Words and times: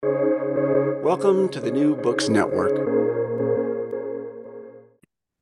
Welcome 0.00 1.48
to 1.48 1.58
the 1.58 1.72
New 1.72 1.96
Books 1.96 2.28
Network. 2.28 2.70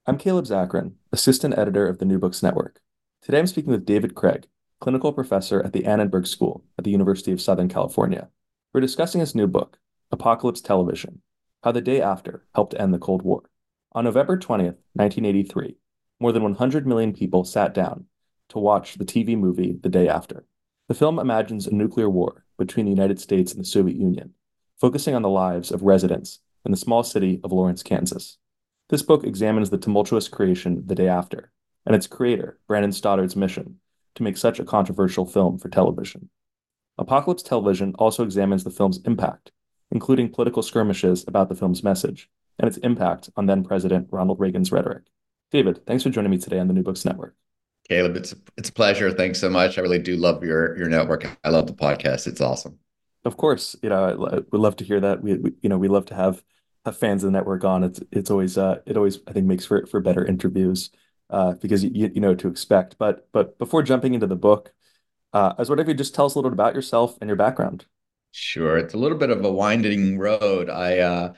I'm 0.07 0.17
Caleb 0.17 0.47
Zakarin, 0.47 0.95
Assistant 1.12 1.59
Editor 1.59 1.87
of 1.87 1.99
the 1.99 2.07
New 2.07 2.19
Books 2.19 2.43
Network. 2.43 2.81
Today 3.21 3.39
I'm 3.39 3.47
speaking 3.47 3.71
with 3.71 3.84
David 3.84 4.15
Craig, 4.15 4.47
Clinical 4.81 5.12
Professor 5.12 5.62
at 5.62 5.75
the 5.75 5.84
Annenberg 5.84 6.27
School 6.27 6.65
at 6.79 6.84
the 6.84 6.91
University 6.91 7.33
of 7.33 7.41
Southern 7.43 7.69
California. 7.69 8.31
We're 8.73 8.81
discussing 8.81 9.21
his 9.21 9.34
new 9.34 9.47
book, 9.47 9.79
Apocalypse 10.11 10.62
Television 10.62 11.21
How 11.62 11.73
the 11.73 11.83
Day 11.83 12.01
After 12.01 12.47
Helped 12.55 12.75
End 12.79 12.95
the 12.95 12.99
Cold 12.99 13.21
War. 13.21 13.51
On 13.93 14.05
November 14.05 14.39
20th, 14.39 14.79
1983, 14.95 15.77
more 16.19 16.33
than 16.33 16.43
100 16.43 16.87
million 16.87 17.12
people 17.12 17.45
sat 17.45 17.75
down 17.75 18.07
to 18.49 18.59
watch 18.59 18.95
the 18.95 19.05
TV 19.05 19.37
movie 19.37 19.77
The 19.79 19.91
Day 19.91 20.09
After. 20.09 20.47
The 20.89 20.95
film 20.95 21.19
imagines 21.19 21.67
a 21.67 21.75
nuclear 21.75 22.09
war 22.09 22.47
between 22.57 22.87
the 22.87 22.93
United 22.93 23.21
States 23.21 23.53
and 23.53 23.61
the 23.61 23.69
Soviet 23.69 23.99
Union 23.99 24.33
focusing 24.80 25.14
on 25.14 25.22
the 25.22 25.28
lives 25.28 25.70
of 25.70 25.82
residents 25.82 26.41
in 26.64 26.70
the 26.70 26.77
small 26.77 27.02
city 27.02 27.41
of 27.42 27.52
Lawrence, 27.52 27.82
Kansas. 27.82 28.38
This 28.88 29.02
book 29.02 29.24
examines 29.24 29.70
the 29.70 29.78
tumultuous 29.78 30.28
creation 30.28 30.78
of 30.78 30.88
the 30.88 30.94
day 30.94 31.08
after, 31.08 31.50
and 31.84 31.94
its 31.94 32.06
creator, 32.06 32.59
Brandon 32.69 32.92
Stoddard's 32.92 33.36
mission 33.36 33.81
to 34.16 34.22
make 34.22 34.36
such 34.36 34.59
a 34.59 34.65
controversial 34.65 35.26
film 35.26 35.59
for 35.59 35.69
television. 35.69 36.31
Apocalypse 36.98 37.42
Television 37.42 37.94
also 37.98 38.25
examines 38.25 38.65
the 38.65 38.70
film's 38.70 39.00
impact, 39.04 39.53
including 39.91 40.31
political 40.31 40.62
skirmishes 40.62 41.25
about 41.28 41.48
the 41.48 41.54
film's 41.54 41.82
message 41.82 42.31
and 42.59 42.66
its 42.66 42.78
impact 42.78 43.28
on 43.36 43.47
then 43.47 43.62
President 43.62 44.09
Ronald 44.10 44.41
Reagan's 44.41 44.72
rhetoric. 44.72 45.04
David, 45.50 45.84
thanks 45.86 46.03
for 46.03 46.10
joining 46.10 46.31
me 46.31 46.38
today 46.38 46.59
on 46.59 46.69
the 46.69 46.75
New 46.75 46.82
Books 46.82 47.04
Network. 47.04 47.36
Caleb, 47.88 48.16
it's 48.16 48.34
it's 48.56 48.69
a 48.69 48.72
pleasure. 48.72 49.12
Thanks 49.12 49.38
so 49.38 49.48
much. 49.48 49.78
I 49.78 49.82
really 49.82 50.00
do 50.00 50.16
love 50.16 50.42
your 50.42 50.76
your 50.76 50.88
network. 50.88 51.38
I 51.44 51.50
love 51.50 51.69
the 51.69 51.72
podcast. 51.72 52.26
It's 52.26 52.41
awesome. 52.41 52.78
Of 53.26 53.37
course, 53.37 53.75
you 53.82 53.88
know, 53.88 54.44
we 54.53 54.59
love 54.59 54.76
to 54.76 54.84
hear 54.84 55.00
that. 55.00 55.20
We, 55.20 55.34
we, 55.37 55.53
you 55.60 55.69
know, 55.69 55.78
we 55.78 55.88
love 55.88 56.06
to 56.06 56.14
have 56.14 56.42
have 56.84 56.97
fans 56.97 57.25
of 57.25 57.28
the 57.28 57.32
network 57.32 57.64
on. 57.64 57.82
It's 57.84 58.00
it's 58.12 58.31
always 58.31 58.56
uh 58.56 58.81
it 58.87 58.97
always 58.97 59.19
I 59.26 59.32
think 59.32 59.47
makes 59.47 59.66
for 59.66 59.84
for 59.87 60.00
better 60.00 60.25
interviews 60.25 60.91
uh 61.31 61.54
because 61.54 61.84
you 61.84 62.10
you 62.15 62.20
know 62.20 62.36
to 62.36 62.48
expect. 62.48 62.98
But 62.98 63.28
but 63.32 63.59
before 63.59 63.82
jumping 63.82 64.15
into 64.15 64.28
the 64.28 64.36
book, 64.36 64.72
uh, 65.32 65.54
I 65.59 65.62
was 65.62 65.69
wondering 65.69 65.86
if 65.86 65.94
you 65.94 65.94
just 65.98 66.15
tell 66.15 66.26
us 66.26 66.36
a 66.36 66.38
little 66.38 66.50
bit 66.50 66.56
about 66.56 66.75
yourself 66.75 67.19
and 67.20 67.28
your 67.28 67.36
background. 67.36 67.86
Sure, 68.32 68.76
it's 68.76 68.94
a 68.94 68.98
little 68.98 69.16
bit 69.19 69.31
of 69.31 69.44
a 69.44 69.53
winding 69.53 70.19
road. 70.19 70.69
I 70.69 70.98
uh, 70.98 71.34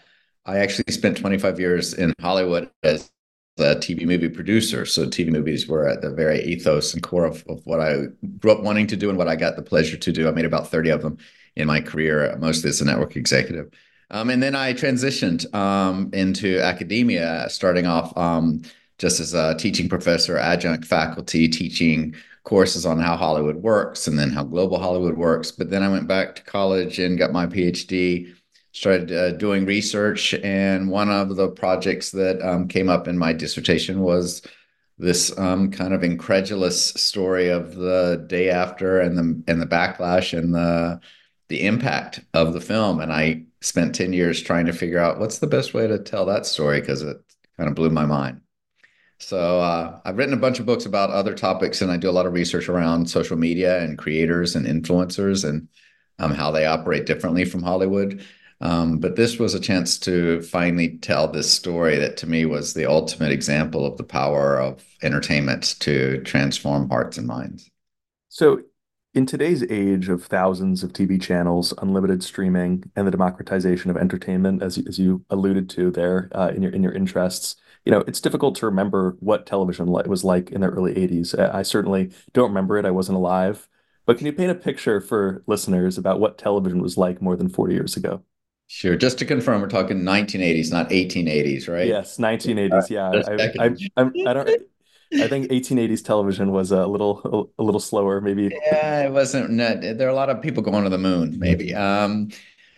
I 0.47 0.59
actually 0.59 0.93
spent 0.93 1.17
25 1.19 1.61
years 1.61 1.95
in 1.95 2.13
Hollywood 2.21 2.71
as 2.83 3.11
a 3.59 3.77
TV 3.77 4.05
movie 4.07 4.29
producer. 4.29 4.85
So 4.87 5.07
TV 5.09 5.31
movies 5.31 5.69
were 5.69 5.89
at 5.89 6.03
the 6.03 6.11
very 6.11 6.43
ethos 6.45 6.95
and 6.95 7.03
core 7.03 7.25
of, 7.27 7.45
of 7.49 7.61
what 7.67 7.81
I 7.81 8.07
grew 8.41 8.53
up 8.53 8.63
wanting 8.63 8.87
to 8.89 8.97
do 8.97 9.09
and 9.09 9.19
what 9.19 9.29
I 9.29 9.37
got 9.37 9.57
the 9.57 9.63
pleasure 9.63 9.97
to 9.97 10.13
do. 10.13 10.29
I 10.29 10.33
made 10.33 10.45
about 10.45 10.71
30 10.71 10.91
of 10.91 11.03
them 11.03 11.19
in 11.59 11.67
my 11.67 11.81
career, 11.81 12.37
mostly 12.39 12.71
as 12.71 12.81
a 12.81 12.85
network 12.85 13.17
executive. 13.17 13.71
Um, 14.11 14.31
and 14.31 14.43
then 14.43 14.55
I 14.55 14.73
transitioned 14.73 15.53
um, 15.55 16.09
into 16.15 16.61
academia, 16.61 17.47
starting 17.51 17.87
off 17.87 18.17
um, 18.17 18.63
just 18.97 19.21
as 19.21 19.35
a 19.35 19.55
teaching 19.57 19.89
professor, 19.89 20.39
adjunct 20.39 20.87
faculty, 20.87 21.49
teaching 21.49 22.15
courses 22.45 22.87
on 22.87 22.99
how 22.99 23.17
Hollywood 23.17 23.57
works 23.57 24.07
and 24.07 24.19
then 24.19 24.31
how 24.31 24.45
global 24.45 24.79
Hollywood 24.79 25.19
works. 25.19 25.51
But 25.51 25.69
then 25.69 25.83
I 25.83 25.91
went 25.91 26.09
back 26.09 26.35
to 26.37 26.43
college 26.43 26.99
and 26.99 27.19
got 27.19 27.33
my 27.33 27.47
PhD, 27.47 28.35
started 28.73 29.13
uh, 29.13 29.33
doing 29.33 29.67
research. 29.67 30.33
And 30.35 30.91
one 30.91 31.11
of 31.11 31.37
the 31.37 31.49
projects 31.49 32.11
that 32.13 32.41
um, 32.41 32.67
came 32.67 32.89
up 32.89 33.07
in 33.09 33.19
my 33.19 33.35
dissertation 33.35 34.01
was 34.01 34.41
this 34.97 35.37
um, 35.39 35.71
kind 35.71 35.93
of 35.93 36.03
incredulous 36.03 36.89
story 36.95 37.51
of 37.51 37.75
the 37.75 38.25
day 38.27 38.51
after 38.51 39.01
and 39.01 39.17
the 39.17 39.53
and 39.53 39.63
the 39.63 39.67
backlash 39.67 40.37
and 40.37 40.55
the 40.55 41.01
the 41.49 41.67
impact 41.67 42.21
of 42.35 42.53
the 42.53 42.61
film. 42.61 43.01
And 43.01 43.13
I 43.13 43.45
spent 43.61 43.95
10 43.95 44.13
years 44.13 44.43
trying 44.43 44.67
to 44.67 44.73
figure 44.73 44.99
out 44.99 45.19
what's 45.19 45.39
the 45.39 45.47
best 45.47 45.75
way 45.75 45.87
to 45.87 45.99
tell 45.99 46.27
that 46.27 46.47
story 46.47 46.81
because 46.81 47.03
it 47.03 47.19
kind 47.57 47.69
of 47.69 47.75
blew 47.75 47.91
my 47.91 48.07
mind. 48.07 48.41
So 49.21 49.61
uh, 49.61 50.01
I've 50.05 50.17
written 50.17 50.35
a 50.35 50.39
bunch 50.39 50.61
of 50.61 50.67
books 50.67 50.87
about 50.87 51.11
other 51.11 51.35
topics, 51.35 51.83
and 51.83 51.91
I 51.91 51.97
do 51.97 52.09
a 52.09 52.13
lot 52.13 52.27
of 52.27 52.33
research 52.33 52.69
around 52.69 53.11
social 53.11 53.37
media 53.37 53.83
and 53.83 53.99
creators 53.99 54.55
and 54.55 54.65
influencers 54.65 55.49
and 55.49 55.69
um, 56.21 56.33
how 56.33 56.53
they 56.53 56.67
operate 56.67 57.07
differently 57.07 57.45
from 57.45 57.63
Hollywood. 57.63 58.25
Um, 58.61 58.99
but 58.99 59.17
this 59.17 59.39
was 59.39 59.55
a 59.55 59.61
chance 59.61 59.99
to 60.01 60.43
finally 60.43 60.99
tell 60.99 61.29
this 61.29 61.53
story 61.53 61.97
that 61.99 62.17
to 62.19 62.27
me 62.27 62.45
was 62.45 62.75
the 62.75 62.87
ultimate 62.87 63.31
example 63.31 63.87
of 63.87 63.97
the 63.97 64.05
power 64.05 64.61
of 64.61 64.85
entertainment 65.03 65.77
to 65.81 66.23
transform 66.23 66.89
hearts 66.89 67.19
and 67.19 67.27
minds. 67.27 67.71
So 68.29 68.63
in 69.19 69.27
today's 69.27 69.65
age 69.69 70.09
of 70.09 70.25
thousands 70.25 70.85
of 70.85 70.93
TV 70.93 71.21
channels, 71.21 71.75
unlimited 71.79 72.23
streaming, 72.23 72.85
and 72.95 73.05
the 73.05 73.11
democratization 73.11 73.91
of 73.91 73.97
entertainment, 73.97 74.63
as 74.63 74.79
you, 74.79 74.85
as 74.87 74.97
you 74.97 75.25
alluded 75.29 75.69
to 75.69 75.91
there 75.91 76.31
uh, 76.37 76.53
in 76.55 76.63
your 76.63 76.71
in 76.71 76.85
your 76.85 76.93
interests, 76.93 77.57
you 77.85 77.91
know, 77.91 78.05
it's 78.07 78.21
difficult 78.21 78.55
to 78.55 78.67
remember 78.67 79.17
what 79.19 79.45
television 79.45 79.87
was 79.87 80.23
like 80.23 80.53
in 80.53 80.61
the 80.61 80.69
early 80.69 80.95
80s. 80.95 81.37
I 81.37 81.63
certainly 81.63 82.13
don't 82.33 82.51
remember 82.51 82.79
it. 82.79 82.87
I 82.87 82.93
wasn't 82.93 83.17
alive. 83.17 83.67
But 84.07 84.19
can 84.19 84.27
you 84.27 84.33
paint 84.33 84.53
a 84.53 84.55
picture 84.55 85.01
for 85.01 85.43
listeners 85.49 85.99
about 85.99 86.21
what 86.21 86.39
television 86.39 86.81
was 86.81 86.97
like 86.97 87.21
more 87.21 87.35
than 87.35 87.49
40 87.49 87.75
years 87.75 87.97
ago? 87.97 88.23
Sure. 88.69 88.95
Just 88.95 89.19
to 89.19 89.25
confirm, 89.25 89.61
we're 89.63 89.69
talking 89.69 90.03
1980s, 90.03 90.71
not 90.71 90.91
1880s, 90.91 91.69
right? 91.69 91.89
Yes, 91.89 92.19
1980s. 92.19 92.89
Yeah, 92.89 93.11
I, 93.11 93.65
I, 93.65 94.05
I, 94.05 94.31
I 94.31 94.33
don't. 94.33 94.63
I 95.13 95.27
think 95.27 95.51
1880s 95.51 96.05
television 96.05 96.53
was 96.53 96.71
a 96.71 96.87
little 96.87 97.51
a, 97.59 97.63
little 97.63 97.81
slower, 97.81 98.21
maybe. 98.21 98.55
Yeah, 98.67 99.07
it 99.07 99.13
wasn't. 99.13 99.57
there 99.57 100.07
are 100.07 100.11
a 100.11 100.15
lot 100.15 100.31
of 100.31 100.43
people 100.43 100.63
going 100.63 100.85
to 100.85 100.91
the 100.91 100.99
moon, 100.99 101.39
maybe. 101.39 101.75
Um, 101.75 102.31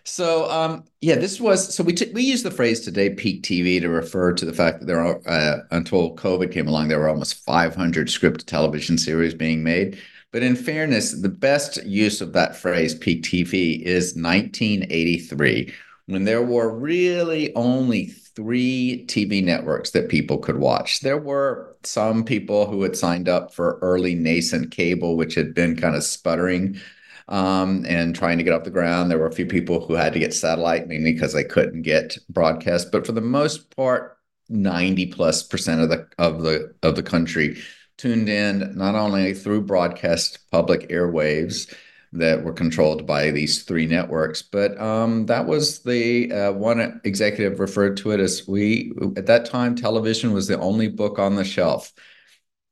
so 0.05 0.51
um, 0.51 0.85
yeah, 1.01 1.17
this 1.17 1.41
was 1.41 1.75
so 1.75 1.83
we 1.83 1.93
t- 1.93 2.13
we 2.13 2.23
use 2.23 2.43
the 2.43 2.51
phrase 2.51 2.81
today 2.81 3.11
peak 3.11 3.43
TV 3.43 3.81
to 3.81 3.89
refer 3.89 4.33
to 4.33 4.45
the 4.45 4.53
fact 4.53 4.81
that 4.81 4.87
there 4.87 5.01
are 5.01 5.21
uh, 5.27 5.59
until 5.71 6.15
COVID 6.17 6.53
came 6.53 6.69
along, 6.69 6.89
there 6.89 7.01
were 7.01 7.09
almost 7.09 7.45
500 7.45 8.09
scripted 8.09 8.47
television 8.47 8.97
series 8.97 9.35
being 9.35 9.63
made. 9.63 9.99
But 10.33 10.45
in 10.45 10.55
fairness, 10.55 11.21
the 11.21 11.29
best 11.29 11.85
use 11.85 12.21
of 12.21 12.33
that 12.35 12.57
phrase 12.57 12.95
peak 12.95 13.25
TV 13.25 13.83
is 13.83 14.15
1983 14.15 15.73
when 16.07 16.25
there 16.25 16.43
were 16.43 16.77
really 16.77 17.55
only 17.55 18.07
three 18.41 19.05
TV 19.07 19.45
networks 19.45 19.91
that 19.91 20.09
people 20.09 20.39
could 20.39 20.59
watch. 20.59 21.01
There 21.01 21.19
were 21.19 21.77
some 21.85 22.25
people 22.25 22.67
who 22.67 22.83
had 22.83 22.97
signed 22.97 23.29
up 23.29 23.53
for 23.55 23.79
early 23.83 24.15
nascent 24.15 24.71
cable, 24.71 25.17
which 25.17 25.35
had 25.35 25.55
been 25.55 25.77
kind 25.77 25.95
of 25.97 26.03
sputtering. 26.05 26.81
um, 27.29 27.85
and 27.89 28.15
trying 28.15 28.39
to 28.39 28.45
get 28.45 28.53
off 28.53 28.65
the 28.65 28.71
ground. 28.71 29.11
There 29.11 29.19
were 29.19 29.27
a 29.27 29.33
few 29.33 29.47
people 29.47 29.87
who 29.87 29.95
had 29.95 30.13
to 30.15 30.19
get 30.19 30.35
satellite, 30.35 30.89
mainly 30.89 31.13
because 31.13 31.33
they 31.33 31.45
couldn't 31.45 31.83
get 31.83 32.19
broadcast. 32.29 32.91
But 32.91 33.07
for 33.07 33.13
the 33.13 33.21
most 33.21 33.75
part, 33.77 34.19
90 34.49 35.07
plus 35.07 35.43
percent 35.45 35.81
of 35.81 35.89
the 35.91 36.09
of 36.19 36.43
the 36.43 36.75
of 36.83 36.97
the 36.97 37.03
country 37.05 37.59
tuned 37.99 38.29
in 38.29 38.77
not 38.77 38.97
only 38.97 39.33
through 39.35 39.63
broadcast 39.63 40.41
public 40.51 40.89
airwaves 40.89 41.73
that 42.13 42.43
were 42.43 42.53
controlled 42.53 43.07
by 43.07 43.31
these 43.31 43.63
three 43.63 43.87
networks. 43.87 44.43
But 44.43 44.79
um, 44.81 45.27
that 45.27 45.47
was 45.47 45.83
the 45.83 46.33
uh, 46.33 46.53
one 46.53 47.01
executive 47.05 47.61
referred 47.61 47.97
to 47.99 48.11
it 48.11 48.21
as 48.21 48.49
we, 48.49 48.93
at 49.17 49.27
that 49.27 49.47
time, 49.47 49.77
television 49.77 50.33
was 50.33 50.49
the 50.49 50.59
only 50.59 50.89
book 50.89 51.19
on 51.19 51.37
the 51.37 51.45
shelf. 51.45 51.93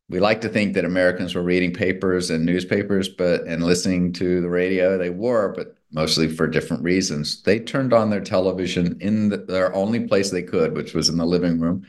We 0.09 0.21
like 0.21 0.41
to 0.41 0.49
think 0.49 0.75
that 0.75 0.85
Americans 0.85 1.35
were 1.35 1.43
reading 1.43 1.73
papers 1.73 2.31
and 2.31 2.45
newspapers, 2.45 3.09
but 3.11 3.43
and 3.43 3.63
listening 3.63 4.13
to 4.15 4.41
the 4.41 4.49
radio. 4.49 4.97
They 4.99 5.11
were, 5.11 5.53
but 5.55 5.77
mostly 5.93 6.29
for 6.29 6.47
different 6.47 6.83
reasons. 6.83 7.43
They 7.43 7.61
turned 7.61 7.93
on 7.93 8.11
their 8.11 8.21
television 8.21 8.99
in 9.01 9.29
the, 9.29 9.37
their 9.37 9.75
only 9.75 10.01
place 10.07 10.31
they 10.31 10.43
could, 10.43 10.75
which 10.75 10.95
was 10.95 11.09
in 11.09 11.19
the 11.19 11.27
living 11.27 11.61
room, 11.61 11.87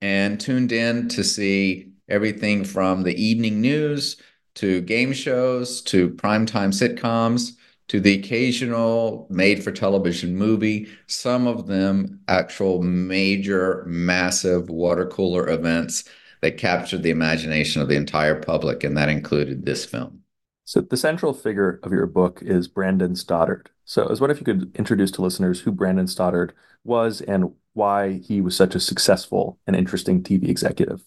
and 0.00 0.38
tuned 0.38 0.70
in 0.70 1.08
to 1.08 1.24
see 1.24 1.92
everything 2.08 2.62
from 2.62 3.02
the 3.02 3.20
evening 3.20 3.60
news 3.60 4.18
to 4.56 4.80
game 4.82 5.12
shows, 5.12 5.80
to 5.82 6.10
primetime 6.10 6.72
sitcoms, 6.72 7.52
to 7.88 8.00
the 8.00 8.18
occasional 8.18 9.26
made 9.30 9.62
for 9.62 9.70
television 9.70 10.34
movie, 10.34 10.88
some 11.06 11.46
of 11.46 11.66
them 11.66 12.20
actual 12.26 12.82
major, 12.82 13.84
massive 13.86 14.68
water 14.68 15.06
cooler 15.06 15.48
events 15.48 16.04
that 16.42 16.58
captured 16.58 17.02
the 17.02 17.10
imagination 17.10 17.80
of 17.80 17.88
the 17.88 17.96
entire 17.96 18.40
public, 18.40 18.82
and 18.82 18.96
that 18.96 19.08
included 19.08 19.64
this 19.64 19.84
film. 19.84 20.20
So, 20.64 20.80
the 20.80 20.96
central 20.96 21.32
figure 21.32 21.78
of 21.84 21.92
your 21.92 22.06
book 22.06 22.40
is 22.42 22.66
Brandon 22.66 23.14
Stoddard. 23.14 23.70
So, 23.84 24.04
I 24.04 24.08
was 24.08 24.20
wondering 24.20 24.40
if 24.40 24.46
you 24.46 24.52
could 24.52 24.76
introduce 24.76 25.12
to 25.12 25.22
listeners 25.22 25.60
who 25.60 25.70
Brandon 25.70 26.08
Stoddard 26.08 26.54
was 26.82 27.20
and 27.20 27.52
why 27.74 28.14
he 28.14 28.40
was 28.40 28.56
such 28.56 28.74
a 28.74 28.80
successful 28.80 29.60
and 29.66 29.76
interesting 29.76 30.22
TV 30.22 30.48
executive. 30.48 31.04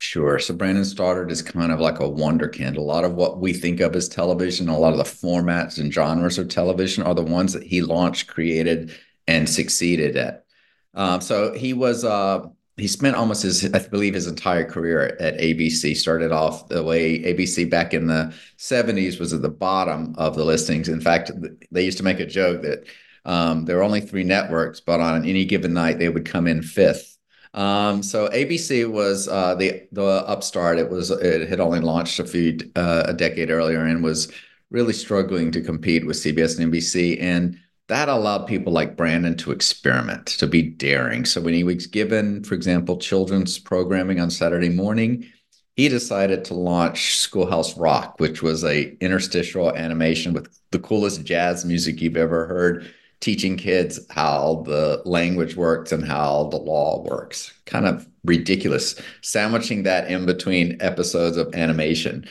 Sure. 0.00 0.38
So 0.38 0.54
Brandon 0.54 0.84
Stoddard 0.86 1.30
is 1.30 1.42
kind 1.42 1.70
of 1.70 1.78
like 1.78 2.00
a 2.00 2.04
wonderkind. 2.04 2.78
A 2.78 2.80
lot 2.80 3.04
of 3.04 3.12
what 3.12 3.38
we 3.38 3.52
think 3.52 3.80
of 3.80 3.94
as 3.94 4.08
television, 4.08 4.70
a 4.70 4.78
lot 4.78 4.92
of 4.92 4.98
the 4.98 5.04
formats 5.04 5.78
and 5.78 5.92
genres 5.92 6.38
of 6.38 6.48
television 6.48 7.02
are 7.02 7.14
the 7.14 7.22
ones 7.22 7.52
that 7.52 7.62
he 7.62 7.82
launched, 7.82 8.26
created, 8.26 8.96
and 9.28 9.46
succeeded 9.46 10.16
at. 10.16 10.46
Um, 10.94 11.20
so 11.20 11.52
he 11.52 11.74
was 11.74 12.02
uh, 12.02 12.46
he 12.78 12.88
spent 12.88 13.14
almost 13.14 13.42
his 13.42 13.62
I 13.74 13.86
believe 13.88 14.14
his 14.14 14.26
entire 14.26 14.64
career 14.64 15.18
at 15.20 15.36
ABC. 15.36 15.94
Started 15.94 16.32
off 16.32 16.66
the 16.68 16.82
way 16.82 17.18
ABC 17.18 17.68
back 17.68 17.92
in 17.92 18.06
the 18.06 18.32
70s 18.56 19.20
was 19.20 19.34
at 19.34 19.42
the 19.42 19.50
bottom 19.50 20.14
of 20.16 20.34
the 20.34 20.46
listings. 20.46 20.88
In 20.88 21.02
fact, 21.02 21.30
they 21.70 21.84
used 21.84 21.98
to 21.98 22.04
make 22.04 22.20
a 22.20 22.26
joke 22.26 22.62
that 22.62 22.86
um, 23.26 23.66
there 23.66 23.76
were 23.76 23.82
only 23.82 24.00
three 24.00 24.24
networks, 24.24 24.80
but 24.80 24.98
on 25.00 25.26
any 25.26 25.44
given 25.44 25.74
night 25.74 25.98
they 25.98 26.08
would 26.08 26.24
come 26.24 26.46
in 26.46 26.62
fifth 26.62 27.09
um, 27.54 28.02
so 28.02 28.28
ABC 28.28 28.90
was 28.90 29.28
uh, 29.28 29.54
the 29.54 29.82
the 29.92 30.04
upstart. 30.04 30.78
It 30.78 30.88
was 30.88 31.10
it 31.10 31.48
had 31.48 31.60
only 31.60 31.80
launched 31.80 32.20
a 32.20 32.24
few 32.24 32.58
uh, 32.76 33.04
a 33.06 33.12
decade 33.12 33.50
earlier 33.50 33.84
and 33.84 34.04
was 34.04 34.30
really 34.70 34.92
struggling 34.92 35.50
to 35.50 35.60
compete 35.60 36.06
with 36.06 36.16
CBS 36.16 36.58
and 36.58 36.72
NBC, 36.72 37.20
and 37.20 37.58
that 37.88 38.08
allowed 38.08 38.46
people 38.46 38.72
like 38.72 38.96
Brandon 38.96 39.36
to 39.38 39.50
experiment, 39.50 40.26
to 40.26 40.46
be 40.46 40.62
daring. 40.62 41.24
So 41.24 41.40
when 41.40 41.54
he 41.54 41.64
was 41.64 41.88
given, 41.88 42.44
for 42.44 42.54
example, 42.54 42.98
children's 42.98 43.58
programming 43.58 44.20
on 44.20 44.30
Saturday 44.30 44.68
morning, 44.68 45.26
he 45.74 45.88
decided 45.88 46.44
to 46.44 46.54
launch 46.54 47.16
Schoolhouse 47.16 47.76
Rock, 47.76 48.20
which 48.20 48.42
was 48.42 48.62
a 48.62 48.96
interstitial 48.98 49.74
animation 49.74 50.32
with 50.32 50.56
the 50.70 50.78
coolest 50.78 51.24
jazz 51.24 51.64
music 51.64 52.00
you've 52.00 52.16
ever 52.16 52.46
heard 52.46 52.94
teaching 53.20 53.56
kids 53.56 54.00
how 54.10 54.62
the 54.66 55.02
language 55.04 55.54
works 55.56 55.92
and 55.92 56.04
how 56.04 56.44
the 56.50 56.56
law 56.56 57.02
works. 57.02 57.52
Kind 57.66 57.86
of 57.86 58.08
ridiculous, 58.24 59.00
sandwiching 59.22 59.82
that 59.84 60.10
in 60.10 60.26
between 60.26 60.80
episodes 60.80 61.36
of 61.36 61.54
animation 61.54 62.26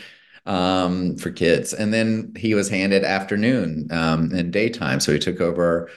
um, 0.45 1.15
for 1.17 1.31
kids. 1.31 1.73
And 1.73 1.93
then 1.93 2.33
he 2.35 2.55
was 2.55 2.69
handed 2.69 3.03
afternoon 3.03 3.87
um, 3.91 4.31
and 4.33 4.51
daytime. 4.51 4.99
So 4.99 5.13
he 5.13 5.19
took 5.19 5.39
over 5.39 5.89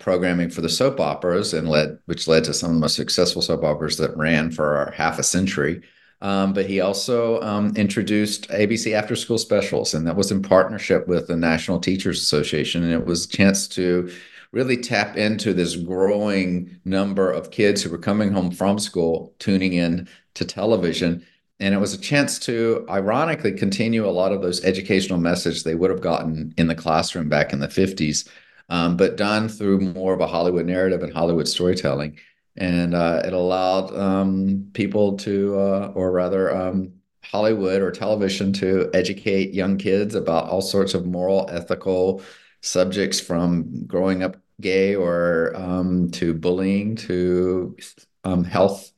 programming 0.00 0.50
for 0.50 0.60
the 0.60 0.68
soap 0.68 1.00
operas 1.00 1.52
and 1.52 1.68
led, 1.68 1.98
which 2.06 2.28
led 2.28 2.44
to 2.44 2.54
some 2.54 2.70
of 2.70 2.76
the 2.76 2.80
most 2.80 2.94
successful 2.94 3.42
soap 3.42 3.64
operas 3.64 3.96
that 3.96 4.16
ran 4.16 4.50
for 4.50 4.92
half 4.96 5.18
a 5.18 5.22
century. 5.22 5.82
Um, 6.22 6.54
but 6.54 6.66
he 6.66 6.80
also 6.80 7.40
um, 7.42 7.74
introduced 7.76 8.48
ABC 8.48 8.92
after 8.92 9.14
school 9.14 9.38
specials, 9.38 9.92
and 9.92 10.06
that 10.06 10.16
was 10.16 10.30
in 10.30 10.42
partnership 10.42 11.06
with 11.06 11.28
the 11.28 11.36
National 11.36 11.78
Teachers 11.78 12.20
Association. 12.20 12.82
And 12.82 12.92
it 12.92 13.04
was 13.04 13.26
a 13.26 13.28
chance 13.28 13.68
to 13.68 14.10
really 14.52 14.78
tap 14.78 15.16
into 15.16 15.52
this 15.52 15.76
growing 15.76 16.80
number 16.84 17.30
of 17.30 17.50
kids 17.50 17.82
who 17.82 17.90
were 17.90 17.98
coming 17.98 18.32
home 18.32 18.50
from 18.50 18.78
school, 18.78 19.34
tuning 19.38 19.74
in 19.74 20.08
to 20.34 20.44
television. 20.44 21.24
And 21.60 21.74
it 21.74 21.78
was 21.78 21.92
a 21.92 21.98
chance 21.98 22.38
to, 22.40 22.86
ironically, 22.88 23.52
continue 23.52 24.06
a 24.06 24.10
lot 24.10 24.32
of 24.32 24.40
those 24.40 24.64
educational 24.64 25.18
messages 25.18 25.62
they 25.62 25.74
would 25.74 25.90
have 25.90 26.00
gotten 26.00 26.54
in 26.56 26.68
the 26.68 26.74
classroom 26.74 27.28
back 27.28 27.52
in 27.52 27.58
the 27.58 27.68
50s, 27.68 28.28
um, 28.70 28.96
but 28.96 29.16
done 29.16 29.48
through 29.48 29.80
more 29.80 30.14
of 30.14 30.20
a 30.20 30.26
Hollywood 30.26 30.66
narrative 30.66 31.02
and 31.02 31.12
Hollywood 31.12 31.48
storytelling 31.48 32.16
and 32.56 32.94
uh, 32.94 33.22
it 33.24 33.32
allowed 33.32 33.94
um, 33.96 34.68
people 34.72 35.16
to, 35.18 35.58
uh, 35.58 35.92
or 35.94 36.12
rather, 36.12 36.54
um, 36.54 36.92
Hollywood 37.22 37.82
or 37.82 37.90
television 37.90 38.52
to 38.54 38.88
educate 38.94 39.52
young 39.52 39.78
kids 39.78 40.14
about 40.14 40.48
all 40.48 40.62
sorts 40.62 40.94
of 40.94 41.06
moral, 41.06 41.48
ethical 41.50 42.22
subjects 42.62 43.20
from 43.20 43.84
growing 43.86 44.22
up 44.22 44.36
gay 44.60 44.94
or 44.94 45.52
um, 45.56 46.10
to 46.12 46.34
bullying 46.34 46.96
to 46.96 47.76
um, 48.24 48.44
health 48.44 48.92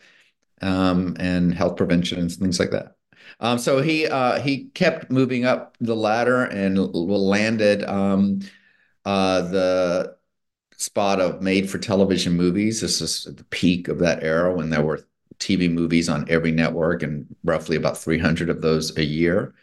um, 0.60 1.16
and 1.18 1.54
health 1.54 1.76
prevention 1.76 2.18
and 2.20 2.32
things 2.32 2.60
like 2.60 2.70
that. 2.70 2.96
Um, 3.40 3.58
so 3.58 3.80
he 3.80 4.06
uh, 4.06 4.40
he 4.40 4.64
kept 4.74 5.10
moving 5.10 5.44
up 5.44 5.76
the 5.80 5.94
ladder 5.94 6.44
and 6.44 6.78
landed 6.94 7.84
uh, 9.04 9.40
the 9.42 10.17
spot 10.78 11.20
of 11.20 11.42
made 11.42 11.68
for 11.68 11.78
television 11.78 12.32
movies. 12.32 12.80
This 12.80 13.00
is 13.00 13.24
the 13.24 13.44
peak 13.44 13.88
of 13.88 13.98
that 13.98 14.22
era 14.22 14.54
when 14.54 14.70
there 14.70 14.82
were 14.82 15.06
TV 15.38 15.70
movies 15.70 16.08
on 16.08 16.24
every 16.28 16.52
network 16.52 17.02
and 17.02 17.26
roughly 17.44 17.76
about 17.76 17.98
300 17.98 18.48
of 18.48 18.62
those 18.62 18.96
a 18.96 19.04
year. 19.04 19.54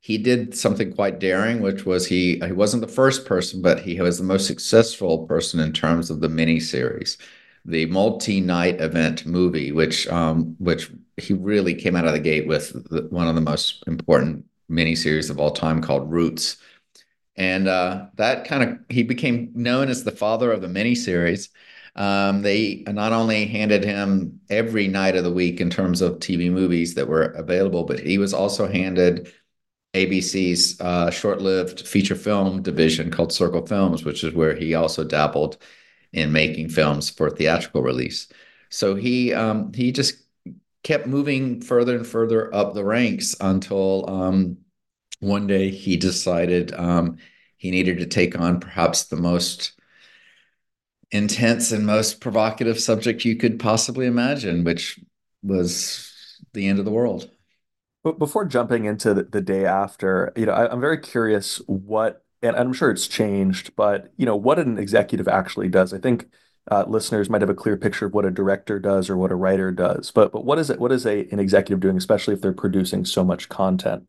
He 0.00 0.18
did 0.18 0.54
something 0.54 0.92
quite 0.92 1.18
daring, 1.18 1.62
which 1.62 1.86
was 1.86 2.06
he 2.06 2.38
he 2.38 2.52
wasn't 2.52 2.82
the 2.82 2.92
first 2.92 3.24
person, 3.24 3.62
but 3.62 3.80
he 3.80 4.00
was 4.00 4.18
the 4.18 4.24
most 4.24 4.46
successful 4.46 5.26
person 5.26 5.60
in 5.60 5.72
terms 5.72 6.10
of 6.10 6.20
the 6.20 6.28
miniseries, 6.28 7.16
the 7.64 7.86
multi-night 7.86 8.82
event 8.82 9.24
movie, 9.24 9.72
which 9.72 10.06
um, 10.08 10.56
which 10.58 10.90
he 11.16 11.32
really 11.32 11.74
came 11.74 11.96
out 11.96 12.06
of 12.06 12.12
the 12.12 12.20
gate 12.20 12.46
with 12.46 12.72
the, 12.90 13.06
one 13.08 13.28
of 13.28 13.34
the 13.34 13.40
most 13.40 13.82
important 13.86 14.44
miniseries 14.70 15.30
of 15.30 15.40
all 15.40 15.50
time 15.50 15.80
called 15.80 16.10
Roots, 16.10 16.58
and 17.36 17.68
uh, 17.68 18.06
that 18.14 18.46
kind 18.46 18.62
of 18.62 18.78
he 18.88 19.02
became 19.02 19.50
known 19.54 19.88
as 19.88 20.04
the 20.04 20.12
father 20.12 20.52
of 20.52 20.60
the 20.60 20.68
miniseries. 20.68 21.48
Um, 21.96 22.42
they 22.42 22.82
not 22.88 23.12
only 23.12 23.46
handed 23.46 23.84
him 23.84 24.40
every 24.50 24.88
night 24.88 25.16
of 25.16 25.24
the 25.24 25.32
week 25.32 25.60
in 25.60 25.70
terms 25.70 26.00
of 26.00 26.18
TV 26.18 26.50
movies 26.50 26.94
that 26.94 27.08
were 27.08 27.22
available, 27.22 27.84
but 27.84 28.00
he 28.00 28.18
was 28.18 28.34
also 28.34 28.66
handed 28.66 29.32
ABC's 29.94 30.80
uh, 30.80 31.10
short-lived 31.10 31.86
feature 31.86 32.16
film 32.16 32.62
division 32.62 33.10
called 33.10 33.32
Circle 33.32 33.66
Films, 33.66 34.04
which 34.04 34.24
is 34.24 34.34
where 34.34 34.54
he 34.56 34.74
also 34.74 35.04
dabbled 35.04 35.56
in 36.12 36.32
making 36.32 36.68
films 36.68 37.10
for 37.10 37.30
theatrical 37.30 37.82
release. 37.82 38.28
So 38.70 38.96
he 38.96 39.32
um, 39.32 39.72
he 39.72 39.92
just 39.92 40.16
kept 40.82 41.06
moving 41.06 41.60
further 41.60 41.96
and 41.96 42.06
further 42.06 42.52
up 42.54 42.74
the 42.74 42.84
ranks 42.84 43.36
until 43.40 44.08
um, 44.10 44.58
one 45.20 45.46
day 45.46 45.70
he 45.70 45.96
decided 45.96 46.72
um, 46.74 47.16
he 47.56 47.70
needed 47.70 47.98
to 47.98 48.06
take 48.06 48.38
on 48.38 48.60
perhaps 48.60 49.04
the 49.04 49.16
most 49.16 49.72
intense 51.10 51.70
and 51.72 51.86
most 51.86 52.20
provocative 52.20 52.80
subject 52.80 53.24
you 53.24 53.36
could 53.36 53.58
possibly 53.58 54.06
imagine, 54.06 54.64
which 54.64 54.98
was 55.42 56.40
the 56.52 56.66
end 56.66 56.78
of 56.78 56.84
the 56.84 56.90
world. 56.90 57.30
But 58.02 58.18
before 58.18 58.44
jumping 58.44 58.84
into 58.84 59.14
the, 59.14 59.22
the 59.22 59.40
day 59.40 59.64
after, 59.64 60.32
you 60.36 60.46
know, 60.46 60.52
I, 60.52 60.70
I'm 60.70 60.80
very 60.80 60.98
curious 60.98 61.56
what, 61.66 62.22
and 62.42 62.54
I'm 62.56 62.72
sure 62.72 62.90
it's 62.90 63.08
changed, 63.08 63.74
but 63.76 64.12
you 64.16 64.26
know, 64.26 64.36
what 64.36 64.58
an 64.58 64.78
executive 64.78 65.28
actually 65.28 65.68
does. 65.68 65.94
I 65.94 65.98
think 65.98 66.26
uh, 66.70 66.84
listeners 66.86 67.30
might 67.30 67.40
have 67.42 67.50
a 67.50 67.54
clear 67.54 67.76
picture 67.76 68.06
of 68.06 68.12
what 68.12 68.24
a 68.24 68.30
director 68.30 68.78
does 68.78 69.08
or 69.08 69.16
what 69.16 69.32
a 69.32 69.36
writer 69.36 69.70
does, 69.70 70.10
but 70.10 70.32
but 70.32 70.44
what 70.44 70.58
is 70.58 70.70
it? 70.70 70.78
What 70.80 70.92
is 70.92 71.06
a 71.06 71.28
an 71.30 71.38
executive 71.38 71.80
doing, 71.80 71.96
especially 71.96 72.34
if 72.34 72.40
they're 72.40 72.52
producing 72.52 73.04
so 73.04 73.24
much 73.24 73.48
content? 73.48 74.04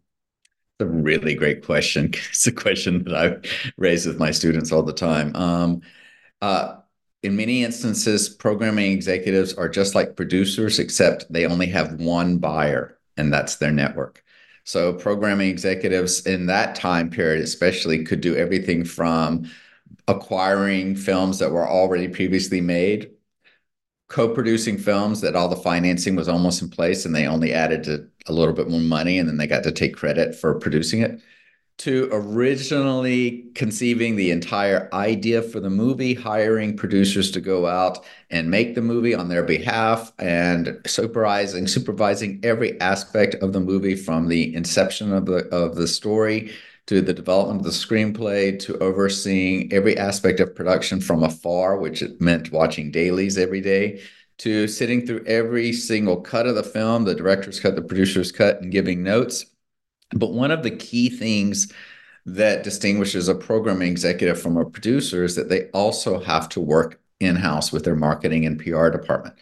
A 0.79 0.86
really 0.86 1.36
great 1.36 1.63
question. 1.65 2.13
It's 2.29 2.48
a 2.48 2.51
question 2.51 3.03
that 3.05 3.15
I 3.15 3.72
raise 3.77 4.05
with 4.05 4.20
my 4.20 4.32
students 4.32 4.72
all 4.72 4.84
the 4.84 4.94
time. 4.94 5.36
Um, 5.36 5.82
uh, 6.41 6.77
in 7.24 7.36
many 7.36 7.63
instances, 7.63 8.29
programming 8.29 8.91
executives 8.91 9.53
are 9.53 9.70
just 9.70 9.96
like 9.96 10.15
producers, 10.15 10.79
except 10.79 11.32
they 11.32 11.46
only 11.46 11.67
have 11.67 11.94
one 11.94 12.38
buyer, 12.38 13.00
and 13.17 13.34
that's 13.34 13.55
their 13.55 13.72
network. 13.72 14.24
So 14.63 14.94
programming 14.94 15.50
executives 15.50 16.25
in 16.25 16.48
that 16.48 16.75
time 16.75 17.10
period, 17.10 17.44
especially, 17.44 18.03
could 18.03 18.22
do 18.22 18.36
everything 18.36 18.84
from 18.84 19.50
acquiring 20.08 20.96
films 20.96 21.39
that 21.39 21.51
were 21.51 21.67
already 21.67 22.08
previously 22.08 22.62
made, 22.62 23.12
co-producing 24.08 24.78
films 24.78 25.22
that 25.22 25.36
all 25.36 25.48
the 25.48 25.56
financing 25.56 26.16
was 26.16 26.28
almost 26.28 26.62
in 26.62 26.70
place 26.70 27.06
and 27.06 27.16
they 27.16 27.26
only 27.26 27.54
added 27.54 27.84
to, 27.84 28.08
a 28.28 28.34
little 28.34 28.54
bit 28.54 28.70
more 28.70 28.80
money 28.80 29.18
and 29.18 29.28
then 29.28 29.38
they 29.38 29.48
got 29.48 29.64
to 29.64 29.72
take 29.72 29.96
credit 29.96 30.36
for 30.36 30.56
producing 30.56 31.02
it. 31.02 31.20
To 31.80 32.08
originally 32.14 33.48
conceiving 33.54 34.16
the 34.16 34.32
entire 34.32 34.88
idea 34.94 35.42
for 35.42 35.60
the 35.60 35.70
movie, 35.70 36.14
hiring 36.14 36.78
producers 36.78 37.32
to 37.32 37.42
go 37.42 37.68
out 37.68 38.06
and 38.30 38.50
make 38.50 38.76
the 38.76 38.82
movie 38.82 39.14
on 39.14 39.28
their 39.28 39.44
behalf, 39.44 40.14
and 40.18 40.80
supervising 40.86 41.68
supervising 41.68 42.40
every 42.44 42.80
aspect 42.80 43.36
of 43.44 43.52
the 43.52 43.60
movie 43.60 43.96
from 43.98 44.30
the 44.30 44.56
inception 44.56 45.12
of 45.12 45.26
the 45.26 45.50
of 45.50 45.76
the 45.76 45.86
story 45.86 46.54
to 46.88 47.01
the 47.01 47.13
development 47.13 47.60
of 47.60 47.65
the 47.65 47.72
screenplay 47.72 48.58
to 48.60 48.77
overseeing 48.80 49.72
every 49.74 49.98
aspect 49.98 50.39
of 50.39 50.56
production 50.56 51.01
from 51.01 51.24
afar, 51.24 51.77
which 51.77 52.04
meant 52.20 52.51
watching 52.51 52.92
dailies 52.92 53.38
every 53.38 53.62
day, 53.62 54.01
to 54.38 54.68
sitting 54.68 55.06
through 55.06 55.24
every 55.25 55.74
single 55.74 56.22
cut 56.22 56.46
of 56.46 56.56
the 56.56 56.63
film, 56.63 57.06
the 57.06 57.15
director's 57.15 57.60
cut, 57.60 57.75
the 57.75 57.82
producer's 57.82 58.32
cut, 58.32 58.62
and 58.62 58.72
giving 58.72 59.01
notes 59.01 59.46
but 60.13 60.34
one 60.34 60.51
of 60.51 60.63
the 60.63 60.72
key 60.72 61.10
things 61.10 61.72
that 62.25 62.63
distinguishes 62.63 63.27
a 63.27 63.36
programming 63.36 63.92
executive 63.92 64.42
from 64.42 64.58
a 64.58 64.65
producer 64.65 65.24
is 65.24 65.36
that 65.36 65.50
they 65.50 65.70
also 65.70 66.20
have 66.20 66.50
to 66.50 66.60
work 66.60 67.00
in 67.20 67.36
house 67.36 67.72
with 67.72 67.86
their 67.86 67.96
marketing 67.96 68.46
and 68.46 68.60
PR 68.60 68.89
department. 68.89 69.36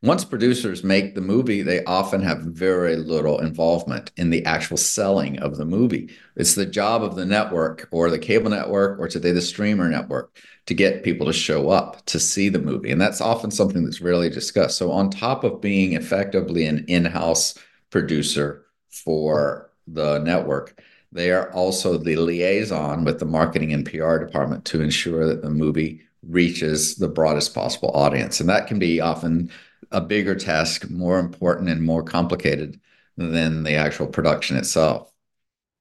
Once 0.00 0.24
producers 0.24 0.84
make 0.84 1.16
the 1.16 1.20
movie, 1.20 1.60
they 1.60 1.82
often 1.82 2.22
have 2.22 2.42
very 2.42 2.94
little 2.94 3.40
involvement 3.40 4.12
in 4.16 4.30
the 4.30 4.44
actual 4.44 4.76
selling 4.76 5.36
of 5.40 5.56
the 5.56 5.64
movie. 5.64 6.08
It's 6.36 6.54
the 6.54 6.66
job 6.66 7.02
of 7.02 7.16
the 7.16 7.26
network 7.26 7.88
or 7.90 8.08
the 8.08 8.18
cable 8.18 8.50
network 8.50 9.00
or 9.00 9.08
today 9.08 9.32
the 9.32 9.40
streamer 9.40 9.88
network 9.88 10.38
to 10.66 10.74
get 10.74 11.02
people 11.02 11.26
to 11.26 11.32
show 11.32 11.70
up 11.70 12.06
to 12.06 12.20
see 12.20 12.48
the 12.48 12.60
movie. 12.60 12.92
And 12.92 13.00
that's 13.00 13.20
often 13.20 13.50
something 13.50 13.84
that's 13.84 14.00
rarely 14.00 14.30
discussed. 14.30 14.78
So, 14.78 14.92
on 14.92 15.10
top 15.10 15.42
of 15.42 15.60
being 15.60 15.94
effectively 15.94 16.64
an 16.66 16.84
in 16.86 17.04
house 17.04 17.58
producer 17.90 18.66
for 18.88 19.72
the 19.88 20.20
network, 20.20 20.80
they 21.10 21.32
are 21.32 21.50
also 21.52 21.98
the 21.98 22.14
liaison 22.14 23.04
with 23.04 23.18
the 23.18 23.26
marketing 23.26 23.72
and 23.72 23.84
PR 23.84 24.18
department 24.18 24.64
to 24.66 24.80
ensure 24.80 25.26
that 25.26 25.42
the 25.42 25.50
movie 25.50 26.02
reaches 26.22 26.96
the 26.96 27.08
broadest 27.08 27.52
possible 27.52 27.90
audience. 27.94 28.38
And 28.38 28.48
that 28.48 28.68
can 28.68 28.78
be 28.78 29.00
often 29.00 29.50
a 29.90 30.00
bigger 30.00 30.34
task, 30.34 30.88
more 30.90 31.18
important 31.18 31.68
and 31.68 31.82
more 31.82 32.02
complicated 32.02 32.80
than 33.16 33.64
the 33.64 33.74
actual 33.74 34.06
production 34.06 34.56
itself. 34.56 35.12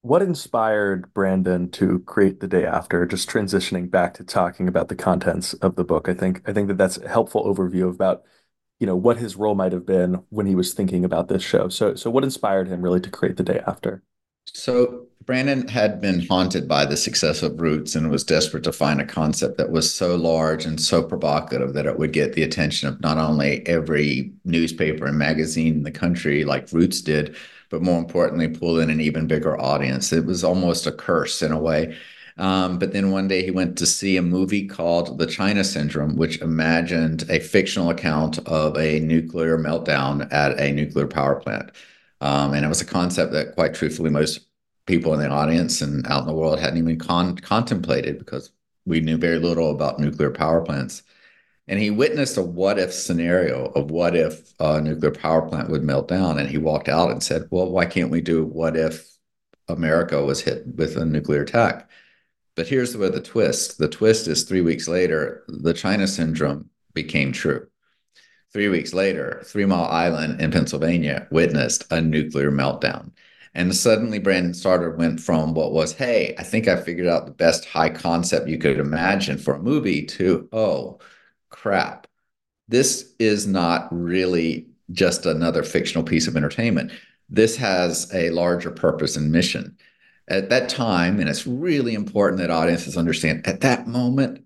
What 0.01 0.22
inspired 0.22 1.13
Brandon 1.13 1.70
to 1.72 2.00
create 2.00 2.39
the 2.39 2.48
day 2.48 2.66
after? 2.66 3.06
Just 3.06 3.30
transitioning 3.30 3.89
back 3.92 4.13
to 4.16 4.24
talking 4.24 4.68
about 4.68 4.88
the 4.88 4.96
contents 4.96 5.54
of 5.56 5.75
the 5.75 5.84
book, 5.84 6.08
I 6.08 6.13
think 6.13 6.48
I 6.48 6.54
think 6.54 6.68
that 6.70 6.77
that's 6.77 6.98
a 6.98 7.08
helpful 7.10 7.44
overview 7.44 7.89
about 7.89 8.24
you 8.80 8.88
know 8.88 8.96
what 8.96 9.18
his 9.18 9.36
role 9.36 9.56
might 9.56 9.72
have 9.74 9.86
been 9.86 10.24
when 10.30 10.46
he 10.46 10.56
was 10.56 10.74
thinking 10.74 11.04
about 11.04 11.27
this 11.27 11.44
show. 11.44 11.70
So 11.70 11.96
so 11.96 12.10
what 12.10 12.24
inspired 12.24 12.68
him 12.68 12.82
really 12.82 13.01
to 13.01 13.10
create 13.10 13.38
the 13.38 13.44
day 13.44 13.62
after? 13.68 14.04
So 14.54 15.08
Brandon 15.25 15.68
had 15.68 16.00
been 16.00 16.25
haunted 16.25 16.70
by 16.70 16.86
the 16.86 16.96
success 16.96 17.44
of 17.44 17.60
Roots 17.60 17.96
and 17.96 18.10
was 18.10 18.24
desperate 18.24 18.63
to 18.63 18.72
find 18.72 19.01
a 19.01 19.06
concept 19.06 19.58
that 19.58 19.72
was 19.72 19.94
so 19.94 20.16
large 20.16 20.66
and 20.66 20.80
so 20.80 21.04
provocative 21.04 21.74
that 21.74 21.86
it 21.86 22.00
would 22.00 22.13
get 22.13 22.34
the 22.34 22.44
attention 22.44 22.88
of 22.88 23.01
not 23.01 23.18
only 23.18 23.66
every 23.68 24.32
newspaper 24.46 25.06
and 25.06 25.18
magazine 25.18 25.74
in 25.75 25.84
the 25.84 25.92
country 25.92 26.46
like 26.46 26.72
Roots 26.72 27.01
did, 27.01 27.36
but 27.70 27.82
more 27.82 28.00
importantly, 28.00 28.48
pull 28.48 28.80
in 28.80 28.89
an 28.89 29.01
even 29.01 29.27
bigger 29.27 29.60
audience. 29.60 30.13
It 30.13 30.25
was 30.25 30.46
almost 30.46 30.88
a 30.88 30.94
curse 30.94 31.42
in 31.42 31.51
a 31.51 31.60
way. 31.60 31.98
Um, 32.38 32.80
but 32.80 32.94
then 32.94 33.12
one 33.12 33.27
day 33.27 33.44
he 33.44 33.51
went 33.51 33.77
to 33.80 33.86
see 33.86 34.16
a 34.16 34.22
movie 34.22 34.66
called 34.66 35.18
The 35.18 35.25
China 35.25 35.66
Syndrome, 35.66 36.16
which 36.16 36.39
imagined 36.39 37.25
a 37.30 37.39
fictional 37.39 37.89
account 37.89 38.39
of 38.48 38.77
a 38.77 39.00
nuclear 39.01 39.58
meltdown 39.58 40.32
at 40.32 40.58
a 40.58 40.72
nuclear 40.72 41.08
power 41.08 41.36
plant. 41.36 41.72
Um, 42.21 42.53
and 42.53 42.65
it 42.65 42.69
was 42.69 42.81
a 42.81 42.86
concept 42.86 43.31
that, 43.33 43.53
quite 43.55 43.74
truthfully, 43.74 44.09
most 44.09 44.47
people 44.86 45.13
in 45.13 45.19
the 45.19 45.29
audience 45.29 45.81
and 45.81 46.05
out 46.07 46.21
in 46.21 46.27
the 46.27 46.33
world 46.33 46.59
hadn't 46.59 46.79
even 46.79 46.97
con- 46.97 47.38
contemplated 47.38 48.17
because 48.17 48.51
we 48.86 49.01
knew 49.01 49.17
very 49.17 49.38
little 49.38 49.71
about 49.71 50.00
nuclear 50.00 50.31
power 50.31 50.62
plants. 50.62 51.03
And 51.67 51.79
he 51.79 51.91
witnessed 51.91 52.38
a 52.38 52.41
what 52.41 52.79
if 52.79 52.93
scenario 52.93 53.65
of 53.74 53.91
what 53.91 54.15
if 54.15 54.53
a 54.59 54.79
nuclear 54.79 55.12
power 55.12 55.41
plant 55.41 55.69
would 55.69 55.83
melt 55.83 56.07
down. 56.07 56.39
And 56.39 56.50
he 56.50 56.57
walked 56.57 56.88
out 56.88 57.12
and 57.12 57.21
said, 57.21 57.47
Well, 57.51 57.69
why 57.69 57.86
can't 57.86 58.09
we 58.09 58.21
do 58.21 58.45
what 58.45 58.77
if 58.77 59.17
America 59.67 60.24
was 60.24 60.41
hit 60.41 60.65
with 60.75 60.95
a 60.95 61.05
nuclear 61.05 61.41
attack? 61.41 61.89
But 62.55 62.67
here's 62.67 62.95
where 62.95 63.09
the 63.09 63.21
twist 63.21 63.77
the 63.77 63.89
twist 63.89 64.27
is 64.27 64.43
three 64.43 64.62
weeks 64.62 64.88
later, 64.88 65.43
the 65.47 65.74
China 65.74 66.07
syndrome 66.07 66.69
became 66.93 67.33
true. 67.33 67.67
Three 68.54 68.70
weeks 68.70 68.94
later, 68.94 69.42
Three 69.46 69.66
Mile 69.66 69.86
Island 69.86 70.42
in 70.42 70.51
Pennsylvania 70.51 71.27
witnessed 71.32 71.86
a 71.92 72.01
nuclear 72.01 72.51
meltdown. 72.51 73.12
And 73.54 73.75
suddenly 73.75 74.20
Brandon 74.20 74.54
Stoddard 74.54 74.98
went 74.98 75.20
from 75.20 75.54
what 75.54 75.74
was, 75.74 75.94
hey, 75.94 76.36
I 76.38 76.44
think 76.44 76.68
I 76.68 76.80
figured 76.82 77.08
out 77.08 77.25
the 77.25 77.32
best 77.32 77.66
high 77.66 77.89
concept 77.89 78.48
you 78.48 78.58
could 78.58 78.80
imagine 78.80 79.38
for 79.38 79.56
a 79.56 79.62
movie 79.62 80.06
to, 80.06 80.48
oh, 80.51 81.00
crap. 81.50 82.08
This 82.68 83.13
is 83.20 83.48
not 83.48 83.88
really 83.92 84.68
just 84.92 85.25
another 85.25 85.63
fictional 85.63 86.04
piece 86.04 86.27
of 86.27 86.38
entertainment. 86.38 86.92
This 87.30 87.58
has 87.58 88.13
a 88.13 88.30
larger 88.30 88.72
purpose 88.72 89.18
and 89.18 89.32
mission 89.32 89.77
at 90.27 90.50
that 90.50 90.70
time, 90.70 91.20
and 91.20 91.30
it's 91.30 91.48
really 91.48 91.94
important 91.94 92.39
that 92.39 92.50
audiences 92.50 92.98
understand 92.98 93.48
at 93.48 93.62
that 93.62 93.88
moment, 93.88 94.46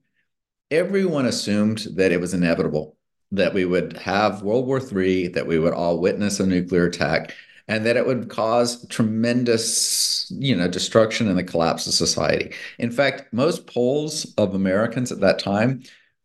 everyone 0.70 1.26
assumed 1.26 1.86
that 1.96 2.12
it 2.12 2.22
was 2.22 2.34
inevitable 2.34 2.98
that 3.32 3.54
we 3.54 3.66
would 3.66 3.98
have 3.98 4.42
World 4.42 4.68
War 4.68 4.82
III, 4.82 5.30
that 5.30 5.48
we 5.48 5.60
would 5.60 5.74
all 5.74 6.00
witness 6.00 6.40
a 6.40 6.46
nuclear 6.46 6.86
attack, 6.86 7.34
and 7.68 7.86
that 7.86 7.96
it 7.96 8.06
would 8.06 8.30
cause 8.30 8.86
tremendous, 8.88 10.32
you 10.38 10.56
know, 10.56 10.68
destruction 10.68 11.30
and 11.30 11.38
the 11.38 11.44
collapse 11.44 11.88
of 11.88 11.94
society. 11.94 12.54
In 12.80 12.92
fact, 12.92 13.32
most 13.32 13.68
polls 13.68 14.34
of 14.38 14.54
Americans 14.54 15.12
at 15.12 15.22
that 15.22 15.40
time 15.40 15.84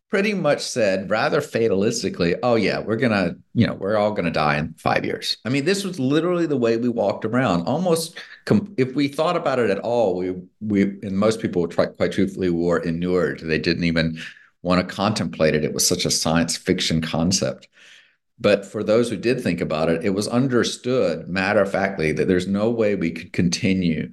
pretty 0.08 0.34
much 0.34 0.60
said 0.60 1.10
rather 1.10 1.40
fatalistically, 1.40 2.38
oh 2.42 2.54
yeah, 2.54 2.78
we're 2.78 2.96
going 2.96 3.12
to, 3.12 3.36
you 3.54 3.66
know, 3.66 3.75
we're 3.75 3.96
all 3.96 4.12
going 4.12 4.25
to 4.25 4.30
die 4.30 4.56
in 4.56 4.72
5 4.75 5.04
years. 5.04 5.36
I 5.44 5.48
mean, 5.48 5.64
this 5.64 5.84
was 5.84 5.98
literally 5.98 6.46
the 6.46 6.56
way 6.56 6.76
we 6.76 6.88
walked 6.88 7.25
around. 7.25 7.66
Almost 7.66 8.18
com- 8.44 8.72
if 8.76 8.94
we 8.94 9.08
thought 9.08 9.36
about 9.36 9.58
it 9.58 9.70
at 9.70 9.80
all, 9.80 10.16
we 10.16 10.34
we 10.60 10.82
and 10.82 11.18
most 11.18 11.40
people 11.40 11.66
quite 11.68 12.12
truthfully 12.12 12.50
were 12.50 12.78
inured. 12.78 13.40
They 13.40 13.58
didn't 13.58 13.84
even 13.84 14.18
want 14.62 14.86
to 14.86 14.94
contemplate 14.94 15.54
it. 15.54 15.64
It 15.64 15.75
was 15.75 15.86
such 15.86 16.04
a 16.04 16.10
science 16.10 16.56
fiction 16.56 17.00
concept. 17.00 17.68
But 18.38 18.66
for 18.66 18.84
those 18.84 19.08
who 19.08 19.16
did 19.16 19.40
think 19.40 19.60
about 19.60 19.88
it, 19.88 20.04
it 20.04 20.10
was 20.10 20.28
understood 20.28 21.28
matter 21.28 21.62
of 21.62 21.70
factly 21.70 22.12
that 22.12 22.28
there's 22.28 22.46
no 22.46 22.70
way 22.70 22.94
we 22.94 23.10
could 23.10 23.32
continue 23.32 24.12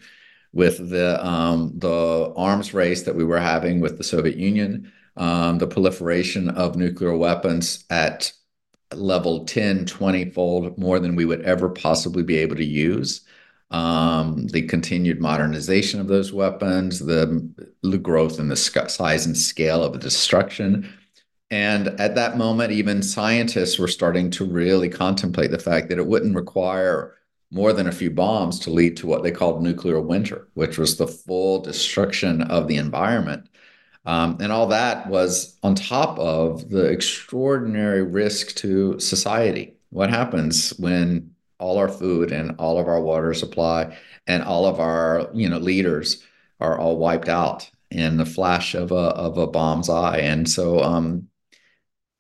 with 0.54 0.90
the 0.90 1.26
um, 1.26 1.74
the 1.78 2.34
arms 2.38 2.74
race 2.74 3.04
that 3.04 3.16
we 3.16 3.24
were 3.24 3.40
having 3.40 3.82
with 3.82 3.98
the 3.98 4.04
Soviet 4.04 4.38
Union 4.38 4.92
um, 5.18 5.58
the 5.58 5.68
proliferation 5.68 6.50
of 6.50 6.76
nuclear 6.76 7.16
weapons 7.16 7.86
at 7.90 8.32
level 8.94 9.46
10, 9.46 9.86
20 9.86 10.30
fold 10.32 10.78
more 10.78 11.00
than 11.00 11.16
we 11.16 11.26
would 11.26 11.42
ever 11.42 11.70
possibly 11.70 12.24
be 12.24 12.38
able 12.38 12.56
to 12.56 12.66
use. 12.66 13.22
Um, 13.72 14.48
the 14.48 14.62
continued 14.64 15.20
modernization 15.20 16.00
of 16.00 16.08
those 16.08 16.32
weapons, 16.32 17.00
the, 17.00 17.50
the 17.82 17.98
growth 17.98 18.40
in 18.40 18.48
the 18.48 18.56
size 18.56 19.26
and 19.26 19.36
scale 19.36 19.84
of 19.84 19.94
the 19.94 20.00
destruction. 20.00 20.94
And 21.50 21.88
at 22.00 22.14
that 22.16 22.38
moment, 22.38 22.72
even 22.72 23.02
scientists 23.02 23.80
were 23.80 23.88
starting 23.88 24.30
to 24.32 24.46
really 24.46 24.90
contemplate 24.90 25.50
the 25.50 25.58
fact 25.58 25.90
that 25.90 25.98
it 25.98 26.06
wouldn't 26.06 26.36
require 26.36 27.16
more 27.50 27.74
than 27.74 27.88
a 27.88 27.92
few 27.92 28.12
bombs 28.12 28.60
to 28.60 28.70
lead 28.70 28.96
to 28.98 29.08
what 29.08 29.24
they 29.24 29.32
called 29.32 29.64
nuclear 29.64 30.00
winter, 30.00 30.48
which 30.54 30.78
was 30.78 30.98
the 30.98 31.08
full 31.08 31.60
destruction 31.62 32.44
of 32.44 32.68
the 32.68 32.78
environment 32.78 33.48
um, 34.06 34.38
and 34.42 34.52
all 34.52 34.68
that 34.68 35.08
was 35.08 35.58
on 35.64 35.76
top 35.76 36.20
of 36.20 36.70
the 36.70 36.86
extraordinary 36.86 38.04
risk 38.04 38.56
to 38.56 39.00
society. 39.00 39.76
What 39.90 40.10
happens 40.10 40.72
when 40.72 41.33
all 41.64 41.78
our 41.78 41.90
food 41.90 42.32
and 42.32 42.56
all 42.60 42.78
of 42.78 42.88
our 42.88 43.02
water 43.02 43.34
supply 43.34 43.98
and 44.28 44.44
all 44.44 44.66
of 44.66 44.80
our 44.80 45.30
you 45.34 45.48
know 45.50 45.58
leaders 45.58 46.22
are 46.60 46.78
all 46.78 46.98
wiped 46.98 47.30
out 47.30 47.70
in 47.90 48.18
the 48.18 48.26
flash 48.26 48.76
of 48.76 48.92
a 48.92 48.96
of 48.96 49.38
a 49.38 49.48
bomb's 49.48 49.90
eye? 49.90 50.18
And 50.18 50.50
so 50.50 50.82
um, 50.84 51.30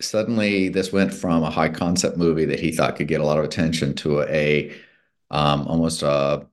suddenly 0.01 0.69
this 0.69 0.93
went 0.93 1.13
from 1.13 1.43
a 1.43 1.51
high 1.51 1.69
concept 1.69 2.17
movie 2.17 2.45
that 2.45 2.59
he 2.59 2.71
thought 2.71 2.95
could 2.95 3.07
get 3.07 3.21
a 3.21 3.25
lot 3.25 3.37
of 3.37 3.43
attention 3.45 3.93
to 3.95 4.21
a 4.23 4.73
um, 5.31 5.67
almost 5.67 6.03
a 6.03 6.47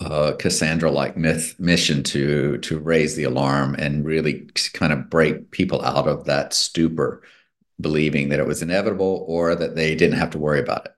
uh, 0.00 0.32
Cassandra-like 0.38 1.16
myth 1.16 1.54
mission 1.58 2.02
to 2.04 2.58
to 2.58 2.78
raise 2.80 3.14
the 3.14 3.24
alarm 3.24 3.76
and 3.78 4.04
really 4.04 4.48
kind 4.72 4.92
of 4.92 5.10
break 5.10 5.50
people 5.52 5.82
out 5.84 6.08
of 6.08 6.24
that 6.24 6.52
stupor, 6.54 7.22
believing 7.80 8.28
that 8.30 8.40
it 8.40 8.46
was 8.46 8.62
inevitable 8.62 9.24
or 9.28 9.54
that 9.54 9.76
they 9.76 9.94
didn't 9.94 10.18
have 10.18 10.30
to 10.30 10.38
worry 10.38 10.60
about 10.60 10.86
it. 10.86 10.92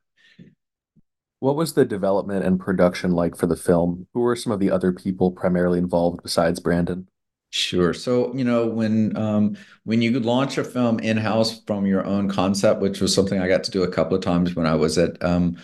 What 1.45 1.57
was 1.57 1.75
the 1.75 1.85
development 1.85 2.43
and 2.43 2.59
production 2.59 3.11
like 3.11 3.37
for 3.37 3.47
the 3.47 3.55
film? 3.55 4.07
Who 4.15 4.21
were 4.21 4.35
some 4.35 4.51
of 4.51 4.61
the 4.61 4.71
other 4.71 4.95
people 4.95 5.31
primarily 5.31 5.79
involved 5.79 6.23
besides 6.23 6.59
Brandon? 6.59 7.07
Sure. 7.51 7.93
So, 7.93 8.35
you 8.35 8.45
know, 8.45 8.67
when 8.67 9.15
um, 9.15 9.59
when 9.85 10.01
you 10.01 10.19
launch 10.21 10.57
a 10.57 10.65
film 10.65 11.01
in-house 11.01 11.61
from 11.67 11.85
your 11.85 12.03
own 12.07 12.31
concept, 12.31 12.81
which 12.81 13.03
was 13.03 13.15
something 13.15 13.39
I 13.39 13.47
got 13.47 13.63
to 13.65 13.71
do 13.71 13.83
a 13.83 13.91
couple 13.91 14.17
of 14.17 14.25
times 14.25 14.57
when 14.57 14.65
I 14.65 14.75
was 14.75 14.97
at 14.97 15.23
um, 15.23 15.59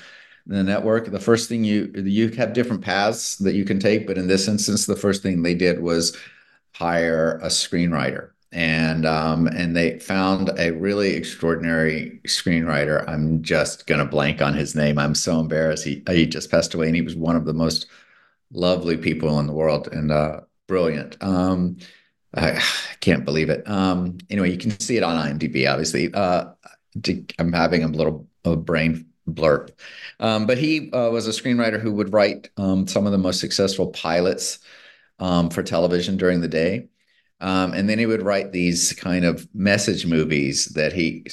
the 0.47 0.63
network, 0.63 1.11
the 1.11 1.19
first 1.19 1.49
thing 1.49 1.65
you 1.65 1.91
you 1.95 2.29
have 2.33 2.53
different 2.53 2.83
paths 2.83 3.37
that 3.37 3.55
you 3.55 3.65
can 3.65 3.81
take, 3.81 4.07
but 4.07 4.19
in 4.19 4.29
this 4.29 4.49
instance, 4.49 4.85
the 4.85 4.97
first 4.97 5.23
thing 5.23 5.43
they 5.43 5.55
did 5.55 5.81
was 5.81 6.15
hire 6.75 7.39
a 7.43 7.47
screenwriter, 7.47 8.33
and 8.53 9.07
um, 9.07 9.47
and 9.47 9.77
they 9.77 9.99
found 9.99 10.51
a 10.59 10.73
really 10.73 11.15
extraordinary 11.15 12.21
screenwriter. 12.27 13.07
I'm 13.09 13.43
just 13.43 13.87
gonna 13.87 14.05
blank 14.05 14.43
on 14.43 14.55
his 14.55 14.75
name. 14.75 14.99
I'm 14.99 15.15
so 15.15 15.39
embarrassed. 15.41 15.85
He 15.85 16.03
he 16.09 16.27
just 16.27 16.51
passed 16.51 16.75
away, 16.75 16.87
and 16.87 16.97
he 16.97 17.03
was 17.03 17.15
one 17.15 17.37
of 17.37 17.45
the 17.45 17.55
most 17.55 17.87
lovely 18.53 18.97
people 18.97 19.39
in 19.39 19.47
the 19.47 19.53
world, 19.53 19.89
and 19.93 20.11
uh, 20.11 20.41
brilliant. 20.67 21.17
Um, 21.21 21.77
I, 22.35 22.53
I, 22.53 22.63
can't 23.01 23.25
believe 23.25 23.51
it. 23.51 23.69
Um, 23.69 24.19
anyway, 24.31 24.51
you 24.51 24.59
can 24.59 24.79
see 24.81 24.97
it 24.97 25.03
on 25.03 25.17
IMDb. 25.17 25.71
Obviously, 25.71 26.13
uh, 26.13 26.47
I'm 27.39 27.53
having 27.53 27.85
a 27.85 27.89
little 27.89 28.27
a 28.45 28.57
brain 28.57 29.07
blurb, 29.29 29.71
um, 30.19 30.47
but 30.47 30.59
he 30.59 30.91
uh, 30.91 31.11
was 31.11 31.29
a 31.29 31.31
screenwriter 31.31 31.81
who 31.81 31.93
would 31.93 32.13
write 32.13 32.51
um, 32.57 32.89
some 32.89 33.07
of 33.07 33.13
the 33.13 33.19
most 33.19 33.39
successful 33.39 33.89
pilots 33.89 34.59
um, 35.21 35.51
for 35.51 35.63
television 35.63 36.17
during 36.17 36.41
the 36.41 36.49
day, 36.49 36.89
um, 37.41 37.73
and 37.73 37.89
then 37.89 37.99
he 37.99 38.07
would 38.07 38.23
write 38.23 38.53
these 38.53 38.93
kind 38.95 39.25
of 39.25 39.49
message 39.55 40.07
movies 40.07 40.67
that 40.67 40.93
he 40.93 41.27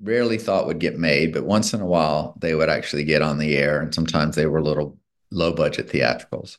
rarely 0.00 0.38
thought 0.38 0.66
would 0.66 0.78
get 0.78 0.98
made, 0.98 1.32
but 1.32 1.44
once 1.44 1.74
in 1.74 1.80
a 1.80 1.86
while 1.86 2.34
they 2.40 2.54
would 2.54 2.68
actually 2.68 3.04
get 3.04 3.22
on 3.22 3.38
the 3.38 3.56
air, 3.56 3.80
and 3.80 3.94
sometimes 3.94 4.36
they 4.36 4.46
were 4.46 4.62
little 4.62 4.98
low 5.30 5.52
budget 5.52 5.90
theatricals. 5.90 6.58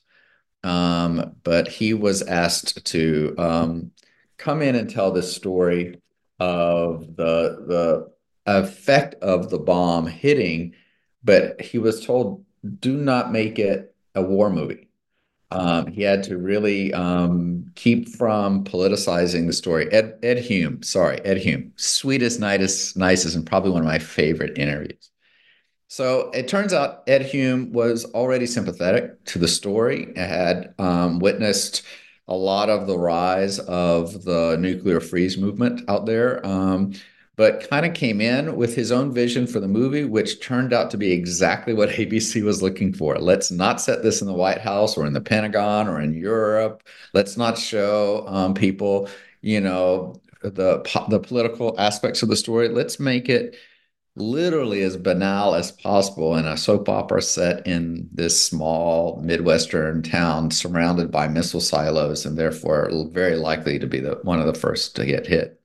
Um, 0.64 1.36
but 1.44 1.68
he 1.68 1.94
was 1.94 2.22
asked 2.22 2.84
to 2.86 3.36
um, 3.38 3.92
come 4.38 4.62
in 4.62 4.76
and 4.76 4.90
tell 4.90 5.12
this 5.12 5.34
story 5.34 6.02
of 6.40 7.16
the 7.16 7.66
the 7.68 8.12
effect 8.46 9.16
of 9.16 9.50
the 9.50 9.60
bomb 9.60 10.08
hitting, 10.08 10.74
but 11.24 11.62
he 11.62 11.78
was 11.78 12.06
told, 12.06 12.46
"Do 12.80 12.98
not 12.98 13.32
make 13.32 13.60
it 13.60 13.96
a 14.16 14.22
war 14.22 14.50
movie." 14.50 14.88
Um, 15.51 15.88
he 15.88 16.03
had 16.03 16.24
to 16.24 16.38
really 16.38 16.94
um, 16.94 17.72
keep 17.75 18.10
from 18.10 18.63
politicizing 18.63 19.48
the 19.48 19.53
story. 19.53 19.91
Ed 19.91 20.20
Ed 20.22 20.38
Hume, 20.38 20.84
sorry, 20.84 21.20
Ed 21.25 21.38
Hume, 21.38 21.74
sweetest, 21.75 22.39
nicest, 22.39 22.96
nicest, 22.96 23.36
and 23.36 23.46
probably 23.46 23.72
one 23.72 23.82
of 23.82 23.88
my 23.88 24.00
favorite 24.00 24.58
interviews. 24.58 25.10
So 25.88 26.29
it 26.32 26.48
turns 26.48 26.72
out 26.72 27.01
Ed 27.08 27.24
Hume 27.24 27.72
was 27.72 28.06
already 28.13 28.46
sympathetic 28.46 29.25
to 29.25 29.39
the 29.39 29.48
story, 29.48 30.13
had 30.15 30.75
um, 30.77 31.18
witnessed 31.18 31.82
a 32.27 32.36
lot 32.36 32.70
of 32.70 32.86
the 32.86 32.98
rise 32.98 33.58
of 33.58 34.24
the 34.24 34.56
nuclear 34.60 35.00
freeze 35.00 35.36
movement 35.36 35.82
out 35.89 36.06
there, 36.06 36.46
um, 36.46 36.94
but 37.39 37.69
kind 37.69 37.86
of 37.86 37.93
came 37.93 38.19
in 38.19 38.58
with 38.58 38.75
his 38.75 38.91
own 38.91 39.13
vision 39.13 39.48
for 39.48 39.62
the 39.62 39.67
movie, 39.67 40.03
which 40.03 40.41
turned 40.41 40.74
out 40.74 40.91
to 40.91 40.98
be 40.98 41.13
exactly 41.13 41.74
what 41.74 41.88
ABC 41.91 42.43
was 42.43 42.62
looking 42.62 42.91
for. 42.91 43.17
Let's 43.17 43.50
not 43.50 43.79
set 43.79 44.03
this 44.03 44.19
in 44.19 44.27
the 44.27 44.34
White 44.34 44.60
House 44.60 44.98
or 44.98 45.05
in 45.05 45.13
the 45.13 45.22
Pentagon 45.22 45.88
or 45.88 46.01
in 46.01 46.13
Europe. 46.13 46.86
Let's 47.13 47.38
not 47.38 47.58
show 47.58 48.27
um, 48.27 48.53
people, 48.55 49.08
you 49.39 49.62
know, 49.62 50.22
the 50.41 50.84
the 51.10 51.22
political 51.22 51.79
aspects 51.79 52.22
of 52.24 52.27
the 52.27 52.36
story. 52.36 52.67
Let's 52.67 53.00
make 53.00 53.29
it 53.29 53.55
literally 54.17 54.81
as 54.81 54.98
banal 54.98 55.55
as 55.55 55.72
possible 55.72 56.36
in 56.36 56.46
a 56.46 56.58
soap 56.58 56.89
opera 56.89 57.22
set 57.22 57.65
in 57.65 58.10
this 58.12 58.43
small 58.43 59.22
Midwestern 59.22 60.03
town 60.03 60.51
surrounded 60.51 61.10
by 61.10 61.29
missile 61.29 61.62
silos 61.62 62.25
and 62.25 62.38
therefore 62.38 62.89
very 63.13 63.38
likely 63.38 63.79
to 63.79 63.88
be 63.88 64.01
the 64.01 64.19
one 64.24 64.41
of 64.41 64.46
the 64.46 64.53
first 64.53 64.98
to 64.98 65.05
get 65.05 65.25
hit. 65.25 65.59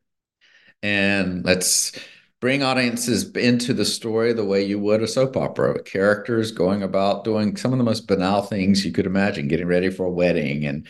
And 0.84 1.46
let's 1.46 1.92
bring 2.40 2.62
audiences 2.62 3.30
into 3.30 3.72
the 3.72 3.86
story 3.86 4.35
the 4.35 4.44
way 4.44 4.62
you 4.62 4.78
would 4.78 5.02
a 5.02 5.09
soap 5.09 5.35
opera. 5.35 5.82
Characters 5.82 6.52
going 6.52 6.82
about 6.82 7.24
doing 7.24 7.56
some 7.56 7.72
of 7.72 7.78
the 7.78 7.85
most 7.85 8.06
banal 8.06 8.42
things 8.42 8.85
you 8.85 8.92
could 8.92 9.06
imagine, 9.06 9.48
getting 9.48 9.66
ready 9.66 9.88
for 9.88 10.04
a 10.04 10.11
wedding 10.11 10.66
and 10.66 10.87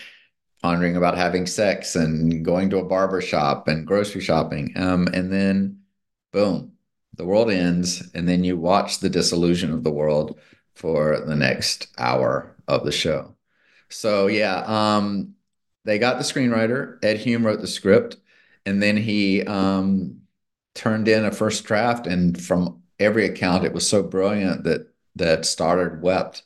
pondering 0.60 0.96
about 0.96 1.16
having 1.16 1.46
sex 1.46 1.94
and 1.94 2.44
going 2.44 2.70
to 2.70 2.78
a 2.78 2.84
barber 2.84 3.20
shop 3.20 3.68
and 3.68 3.86
grocery 3.86 4.20
shopping. 4.20 4.72
Um, 4.74 5.06
and 5.14 5.32
then 5.32 5.78
boom, 6.32 6.72
the 7.16 7.24
world 7.24 7.52
ends, 7.52 8.10
and 8.14 8.28
then 8.28 8.42
you 8.42 8.56
watch 8.56 8.98
the 8.98 9.08
disillusion 9.08 9.72
of 9.72 9.84
the 9.84 9.92
world 9.92 10.40
for 10.74 11.20
the 11.20 11.36
next 11.36 11.86
hour 11.98 12.56
of 12.66 12.84
the 12.84 12.90
show. 12.90 13.36
So 13.90 14.26
yeah, 14.26 14.64
um, 14.66 15.34
they 15.84 16.00
got 16.00 16.18
the 16.18 16.24
screenwriter. 16.24 16.98
Ed 17.04 17.18
Hume 17.18 17.46
wrote 17.46 17.60
the 17.60 17.68
script, 17.68 18.16
and 18.66 18.82
then 18.82 18.96
he 18.96 19.42
um, 19.44 20.20
turned 20.74 21.08
in 21.08 21.24
a 21.24 21.32
first 21.32 21.64
draft. 21.64 22.06
And 22.06 22.40
from 22.40 22.82
every 22.98 23.26
account, 23.26 23.64
it 23.64 23.72
was 23.72 23.88
so 23.88 24.02
brilliant 24.02 24.64
that 24.64 24.88
that 25.16 25.46
Stoddard 25.46 26.02
wept 26.02 26.42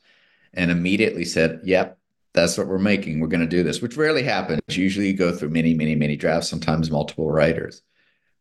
and 0.54 0.70
immediately 0.70 1.24
said, 1.24 1.60
"Yep, 1.64 1.98
that's 2.34 2.58
what 2.58 2.68
we're 2.68 2.78
making. 2.78 3.20
We're 3.20 3.28
going 3.28 3.40
to 3.40 3.46
do 3.46 3.62
this," 3.62 3.82
which 3.82 3.96
rarely 3.96 4.22
happens. 4.22 4.60
Usually, 4.68 5.08
you 5.08 5.14
go 5.14 5.34
through 5.34 5.50
many, 5.50 5.74
many, 5.74 5.94
many 5.94 6.16
drafts, 6.16 6.48
sometimes 6.48 6.90
multiple 6.90 7.30
writers 7.30 7.82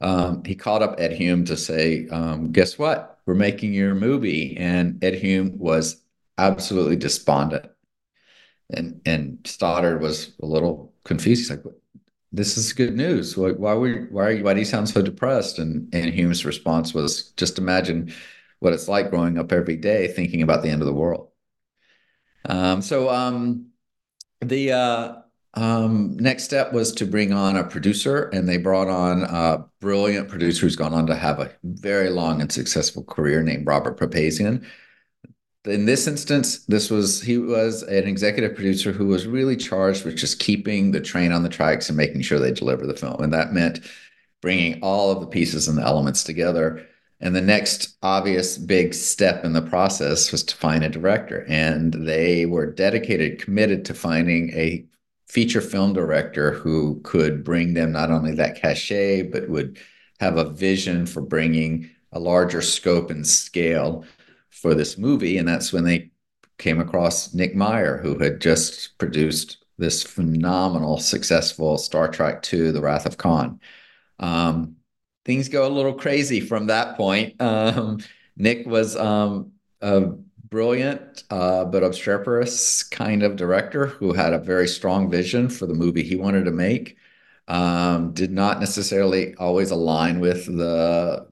um, 0.02 0.44
he 0.46 0.56
called 0.56 0.84
up 0.84 0.96
Ed 1.00 1.14
Hume 1.14 1.46
to 1.46 1.58
say, 1.58 2.08
um, 2.10 2.52
"Guess 2.52 2.78
what? 2.78 3.20
We're 3.26 3.36
making 3.36 3.74
your 3.74 3.96
movie." 3.96 4.56
And 4.58 5.04
Ed 5.04 5.16
Hume 5.16 5.58
was 5.58 6.04
absolutely 6.38 6.98
despondent, 6.98 7.66
and 8.70 9.02
and 9.06 9.40
Stoddard 9.46 10.02
was 10.02 10.34
a 10.42 10.46
little 10.46 10.94
confused. 11.04 11.42
He's 11.42 11.50
like, 11.50 11.64
"This 12.32 12.58
is 12.58 12.74
good 12.74 12.96
news. 12.96 13.38
Why, 13.38 13.52
why 13.52 13.74
were 13.74 14.08
why 14.12 14.24
are 14.26 14.32
you, 14.32 14.44
why 14.44 14.54
do 14.54 14.60
you 14.60 14.66
sound 14.66 14.90
so 14.90 15.02
depressed?" 15.02 15.60
And 15.60 15.90
and 15.94 16.14
Hume's 16.14 16.46
response 16.46 16.94
was, 16.94 17.32
"Just 17.38 17.58
imagine 17.58 18.14
what 18.60 18.74
it's 18.74 18.88
like 18.88 19.10
growing 19.10 19.38
up 19.38 19.52
every 19.52 19.76
day 19.78 20.08
thinking 20.08 20.42
about 20.42 20.64
the 20.64 20.70
end 20.70 20.82
of 20.82 20.88
the 20.88 20.94
world." 20.94 21.30
Um, 22.46 22.82
so 22.82 23.10
um, 23.10 23.68
the 24.42 24.72
uh, 24.72 25.16
um, 25.54 26.18
next 26.18 26.44
step 26.44 26.72
was 26.74 26.92
to 26.94 27.06
bring 27.06 27.34
on 27.34 27.56
a 27.56 27.64
producer, 27.64 28.30
and 28.30 28.48
they 28.48 28.58
brought 28.58 28.88
on 28.88 29.24
a 29.24 29.66
brilliant 29.80 30.30
producer 30.30 30.62
who's 30.62 30.76
gone 30.76 30.94
on 30.94 31.08
to 31.08 31.16
have 31.16 31.40
a 31.40 31.52
very 31.64 32.10
long 32.10 32.42
and 32.42 32.52
successful 32.52 33.04
career 33.04 33.42
named 33.44 33.66
Robert 33.66 34.00
Papazian. 34.00 34.66
In 35.68 35.86
this 35.86 36.08
instance, 36.08 36.60
this 36.66 36.90
was 36.90 37.22
he 37.22 37.38
was 37.38 37.84
an 37.84 38.08
executive 38.08 38.56
producer 38.56 38.92
who 38.92 39.08
was 39.08 39.28
really 39.28 39.56
charged 39.56 40.06
with 40.06 40.16
just 40.16 40.40
keeping 40.40 40.92
the 40.92 41.02
train 41.02 41.32
on 41.32 41.44
the 41.44 41.50
tracks 41.50 41.90
and 41.90 41.98
making 41.98 42.22
sure 42.22 42.40
they 42.40 42.52
deliver 42.52 42.88
the 42.88 42.96
film, 42.96 43.22
and 43.22 43.34
that 43.34 43.54
meant 43.54 43.82
bringing 44.42 44.80
all 44.82 45.12
of 45.12 45.20
the 45.20 45.28
pieces 45.28 45.68
and 45.68 45.78
the 45.78 45.84
elements 45.84 46.24
together. 46.24 46.86
And 47.20 47.36
the 47.36 47.42
next 47.42 47.98
obvious 48.04 48.58
big 48.58 48.94
step 48.94 49.44
in 49.44 49.54
the 49.54 49.62
process 49.62 50.32
was 50.32 50.44
to 50.44 50.56
find 50.56 50.84
a 50.84 50.90
director. 50.90 51.46
And 51.50 52.08
they 52.08 52.46
were 52.46 52.72
dedicated, 52.72 53.42
committed 53.42 53.86
to 53.86 53.96
finding 53.96 54.52
a 54.52 54.86
feature 55.28 55.62
film 55.62 55.94
director 55.94 56.52
who 56.52 57.02
could 57.04 57.44
bring 57.44 57.74
them 57.74 57.92
not 57.92 58.12
only 58.12 58.34
that 58.36 58.62
cachet, 58.62 59.24
but 59.24 59.50
would 59.50 59.80
have 60.20 60.38
a 60.38 60.50
vision 60.50 61.06
for 61.08 61.22
bringing 61.22 61.90
a 62.12 62.20
larger 62.20 62.62
scope 62.62 63.10
and 63.10 63.26
scale 63.26 64.06
for 64.50 64.74
this 64.74 64.98
movie. 64.98 65.38
And 65.38 65.48
that's 65.48 65.72
when 65.72 65.84
they 65.84 66.12
came 66.58 66.80
across 66.80 67.34
Nick 67.34 67.56
Meyer, 67.56 67.98
who 67.98 68.18
had 68.18 68.42
just 68.42 68.98
produced 68.98 69.66
this 69.78 70.04
phenomenal, 70.04 70.98
successful 70.98 71.78
Star 71.78 72.08
Trek 72.08 72.46
II, 72.52 72.72
The 72.72 72.82
Wrath 72.82 73.06
of 73.06 73.18
Khan. 73.18 73.60
Um, 74.20 74.78
things 75.26 75.50
go 75.50 75.68
a 75.68 75.70
little 75.70 75.94
crazy 75.94 76.40
from 76.40 76.68
that 76.68 76.98
point. 76.98 77.36
Um, 77.42 78.00
Nick 78.40 78.68
was 78.68 78.96
um, 78.96 79.54
a 79.82 80.02
brilliant 80.50 81.24
uh, 81.30 81.66
but 81.66 81.84
obstreperous 81.84 82.84
kind 82.84 83.24
of 83.24 83.36
director 83.36 83.88
who 83.88 84.14
had 84.14 84.34
a 84.34 84.40
very 84.40 84.68
strong 84.68 85.10
vision 85.10 85.50
for 85.50 85.66
the 85.66 85.74
movie 85.74 86.04
he 86.04 86.16
wanted 86.16 86.46
to 86.46 86.52
make. 86.52 86.98
Um, 87.48 88.14
did 88.14 88.32
not 88.32 88.60
necessarily 88.60 89.34
always 89.36 89.72
align 89.72 90.20
with 90.20 90.46
the 90.46 91.28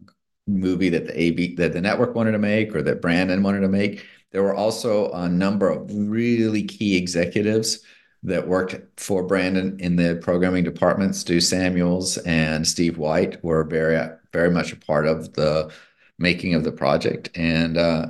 movie 0.47 0.89
that 0.89 1.07
the 1.07 1.19
AB 1.19 1.55
that 1.55 1.73
the 1.73 1.81
network 1.81 2.15
wanted 2.15 2.33
to 2.33 2.39
make 2.39 2.75
or 2.75 2.81
that 2.83 3.01
Brandon 3.01 3.43
wanted 3.43 3.61
to 3.61 3.67
make. 3.67 4.05
There 4.31 4.43
were 4.43 4.55
also 4.55 5.11
a 5.11 5.29
number 5.29 5.69
of 5.69 5.89
really 5.93 6.63
key 6.63 6.97
executives 6.97 7.79
that 8.23 8.47
worked 8.47 8.75
for 8.99 9.23
Brandon 9.23 9.79
in 9.79 9.95
the 9.95 10.19
programming 10.21 10.63
department. 10.63 11.15
Stu 11.15 11.39
Samuels 11.39 12.17
and 12.19 12.67
Steve 12.67 12.97
White 12.97 13.43
were 13.43 13.63
very 13.63 13.99
very 14.33 14.51
much 14.51 14.73
a 14.73 14.77
part 14.77 15.07
of 15.07 15.33
the 15.33 15.71
making 16.19 16.53
of 16.53 16.63
the 16.63 16.71
project 16.71 17.29
and. 17.35 17.77
Uh, 17.77 18.07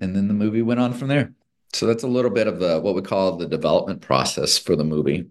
and 0.00 0.14
then 0.14 0.28
the 0.28 0.34
movie 0.34 0.62
went 0.62 0.80
on 0.80 0.92
from 0.92 1.08
there. 1.08 1.32
So 1.72 1.86
that's 1.86 2.02
a 2.02 2.08
little 2.08 2.30
bit 2.30 2.46
of 2.46 2.58
the 2.58 2.80
what 2.80 2.94
we 2.94 3.02
call 3.02 3.36
the 3.36 3.46
development 3.46 4.00
process 4.00 4.58
for 4.58 4.76
the 4.76 4.84
movie 4.84 5.26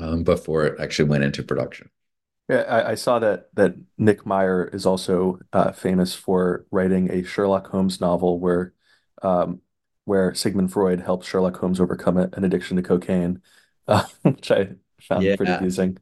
um, 0.00 0.24
before 0.24 0.66
it 0.66 0.80
actually 0.80 1.08
went 1.08 1.24
into 1.24 1.42
production. 1.42 1.90
Yeah, 2.48 2.60
I, 2.68 2.90
I 2.90 2.94
saw 2.94 3.18
that 3.20 3.48
that 3.54 3.74
Nick 3.96 4.26
Meyer 4.26 4.68
is 4.72 4.84
also 4.84 5.38
uh, 5.52 5.72
famous 5.72 6.14
for 6.14 6.66
writing 6.70 7.10
a 7.10 7.24
Sherlock 7.24 7.68
Holmes 7.68 8.00
novel 8.00 8.38
where 8.38 8.74
um, 9.22 9.60
where 10.04 10.34
Sigmund 10.34 10.72
Freud 10.72 11.00
helps 11.00 11.26
Sherlock 11.26 11.56
Holmes 11.56 11.80
overcome 11.80 12.18
an 12.18 12.44
addiction 12.44 12.76
to 12.76 12.82
cocaine, 12.82 13.40
uh, 13.88 14.04
which 14.22 14.50
I 14.50 14.70
found 15.00 15.24
yeah. 15.24 15.36
pretty 15.36 15.52
amusing. 15.52 15.98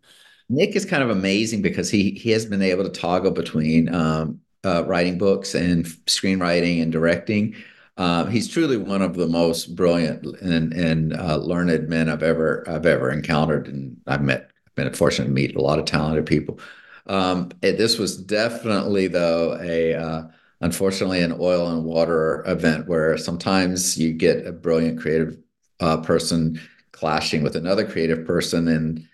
Nick 0.48 0.76
is 0.76 0.84
kind 0.84 1.02
of 1.02 1.10
amazing 1.10 1.62
because 1.62 1.90
he 1.90 2.10
he 2.12 2.30
has 2.30 2.44
been 2.44 2.62
able 2.62 2.84
to 2.84 2.90
toggle 2.90 3.30
between 3.30 3.94
um, 3.94 4.40
uh, 4.64 4.84
writing 4.84 5.18
books 5.18 5.54
and 5.54 5.86
screenwriting 6.06 6.82
and 6.82 6.92
directing. 6.92 7.54
Uh, 7.96 8.24
he's 8.26 8.48
truly 8.48 8.76
one 8.76 9.02
of 9.02 9.14
the 9.14 9.28
most 9.28 9.76
brilliant 9.76 10.24
and, 10.40 10.72
and 10.72 11.12
uh, 11.14 11.36
learned 11.36 11.88
men 11.88 12.08
I've 12.08 12.22
ever 12.22 12.68
I've 12.68 12.86
ever 12.86 13.10
encountered, 13.10 13.68
and 13.68 13.96
I've 14.06 14.22
met 14.22 14.51
been 14.74 14.92
fortunate 14.92 15.26
to 15.26 15.32
meet 15.32 15.56
a 15.56 15.60
lot 15.60 15.78
of 15.78 15.84
talented 15.84 16.26
people. 16.26 16.58
Um, 17.06 17.50
it, 17.62 17.78
this 17.78 17.98
was 17.98 18.16
definitely 18.16 19.08
though 19.08 19.58
a 19.60 19.94
uh, 19.94 20.22
unfortunately 20.60 21.20
an 21.20 21.36
oil 21.38 21.68
and 21.68 21.84
water 21.84 22.44
event 22.46 22.86
where 22.86 23.16
sometimes 23.18 23.98
you 23.98 24.12
get 24.12 24.46
a 24.46 24.52
brilliant 24.52 25.00
creative 25.00 25.36
uh, 25.80 25.98
person 25.98 26.60
clashing 26.92 27.42
with 27.42 27.56
another 27.56 27.84
creative 27.84 28.24
person 28.24 28.68
and 28.68 29.06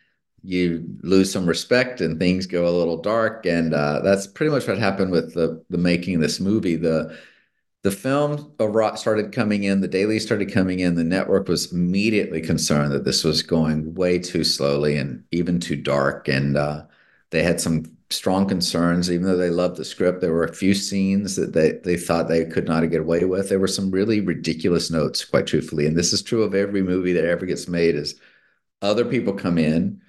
you 0.44 0.85
lose 1.03 1.33
some 1.33 1.47
respect 1.47 2.01
and 2.01 2.18
things 2.18 2.47
go 2.47 2.68
a 2.68 2.79
little 2.79 2.99
dark 2.99 3.47
and 3.47 3.75
uh, 3.75 4.01
that's 4.01 4.27
pretty 4.27 4.51
much 4.51 4.68
what 4.68 4.79
happened 4.79 5.11
with 5.11 5.35
the 5.35 5.62
the 5.71 5.79
making 5.79 6.14
of 6.14 6.21
this 6.21 6.38
movie 6.38 6.77
the 6.77 7.16
the 7.88 7.96
film 7.96 8.53
started 8.96 9.33
coming 9.33 9.64
in 9.64 9.81
the 9.81 9.88
daily 9.88 10.18
started 10.18 10.53
coming 10.53 10.81
in 10.81 10.94
the 10.94 11.03
network 11.03 11.48
was 11.48 11.72
immediately 11.72 12.42
concerned 12.42 12.92
that 12.92 13.05
this 13.05 13.24
was 13.24 13.42
going 13.42 13.94
way 13.94 14.18
too 14.18 14.44
slowly 14.44 14.98
and 14.98 15.24
even 15.33 15.59
too 15.59 15.74
dark 15.74 16.29
and 16.29 16.59
uh, 16.59 16.85
they 17.31 17.42
had 17.42 17.59
some 17.59 17.85
strong 18.11 18.46
concerns 18.46 19.11
even 19.11 19.24
though 19.27 19.38
they 19.38 19.48
loved 19.48 19.79
the 19.79 19.87
script 19.87 20.20
there 20.20 20.35
were 20.35 20.44
a 20.44 20.55
few 20.55 20.74
scenes 20.74 21.35
that 21.37 21.55
they, 21.55 21.72
they 21.83 21.96
thought 21.96 22.29
they 22.29 22.44
could 22.44 22.66
not 22.66 22.85
get 22.90 23.01
away 23.01 23.24
with. 23.24 23.48
There 23.48 23.59
were 23.59 23.66
some 23.66 23.90
really 23.90 24.20
ridiculous 24.20 24.90
notes 24.90 25.24
quite 25.24 25.46
truthfully 25.46 25.87
and 25.87 25.96
this 25.96 26.12
is 26.12 26.20
true 26.20 26.42
of 26.42 26.55
every 26.55 26.83
movie 26.83 27.14
that 27.14 27.24
ever 27.24 27.46
gets 27.46 27.68
made 27.68 27.94
is 27.94 28.20
other 28.83 29.05
people 29.07 29.33
come 29.33 29.57
in 29.57 30.03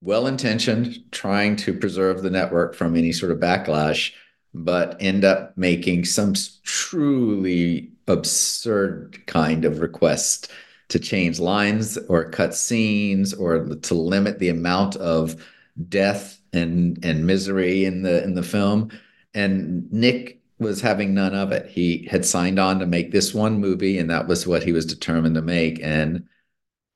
well 0.00 0.28
intentioned, 0.28 1.02
trying 1.10 1.56
to 1.56 1.74
preserve 1.74 2.22
the 2.22 2.30
network 2.30 2.76
from 2.76 2.94
any 2.94 3.10
sort 3.10 3.32
of 3.32 3.38
backlash, 3.38 4.12
but 4.54 4.96
end 5.00 5.24
up 5.24 5.56
making 5.56 6.04
some 6.04 6.34
truly 6.62 7.90
absurd 8.06 9.18
kind 9.26 9.64
of 9.64 9.80
request 9.80 10.50
to 10.88 10.98
change 10.98 11.38
lines 11.38 11.98
or 12.08 12.30
cut 12.30 12.54
scenes 12.54 13.34
or 13.34 13.66
to 13.76 13.94
limit 13.94 14.38
the 14.38 14.48
amount 14.48 14.96
of 14.96 15.44
death 15.88 16.40
and 16.52 17.04
and 17.04 17.26
misery 17.26 17.84
in 17.84 18.02
the 18.02 18.22
in 18.24 18.34
the 18.34 18.42
film 18.42 18.90
and 19.34 19.90
Nick 19.92 20.40
was 20.58 20.80
having 20.80 21.14
none 21.14 21.34
of 21.34 21.52
it. 21.52 21.70
He 21.70 22.08
had 22.10 22.24
signed 22.24 22.58
on 22.58 22.80
to 22.80 22.86
make 22.86 23.12
this 23.12 23.32
one 23.34 23.60
movie 23.60 23.98
and 23.98 24.10
that 24.10 24.26
was 24.26 24.46
what 24.46 24.64
he 24.64 24.72
was 24.72 24.86
determined 24.86 25.34
to 25.36 25.42
make 25.42 25.78
and 25.82 26.26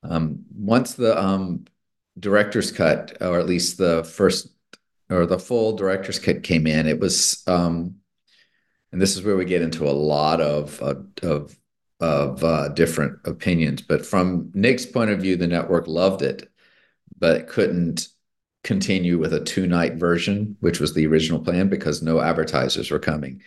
um, 0.03 0.43
once 0.53 0.95
the 0.95 1.17
um, 1.17 1.65
director's 2.19 2.71
cut, 2.71 3.17
or 3.21 3.39
at 3.39 3.47
least 3.47 3.77
the 3.77 4.03
first 4.03 4.52
or 5.13 5.25
the 5.25 5.39
full 5.39 5.75
director's 5.75 6.19
cut 6.19 6.43
came 6.43 6.67
in, 6.67 6.87
it 6.87 6.99
was, 6.99 7.43
um, 7.47 7.95
and 8.91 9.01
this 9.01 9.15
is 9.15 9.23
where 9.23 9.35
we 9.35 9.45
get 9.45 9.61
into 9.61 9.87
a 9.87 9.91
lot 9.91 10.41
of 10.41 10.81
uh, 10.81 10.95
of 11.21 11.57
of 11.99 12.43
uh, 12.43 12.69
different 12.69 13.19
opinions. 13.25 13.81
But 13.81 14.05
from 14.05 14.51
Nick's 14.53 14.85
point 14.85 15.09
of 15.11 15.21
view, 15.21 15.35
the 15.35 15.47
network 15.47 15.87
loved 15.87 16.21
it, 16.21 16.49
but 17.17 17.47
couldn't 17.47 18.09
continue 18.63 19.17
with 19.17 19.33
a 19.33 19.39
two 19.39 19.67
night 19.67 19.95
version, 19.95 20.57
which 20.59 20.79
was 20.79 20.93
the 20.93 21.07
original 21.07 21.39
plan 21.39 21.69
because 21.69 22.01
no 22.01 22.19
advertisers 22.19 22.91
were 22.91 22.99
coming. 22.99 23.41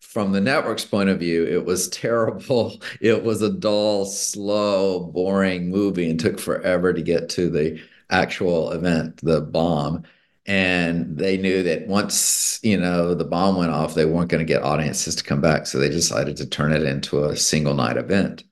From 0.00 0.32
the 0.32 0.40
network's 0.40 0.84
point 0.84 1.08
of 1.08 1.20
view, 1.20 1.44
it 1.46 1.64
was 1.64 1.88
terrible. 1.90 2.80
It 3.00 3.22
was 3.22 3.42
a 3.42 3.52
dull, 3.52 4.06
slow, 4.06 5.00
boring 5.00 5.70
movie 5.70 6.10
and 6.10 6.18
took 6.18 6.38
forever 6.38 6.92
to 6.92 7.02
get 7.02 7.28
to 7.30 7.50
the 7.50 7.80
actual 8.10 8.72
event, 8.72 9.20
the 9.22 9.40
bomb. 9.40 10.04
And 10.46 11.18
they 11.18 11.36
knew 11.36 11.62
that 11.64 11.86
once, 11.86 12.58
you 12.62 12.78
know, 12.78 13.14
the 13.14 13.24
bomb 13.24 13.56
went 13.56 13.72
off, 13.72 13.94
they 13.94 14.06
weren't 14.06 14.30
going 14.30 14.44
to 14.44 14.52
get 14.52 14.62
audiences 14.62 15.14
to 15.16 15.24
come 15.24 15.40
back. 15.40 15.66
So 15.66 15.78
they 15.78 15.90
decided 15.90 16.36
to 16.38 16.46
turn 16.46 16.72
it 16.72 16.82
into 16.82 17.24
a 17.24 17.36
single 17.36 17.74
night 17.74 17.98
event. 17.98 18.44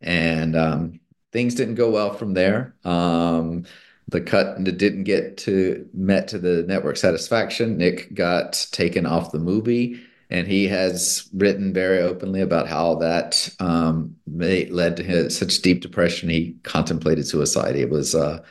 And 0.00 0.54
um, 0.54 1.00
things 1.32 1.54
didn't 1.54 1.74
go 1.76 1.90
well 1.90 2.12
from 2.12 2.34
there. 2.34 2.74
Um, 2.84 3.64
the 4.08 4.20
cut 4.20 4.62
didn't 4.64 5.04
get 5.04 5.36
to 5.38 5.88
met 5.94 6.28
to 6.28 6.38
the 6.38 6.64
network 6.64 6.96
satisfaction. 6.96 7.76
Nick 7.76 8.12
got 8.14 8.66
taken 8.72 9.06
off 9.06 9.30
the 9.30 9.38
movie, 9.38 10.00
and 10.30 10.48
he 10.48 10.66
has 10.68 11.28
written 11.32 11.72
very 11.72 11.98
openly 11.98 12.40
about 12.40 12.66
how 12.66 12.96
that 12.96 13.48
um, 13.60 14.16
led 14.26 14.96
to 14.96 15.02
his, 15.02 15.38
such 15.38 15.62
deep 15.62 15.80
depression. 15.80 16.28
He 16.28 16.56
contemplated 16.64 17.26
suicide. 17.26 17.76
It 17.76 17.90
was 17.90 18.14
uh, 18.14 18.42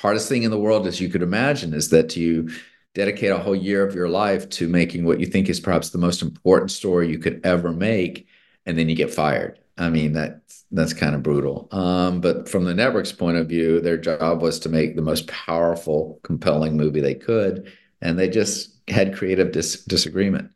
hardest 0.00 0.28
thing 0.28 0.42
in 0.42 0.50
the 0.50 0.58
world, 0.58 0.86
as 0.86 1.00
you 1.00 1.08
could 1.08 1.22
imagine, 1.22 1.74
is 1.74 1.90
that 1.90 2.16
you 2.16 2.50
dedicate 2.94 3.30
a 3.30 3.38
whole 3.38 3.56
year 3.56 3.86
of 3.86 3.94
your 3.94 4.08
life 4.08 4.48
to 4.50 4.68
making 4.68 5.04
what 5.04 5.18
you 5.18 5.26
think 5.26 5.48
is 5.48 5.60
perhaps 5.60 5.90
the 5.90 5.98
most 5.98 6.22
important 6.22 6.70
story 6.70 7.08
you 7.08 7.18
could 7.18 7.40
ever 7.44 7.72
make, 7.72 8.26
and 8.66 8.78
then 8.78 8.88
you 8.88 8.94
get 8.94 9.12
fired. 9.12 9.58
I 9.78 9.88
mean, 9.88 10.12
that's 10.12 10.64
that's 10.70 10.92
kind 10.92 11.14
of 11.14 11.22
brutal. 11.22 11.68
Um, 11.72 12.20
but 12.20 12.48
from 12.48 12.64
the 12.64 12.74
network's 12.74 13.12
point 13.12 13.36
of 13.38 13.48
view, 13.48 13.80
their 13.80 13.96
job 13.96 14.42
was 14.42 14.58
to 14.60 14.68
make 14.68 14.96
the 14.96 15.02
most 15.02 15.26
powerful, 15.26 16.20
compelling 16.22 16.76
movie 16.76 17.00
they 17.00 17.14
could, 17.14 17.72
and 18.00 18.18
they 18.18 18.28
just 18.28 18.76
had 18.88 19.14
creative 19.14 19.52
dis- 19.52 19.84
disagreement. 19.84 20.52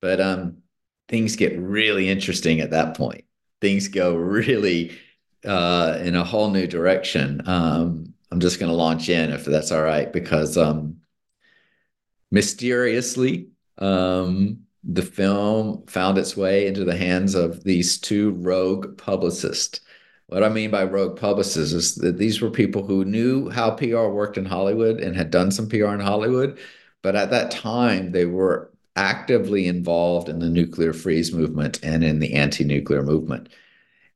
But 0.00 0.20
um, 0.20 0.58
things 1.08 1.36
get 1.36 1.58
really 1.58 2.08
interesting 2.08 2.60
at 2.60 2.70
that 2.70 2.96
point. 2.96 3.24
Things 3.60 3.88
go 3.88 4.14
really 4.16 4.96
uh, 5.44 5.98
in 6.00 6.14
a 6.14 6.24
whole 6.24 6.50
new 6.50 6.66
direction. 6.66 7.42
Um, 7.46 8.14
I'm 8.30 8.40
just 8.40 8.60
going 8.60 8.70
to 8.70 8.76
launch 8.76 9.08
in 9.08 9.30
if 9.30 9.44
that's 9.44 9.72
all 9.72 9.82
right, 9.82 10.12
because 10.12 10.56
um, 10.56 10.98
mysteriously, 12.30 13.48
um, 13.78 14.60
the 14.84 15.02
film 15.02 15.84
found 15.86 16.18
its 16.18 16.36
way 16.36 16.66
into 16.66 16.84
the 16.84 16.96
hands 16.96 17.34
of 17.34 17.64
these 17.64 17.98
two 17.98 18.30
rogue 18.32 18.96
publicists. 18.96 19.80
What 20.26 20.44
I 20.44 20.48
mean 20.48 20.70
by 20.70 20.84
rogue 20.84 21.18
publicists 21.18 21.72
is 21.72 21.94
that 21.96 22.18
these 22.18 22.40
were 22.40 22.50
people 22.50 22.86
who 22.86 23.04
knew 23.04 23.48
how 23.48 23.70
PR 23.72 24.08
worked 24.08 24.38
in 24.38 24.44
Hollywood 24.44 25.00
and 25.00 25.16
had 25.16 25.30
done 25.30 25.50
some 25.50 25.68
PR 25.68 25.88
in 25.88 26.00
Hollywood, 26.00 26.58
but 27.02 27.16
at 27.16 27.30
that 27.30 27.50
time 27.50 28.12
they 28.12 28.26
were 28.26 28.70
actively 28.94 29.66
involved 29.66 30.28
in 30.28 30.38
the 30.38 30.48
nuclear 30.48 30.92
freeze 30.92 31.32
movement 31.32 31.80
and 31.82 32.04
in 32.04 32.18
the 32.18 32.34
anti-nuclear 32.34 33.02
movement. 33.02 33.48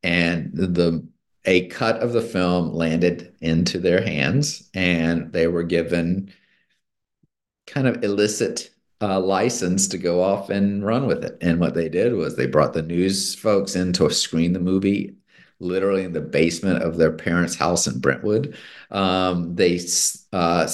And 0.03 0.51
the 0.53 1.07
a 1.45 1.67
cut 1.69 1.97
of 2.01 2.13
the 2.13 2.23
film 2.23 2.73
landed 2.73 3.35
into 3.41 3.79
their 3.79 4.03
hands 4.03 4.69
and 4.75 5.33
they 5.33 5.47
were 5.47 5.65
given 5.65 6.33
kind 7.67 7.87
of 7.87 8.05
illicit 8.05 8.71
uh, 9.01 9.19
license 9.19 9.89
to 9.89 9.99
go 9.99 10.23
off 10.23 10.51
and 10.51 10.85
run 10.87 11.07
with 11.07 11.25
it. 11.25 11.37
And 11.41 11.59
what 11.59 11.75
they 11.75 11.89
did 11.89 12.13
was 12.15 12.37
they 12.37 12.47
brought 12.47 12.73
the 12.73 12.83
news 12.83 13.35
folks 13.35 13.75
in 13.75 13.93
to 13.95 14.11
screen 14.11 14.53
the 14.53 14.61
movie 14.61 15.17
literally 15.59 16.05
in 16.05 16.13
the 16.13 16.21
basement 16.21 16.83
of 16.83 16.97
their 16.97 17.13
parents' 17.13 17.55
house 17.55 17.87
in 17.87 18.01
Brentwood. 18.01 18.57
Um, 18.91 19.55
they 19.55 19.77
uh, 20.33 20.69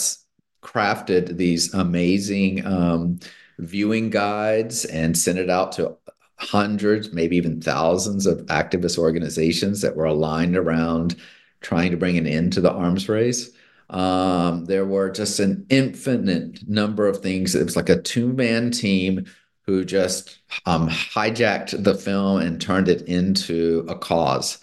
crafted 0.62 1.36
these 1.36 1.72
amazing 1.74 2.66
um, 2.66 3.20
viewing 3.58 4.10
guides 4.10 4.84
and 4.84 5.16
sent 5.16 5.38
it 5.38 5.50
out 5.50 5.72
to 5.72 5.96
hundreds, 6.38 7.12
maybe 7.12 7.36
even 7.36 7.60
thousands 7.60 8.26
of 8.26 8.46
activist 8.46 8.98
organizations 8.98 9.80
that 9.80 9.96
were 9.96 10.04
aligned 10.04 10.56
around 10.56 11.16
trying 11.60 11.90
to 11.90 11.96
bring 11.96 12.16
an 12.16 12.26
end 12.26 12.52
to 12.52 12.60
the 12.60 12.72
arms 12.72 13.08
race. 13.08 13.50
Um, 13.90 14.66
there 14.66 14.84
were 14.84 15.10
just 15.10 15.40
an 15.40 15.66
infinite 15.70 16.68
number 16.68 17.06
of 17.06 17.18
things. 17.18 17.54
It 17.54 17.64
was 17.64 17.76
like 17.76 17.88
a 17.88 18.00
two 18.00 18.32
man 18.32 18.70
team 18.70 19.26
who 19.62 19.84
just 19.84 20.38
um, 20.66 20.88
hijacked 20.88 21.82
the 21.82 21.94
film 21.94 22.40
and 22.40 22.60
turned 22.60 22.88
it 22.88 23.02
into 23.02 23.84
a 23.88 23.94
cause. 23.94 24.58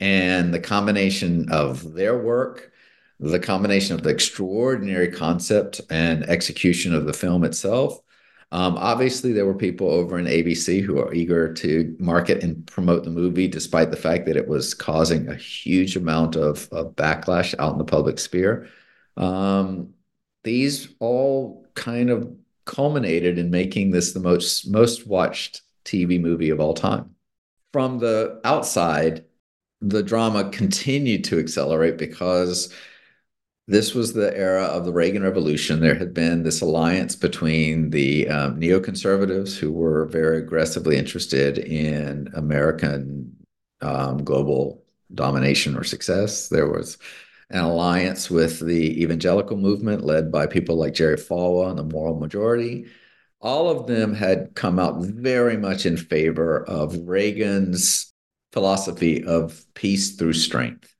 And 0.00 0.54
the 0.54 0.60
combination 0.60 1.50
of 1.50 1.94
their 1.94 2.16
work, 2.16 2.70
the 3.18 3.40
combination 3.40 3.94
of 3.94 4.04
the 4.04 4.10
extraordinary 4.10 5.10
concept 5.10 5.80
and 5.90 6.22
execution 6.24 6.94
of 6.94 7.04
the 7.04 7.12
film 7.12 7.42
itself, 7.44 8.00
um, 8.50 8.78
obviously, 8.78 9.32
there 9.32 9.44
were 9.44 9.54
people 9.54 9.90
over 9.90 10.18
in 10.18 10.24
ABC 10.24 10.80
who 10.80 10.98
are 10.98 11.12
eager 11.12 11.52
to 11.52 11.94
market 11.98 12.42
and 12.42 12.66
promote 12.66 13.04
the 13.04 13.10
movie, 13.10 13.46
despite 13.46 13.90
the 13.90 13.96
fact 13.96 14.24
that 14.26 14.36
it 14.36 14.48
was 14.48 14.72
causing 14.72 15.28
a 15.28 15.34
huge 15.34 15.96
amount 15.96 16.34
of, 16.34 16.66
of 16.72 16.96
backlash 16.96 17.54
out 17.58 17.72
in 17.72 17.78
the 17.78 17.84
public 17.84 18.18
sphere. 18.18 18.68
Um, 19.18 19.92
these 20.44 20.94
all 20.98 21.66
kind 21.74 22.08
of 22.08 22.34
culminated 22.64 23.38
in 23.38 23.50
making 23.50 23.90
this 23.90 24.12
the 24.12 24.20
most 24.20 24.70
most 24.70 25.06
watched 25.06 25.62
TV 25.84 26.18
movie 26.20 26.50
of 26.50 26.60
all 26.60 26.74
time. 26.74 27.14
From 27.72 27.98
the 27.98 28.40
outside, 28.44 29.24
the 29.82 30.02
drama 30.02 30.48
continued 30.50 31.24
to 31.24 31.38
accelerate 31.38 31.98
because 31.98 32.72
this 33.68 33.94
was 33.94 34.14
the 34.14 34.34
era 34.34 34.64
of 34.64 34.86
the 34.86 34.92
Reagan 34.92 35.22
Revolution. 35.22 35.80
There 35.80 35.94
had 35.94 36.14
been 36.14 36.42
this 36.42 36.62
alliance 36.62 37.14
between 37.14 37.90
the 37.90 38.26
um, 38.26 38.58
neoconservatives, 38.58 39.58
who 39.58 39.70
were 39.70 40.06
very 40.06 40.38
aggressively 40.38 40.96
interested 40.96 41.58
in 41.58 42.30
American 42.34 43.36
um, 43.82 44.24
global 44.24 44.82
domination 45.14 45.76
or 45.76 45.84
success. 45.84 46.48
There 46.48 46.66
was 46.66 46.96
an 47.50 47.62
alliance 47.62 48.30
with 48.30 48.58
the 48.58 49.02
evangelical 49.02 49.58
movement 49.58 50.02
led 50.02 50.32
by 50.32 50.46
people 50.46 50.76
like 50.76 50.94
Jerry 50.94 51.16
Falwell 51.16 51.68
and 51.68 51.78
the 51.78 51.84
Moral 51.84 52.18
Majority. 52.18 52.86
All 53.42 53.68
of 53.68 53.86
them 53.86 54.14
had 54.14 54.54
come 54.54 54.78
out 54.78 55.02
very 55.02 55.58
much 55.58 55.84
in 55.84 55.98
favor 55.98 56.64
of 56.64 57.06
Reagan's 57.06 58.14
philosophy 58.50 59.22
of 59.24 59.62
peace 59.74 60.16
through 60.16 60.32
strength 60.32 60.94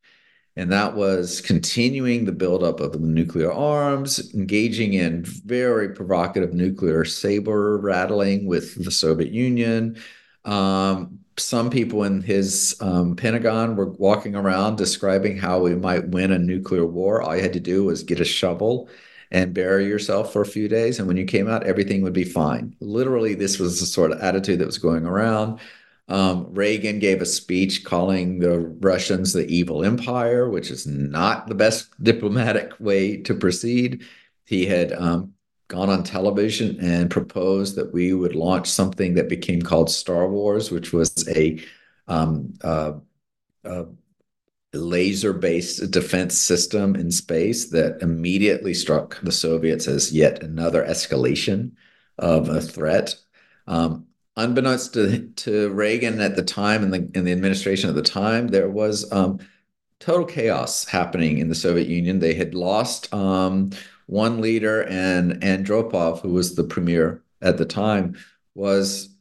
and 0.59 0.73
that 0.73 0.97
was 0.97 1.41
continuing 1.41 2.25
the 2.25 2.33
buildup 2.33 2.81
of 2.81 2.91
the 2.91 2.99
nuclear 2.99 3.53
arms, 3.53 4.35
engaging 4.35 4.95
in 4.95 5.25
very 5.25 5.91
provocative 5.91 6.53
nuclear 6.53 7.05
saber 7.05 7.79
rattling 7.79 8.45
with 8.45 8.85
the 8.85 8.91
Soviet 8.91 9.31
Union. 9.31 9.97
Um, 10.45 11.21
some 11.37 11.71
people 11.71 12.03
in 12.03 12.23
his 12.23 12.77
um, 12.81 13.15
Pentagon 13.15 13.77
were 13.77 13.91
walking 13.93 14.35
around 14.35 14.79
describing 14.79 15.39
how 15.39 15.61
we 15.61 15.77
might 15.77 16.09
win 16.09 16.33
a 16.33 16.39
nuclear 16.41 16.85
war. 16.85 17.23
All 17.23 17.37
you 17.37 17.43
had 17.43 17.53
to 17.53 17.61
do 17.61 17.85
was 17.85 18.03
get 18.03 18.19
a 18.19 18.25
shovel 18.25 18.89
and 19.31 19.55
bury 19.55 19.87
yourself 19.87 20.33
for 20.33 20.43
a 20.43 20.47
few 20.47 20.67
days. 20.67 20.99
And 20.99 21.07
when 21.07 21.17
you 21.17 21.25
came 21.25 21.49
out, 21.49 21.69
everything 21.69 22.03
would 22.03 22.13
be 22.13 22.25
fine. 22.25 22.75
Literally, 22.81 23.35
this 23.35 23.61
was 23.61 23.79
the 23.79 23.87
sort 23.87 24.11
of 24.11 24.21
attitude 24.21 24.59
that 24.59 24.67
was 24.67 24.79
going 24.79 25.07
around. 25.07 25.61
Um, 26.09 26.55
Reagan 26.55 26.99
gave 26.99 27.21
a 27.21 27.27
speech 27.27 27.85
calling 27.85 28.39
the 28.39 28.59
Russians 28.59 29.33
the 29.33 29.47
evil 29.47 29.85
empire, 29.85 30.49
which 30.49 30.71
is 30.71 30.87
not 30.87 31.47
the 31.47 31.55
best 31.55 31.91
diplomatic 32.03 32.73
way 32.81 33.19
to 33.19 33.35
proceed. 33.35 34.05
He 34.47 34.65
had 34.65 34.93
um, 34.93 35.35
gone 35.69 35.91
on 35.91 36.03
television 36.03 36.79
and 36.81 37.11
proposed 37.11 37.77
that 37.77 37.93
we 37.93 38.15
would 38.15 38.35
launch 38.35 38.69
something 38.69 39.15
that 39.15 39.29
became 39.29 39.61
called 39.61 39.91
Star 39.91 40.29
Wars, 40.29 40.71
which 40.71 40.93
was 40.95 41.29
a, 41.29 41.63
um, 42.07 42.55
uh, 42.65 42.93
a 43.65 43.85
laser-based 44.73 45.91
defense 45.91 46.39
system 46.39 46.97
in 46.97 47.11
space 47.11 47.71
that 47.71 48.01
immediately 48.01 48.73
struck 48.73 49.21
the 49.21 49.33
Soviets 49.33 49.87
as 49.87 50.11
yet 50.11 50.43
another 50.43 50.85
escalation 50.85 51.73
of 52.19 52.49
a 52.49 52.63
threat. 52.63 53.15
Um, 53.67 54.08
unbeknownst 54.39 54.95
to, 54.95 55.29
to 55.37 55.71
Reagan 55.71 56.21
at 56.21 56.37
the 56.37 56.43
time 56.43 56.83
and 56.83 56.93
the, 56.93 57.11
in 57.15 57.25
the 57.25 57.33
administration 57.33 57.89
at 57.91 57.97
the 57.97 58.03
time, 58.03 58.49
there 58.49 58.71
was 58.71 59.11
um, 59.13 59.39
total 60.01 60.25
chaos 60.25 60.87
happening 60.87 61.39
in 61.39 61.49
the 61.49 61.55
Soviet 61.55 61.89
Union. 61.89 62.21
They 62.21 62.35
had 62.35 62.55
lost 62.55 63.13
um, 63.13 63.71
one 64.07 64.41
leader, 64.41 64.83
and 64.85 65.43
Andropov, 65.43 66.21
who 66.21 66.33
was 66.33 66.55
the 66.55 66.65
premier 66.65 67.23
at 67.43 67.59
the 67.59 67.67
time, 67.67 68.17
was 68.55 69.15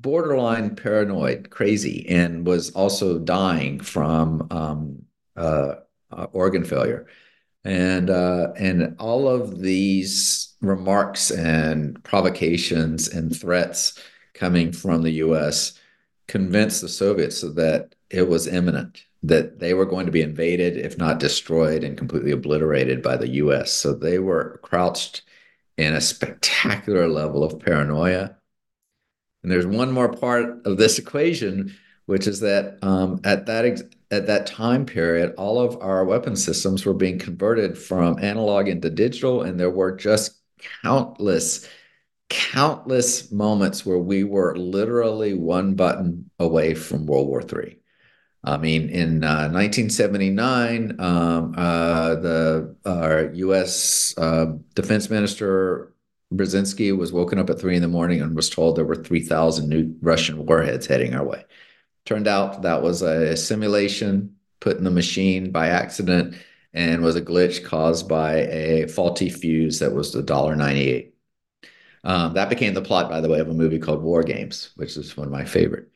borderline 0.00 0.76
paranoid, 0.76 1.50
crazy, 1.50 2.08
and 2.08 2.46
was 2.46 2.70
also 2.70 3.18
dying 3.18 3.80
from 3.80 4.46
um, 4.50 5.02
uh, 5.36 5.74
uh, 6.10 6.26
organ 6.32 6.64
failure. 6.64 7.06
And 7.64 8.08
uh, 8.08 8.52
and 8.56 8.96
all 8.98 9.28
of 9.28 9.60
these 9.60 10.54
remarks 10.62 11.30
and 11.30 12.02
provocations 12.04 13.08
and 13.08 13.38
threats 13.38 13.98
coming 14.40 14.72
from 14.72 15.02
the 15.02 15.12
US 15.26 15.74
convinced 16.26 16.80
the 16.80 16.88
Soviets 16.88 17.42
that 17.42 17.94
it 18.08 18.26
was 18.26 18.46
imminent, 18.46 19.04
that 19.22 19.58
they 19.60 19.74
were 19.74 19.84
going 19.84 20.06
to 20.06 20.12
be 20.12 20.22
invaded, 20.22 20.78
if 20.78 20.96
not 20.96 21.20
destroyed 21.20 21.84
and 21.84 21.98
completely 21.98 22.30
obliterated 22.30 23.02
by 23.02 23.18
the 23.18 23.28
US. 23.42 23.70
So 23.70 23.92
they 23.92 24.18
were 24.18 24.58
crouched 24.62 25.22
in 25.76 25.94
a 25.94 26.00
spectacular 26.00 27.06
level 27.06 27.44
of 27.44 27.60
paranoia. 27.60 28.36
And 29.42 29.52
there's 29.52 29.66
one 29.66 29.92
more 29.92 30.12
part 30.12 30.66
of 30.66 30.78
this 30.78 30.98
equation, 30.98 31.74
which 32.06 32.26
is 32.26 32.40
that 32.40 32.78
um, 32.82 33.20
at 33.24 33.46
that 33.46 33.64
ex- 33.66 33.82
at 34.10 34.26
that 34.26 34.46
time 34.46 34.84
period, 34.86 35.34
all 35.36 35.60
of 35.60 35.80
our 35.80 36.04
weapon 36.04 36.34
systems 36.34 36.84
were 36.84 36.94
being 36.94 37.18
converted 37.18 37.78
from 37.78 38.18
analog 38.18 38.66
into 38.66 38.90
digital, 38.90 39.42
and 39.42 39.60
there 39.60 39.70
were 39.70 39.96
just 39.96 40.40
countless 40.82 41.68
countless 42.30 43.30
moments 43.30 43.84
where 43.84 43.98
we 43.98 44.24
were 44.24 44.56
literally 44.56 45.34
one 45.34 45.74
button 45.74 46.30
away 46.38 46.74
from 46.74 47.04
World 47.04 47.28
War 47.28 47.42
III. 47.42 47.76
I 48.42 48.56
mean, 48.56 48.88
in 48.88 49.22
uh, 49.22 49.50
1979, 49.52 50.98
um, 50.98 51.54
uh, 51.58 52.14
the 52.14 52.74
U.S. 53.34 54.14
Uh, 54.16 54.54
Defense 54.74 55.10
Minister 55.10 55.92
Brzezinski 56.32 56.96
was 56.96 57.12
woken 57.12 57.38
up 57.38 57.50
at 57.50 57.60
three 57.60 57.76
in 57.76 57.82
the 57.82 57.88
morning 57.88 58.22
and 58.22 58.34
was 58.34 58.48
told 58.48 58.76
there 58.76 58.84
were 58.84 58.94
3,000 58.94 59.68
new 59.68 59.94
Russian 60.00 60.46
warheads 60.46 60.86
heading 60.86 61.14
our 61.14 61.24
way. 61.24 61.44
Turned 62.06 62.28
out 62.28 62.62
that 62.62 62.82
was 62.82 63.02
a 63.02 63.36
simulation 63.36 64.36
put 64.60 64.78
in 64.78 64.84
the 64.84 64.90
machine 64.90 65.50
by 65.50 65.68
accident 65.68 66.36
and 66.72 67.02
was 67.02 67.16
a 67.16 67.22
glitch 67.22 67.64
caused 67.64 68.08
by 68.08 68.36
a 68.36 68.86
faulty 68.86 69.28
fuse 69.28 69.80
that 69.80 69.92
was 69.92 70.12
the 70.12 70.22
$1.98 70.22 71.09
um, 72.04 72.34
that 72.34 72.48
became 72.48 72.74
the 72.74 72.82
plot, 72.82 73.10
by 73.10 73.20
the 73.20 73.28
way, 73.28 73.40
of 73.40 73.48
a 73.48 73.54
movie 73.54 73.78
called 73.78 74.02
War 74.02 74.22
Games, 74.22 74.70
which 74.76 74.96
is 74.96 75.16
one 75.16 75.26
of 75.26 75.32
my 75.32 75.44
favorite. 75.44 75.88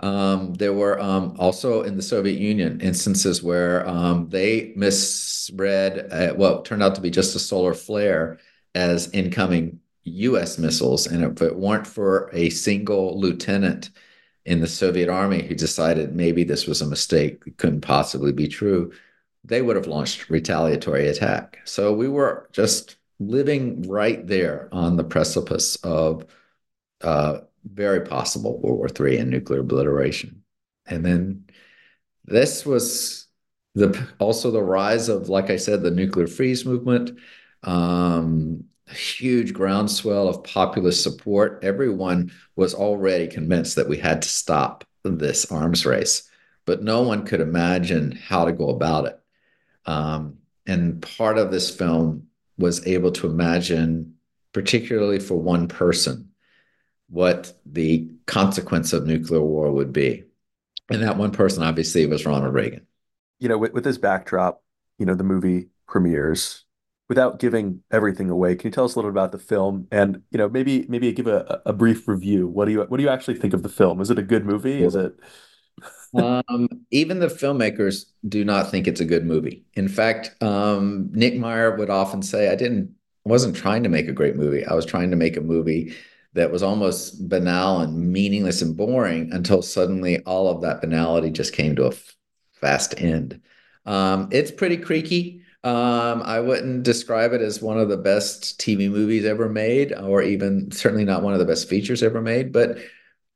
Um, 0.00 0.52
there 0.54 0.74
were 0.74 1.00
um, 1.00 1.36
also 1.38 1.82
in 1.82 1.96
the 1.96 2.02
Soviet 2.02 2.38
Union 2.38 2.80
instances 2.82 3.42
where 3.42 3.88
um, 3.88 4.28
they 4.28 4.74
misread 4.76 6.12
uh, 6.12 6.34
what 6.34 6.66
turned 6.66 6.82
out 6.82 6.94
to 6.96 7.00
be 7.00 7.10
just 7.10 7.34
a 7.34 7.38
solar 7.38 7.72
flare 7.72 8.38
as 8.74 9.10
incoming 9.12 9.80
U.S. 10.04 10.58
missiles, 10.58 11.06
and 11.06 11.24
if 11.24 11.40
it 11.42 11.56
weren't 11.56 11.86
for 11.86 12.30
a 12.32 12.50
single 12.50 13.18
lieutenant 13.18 13.90
in 14.44 14.60
the 14.60 14.66
Soviet 14.66 15.08
army 15.08 15.42
who 15.42 15.54
decided 15.54 16.14
maybe 16.14 16.44
this 16.44 16.66
was 16.66 16.82
a 16.82 16.86
mistake, 16.86 17.42
it 17.46 17.56
couldn't 17.56 17.80
possibly 17.80 18.32
be 18.32 18.46
true, 18.46 18.92
they 19.44 19.62
would 19.62 19.76
have 19.76 19.86
launched 19.86 20.30
retaliatory 20.30 21.08
attack. 21.08 21.58
So 21.64 21.92
we 21.92 22.08
were 22.08 22.48
just 22.52 22.96
living 23.18 23.82
right 23.88 24.26
there 24.26 24.68
on 24.72 24.96
the 24.96 25.04
precipice 25.04 25.76
of 25.76 26.26
uh, 27.02 27.38
very 27.64 28.00
possible 28.02 28.58
World 28.60 28.78
War 28.78 29.08
III 29.08 29.18
and 29.18 29.30
nuclear 29.30 29.60
obliteration. 29.60 30.42
And 30.86 31.04
then 31.04 31.44
this 32.24 32.64
was 32.64 33.26
the 33.74 34.06
also 34.18 34.50
the 34.50 34.62
rise 34.62 35.08
of, 35.08 35.28
like 35.28 35.50
I 35.50 35.56
said, 35.56 35.82
the 35.82 35.90
nuclear 35.90 36.26
freeze 36.26 36.64
movement. 36.64 37.18
Um, 37.62 38.64
huge 38.88 39.52
groundswell 39.52 40.28
of 40.28 40.44
populist 40.44 41.02
support. 41.02 41.60
Everyone 41.62 42.32
was 42.54 42.74
already 42.74 43.26
convinced 43.26 43.76
that 43.76 43.88
we 43.88 43.98
had 43.98 44.22
to 44.22 44.28
stop 44.28 44.84
this 45.04 45.50
arms 45.52 45.86
race, 45.86 46.28
but 46.64 46.82
no 46.82 47.02
one 47.02 47.24
could 47.24 47.40
imagine 47.40 48.12
how 48.12 48.44
to 48.44 48.52
go 48.52 48.70
about 48.70 49.06
it. 49.06 49.20
Um, 49.86 50.38
and 50.66 51.00
part 51.00 51.38
of 51.38 51.50
this 51.50 51.70
film 51.70 52.25
was 52.58 52.86
able 52.86 53.12
to 53.12 53.26
imagine, 53.26 54.14
particularly 54.52 55.18
for 55.18 55.36
one 55.36 55.68
person, 55.68 56.30
what 57.08 57.52
the 57.64 58.10
consequence 58.26 58.92
of 58.92 59.06
nuclear 59.06 59.42
war 59.42 59.70
would 59.70 59.92
be. 59.92 60.24
And 60.90 61.02
that 61.02 61.16
one 61.16 61.32
person 61.32 61.62
obviously 61.62 62.06
was 62.06 62.24
Ronald 62.24 62.54
Reagan. 62.54 62.86
You 63.38 63.48
know, 63.48 63.58
with, 63.58 63.72
with 63.72 63.84
this 63.84 63.98
backdrop, 63.98 64.62
you 64.98 65.06
know, 65.06 65.14
the 65.14 65.24
movie 65.24 65.68
premieres. 65.86 66.62
Without 67.08 67.38
giving 67.38 67.82
everything 67.92 68.30
away, 68.30 68.56
can 68.56 68.66
you 68.66 68.72
tell 68.72 68.84
us 68.84 68.96
a 68.96 68.98
little 68.98 69.12
bit 69.12 69.14
about 69.14 69.30
the 69.30 69.38
film 69.38 69.86
and 69.92 70.22
you 70.32 70.38
know 70.38 70.48
maybe 70.48 70.86
maybe 70.88 71.12
give 71.12 71.28
a, 71.28 71.62
a 71.64 71.72
brief 71.72 72.08
review? 72.08 72.48
What 72.48 72.64
do 72.64 72.72
you 72.72 72.80
what 72.82 72.96
do 72.96 73.04
you 73.04 73.08
actually 73.08 73.36
think 73.36 73.54
of 73.54 73.62
the 73.62 73.68
film? 73.68 74.00
Is 74.00 74.10
it 74.10 74.18
a 74.18 74.24
good 74.24 74.44
movie? 74.44 74.82
Is 74.82 74.96
it 74.96 75.14
um, 76.18 76.68
even 76.90 77.18
the 77.20 77.26
filmmakers 77.26 78.06
do 78.28 78.44
not 78.44 78.70
think 78.70 78.86
it's 78.86 79.00
a 79.00 79.04
good 79.04 79.24
movie. 79.24 79.64
In 79.74 79.88
fact, 79.88 80.40
um, 80.42 81.10
Nick 81.12 81.36
Meyer 81.36 81.76
would 81.76 81.90
often 81.90 82.22
say, 82.22 82.48
"I 82.48 82.54
didn't, 82.54 82.94
wasn't 83.24 83.56
trying 83.56 83.82
to 83.82 83.88
make 83.88 84.08
a 84.08 84.12
great 84.12 84.36
movie. 84.36 84.64
I 84.64 84.74
was 84.74 84.86
trying 84.86 85.10
to 85.10 85.16
make 85.16 85.36
a 85.36 85.40
movie 85.40 85.94
that 86.34 86.52
was 86.52 86.62
almost 86.62 87.28
banal 87.28 87.80
and 87.80 88.12
meaningless 88.12 88.62
and 88.62 88.76
boring 88.76 89.32
until 89.32 89.62
suddenly 89.62 90.20
all 90.24 90.48
of 90.48 90.62
that 90.62 90.80
banality 90.80 91.30
just 91.30 91.54
came 91.54 91.74
to 91.76 91.84
a 91.84 91.88
f- 91.88 92.16
fast 92.52 93.00
end." 93.00 93.40
Um, 93.86 94.28
it's 94.32 94.50
pretty 94.50 94.76
creaky. 94.78 95.42
Um, 95.64 96.22
I 96.22 96.40
wouldn't 96.40 96.84
describe 96.84 97.32
it 97.32 97.40
as 97.40 97.60
one 97.60 97.78
of 97.78 97.88
the 97.88 97.96
best 97.96 98.60
TV 98.60 98.88
movies 98.90 99.24
ever 99.24 99.48
made, 99.48 99.92
or 99.92 100.22
even 100.22 100.70
certainly 100.70 101.04
not 101.04 101.22
one 101.22 101.32
of 101.32 101.40
the 101.40 101.44
best 101.44 101.68
features 101.68 102.02
ever 102.02 102.20
made. 102.22 102.52
But 102.52 102.78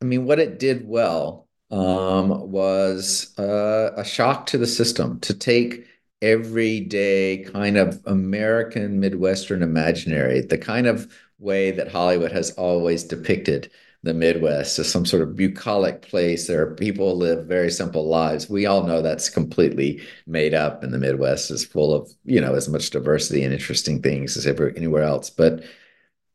I 0.01 0.05
mean, 0.05 0.25
what 0.25 0.39
it 0.39 0.59
did 0.59 0.87
well 0.87 1.49
um, 1.71 2.51
was 2.51 3.37
uh, 3.39 3.93
a 3.97 4.05
shock 4.05 4.47
to 4.47 4.59
the 4.59 4.67
system 4.67 5.21
to 5.21 5.35
take 5.35 5.87
everyday 6.23 7.39
kind 7.45 7.77
of 7.77 8.01
American 8.07 9.01
Midwestern 9.01 9.63
imaginary, 9.63 10.41
the 10.43 10.59
kind 10.59 10.87
of 10.87 11.13
way 11.39 11.71
that 11.71 11.91
Hollywood 11.91 12.33
has 12.33 12.51
always 12.53 13.05
depicted 13.05 13.71
the 14.03 14.15
Midwest 14.15 14.79
as 14.79 14.91
some 14.91 15.05
sort 15.05 15.23
of 15.23 15.37
bucolic 15.37 16.03
place 16.03 16.49
where 16.49 16.75
people 16.75 17.17
live 17.17 17.47
very 17.47 17.71
simple 17.71 18.09
lives. 18.09 18.49
We 18.49 18.65
all 18.67 18.85
know 18.85 19.03
that's 19.03 19.29
completely 19.29 20.03
made 20.27 20.55
up, 20.55 20.83
and 20.83 20.93
the 20.93 20.99
Midwest 20.99 21.51
is 21.51 21.65
full 21.65 21.93
of 21.95 22.11
you 22.25 22.41
know 22.41 22.55
as 22.55 22.69
much 22.69 22.91
diversity 22.91 23.43
and 23.45 23.53
interesting 23.53 24.01
things 24.03 24.37
as 24.37 24.47
ever 24.47 24.71
anywhere 24.77 25.03
else. 25.03 25.29
But 25.31 25.65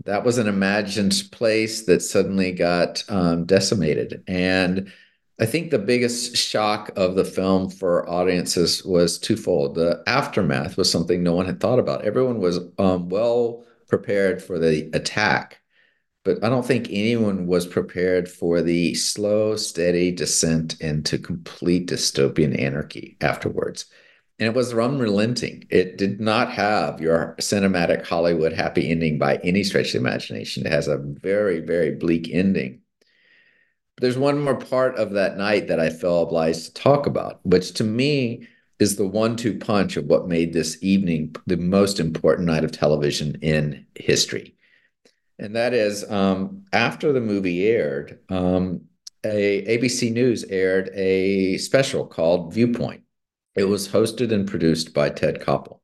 that 0.06 0.24
was 0.24 0.38
an 0.38 0.48
imagined 0.48 1.24
place 1.32 1.84
that 1.86 2.02
suddenly 2.02 2.52
got 2.52 3.04
um, 3.10 3.46
decimated, 3.46 4.24
and 4.28 4.92
I 5.40 5.46
think 5.46 5.70
the 5.70 5.80
biggest 5.80 6.38
shock 6.38 6.92
of 6.96 7.16
the 7.16 7.26
film 7.26 7.70
for 7.70 8.10
audiences 8.10 8.86
was 8.86 9.20
twofold. 9.20 9.76
The 9.76 10.02
aftermath 10.08 10.78
was 10.78 10.90
something 10.90 11.22
no 11.22 11.34
one 11.34 11.46
had 11.46 11.60
thought 11.60 11.80
about. 11.80 12.06
Everyone 12.06 12.40
was 12.40 12.60
um, 12.78 13.10
well 13.10 13.66
prepared 13.88 14.42
for 14.42 14.60
the 14.60 14.90
attack 14.94 15.62
but 16.26 16.44
I 16.44 16.50
don't 16.50 16.66
think 16.66 16.88
anyone 16.90 17.46
was 17.46 17.68
prepared 17.68 18.28
for 18.28 18.64
the 18.64 18.96
slow, 18.96 19.56
steady 19.56 20.12
descent 20.12 20.82
into 20.82 21.20
complete 21.20 21.88
dystopian 21.88 22.60
anarchy 22.60 23.16
afterwards. 23.22 23.86
And 24.40 24.48
it 24.48 24.56
was 24.56 24.74
unrelenting. 24.74 25.66
It 25.70 25.98
did 25.98 26.20
not 26.20 26.52
have 26.52 27.00
your 27.00 27.36
cinematic 27.40 28.06
Hollywood 28.06 28.54
happy 28.54 28.90
ending 28.90 29.20
by 29.20 29.38
any 29.44 29.64
stretch 29.64 29.94
of 29.94 30.02
imagination. 30.02 30.66
It 30.66 30.72
has 30.72 30.88
a 30.88 30.98
very, 30.98 31.60
very 31.60 31.92
bleak 31.92 32.30
ending. 32.34 32.82
But 33.96 34.02
there's 34.02 34.18
one 34.18 34.42
more 34.42 34.56
part 34.58 34.96
of 34.96 35.12
that 35.12 35.38
night 35.38 35.68
that 35.68 35.80
I 35.80 35.90
felt 35.90 36.28
obliged 36.28 36.66
to 36.66 36.74
talk 36.74 37.06
about, 37.08 37.40
which 37.46 37.74
to 37.76 37.84
me 37.84 38.48
is 38.80 38.98
the 38.98 39.08
one 39.08 39.36
two 39.36 39.58
punch 39.58 39.96
of 39.96 40.06
what 40.06 40.28
made 40.28 40.52
this 40.52 40.78
evening 40.82 41.36
the 41.48 41.58
most 41.58 42.00
important 42.00 42.48
night 42.48 42.64
of 42.64 42.72
television 42.72 43.36
in 43.42 43.86
history 43.96 44.56
and 45.40 45.56
that 45.56 45.74
is 45.74 46.10
um, 46.10 46.64
after 46.72 47.12
the 47.12 47.22
movie 47.22 47.68
aired, 47.68 48.20
um, 48.30 48.82
a 49.24 49.66
ABC 49.78 50.12
News 50.12 50.44
aired 50.46 50.90
a 50.94 51.58
special 51.58 52.06
called 52.06 52.54
Viewpoint. 52.54 53.04
It 53.56 53.66
was 53.66 53.88
hosted 53.88 54.32
and 54.32 54.48
produced 54.48 54.94
by 54.94 55.10
Ted 55.10 55.42
Koppel, 55.42 55.80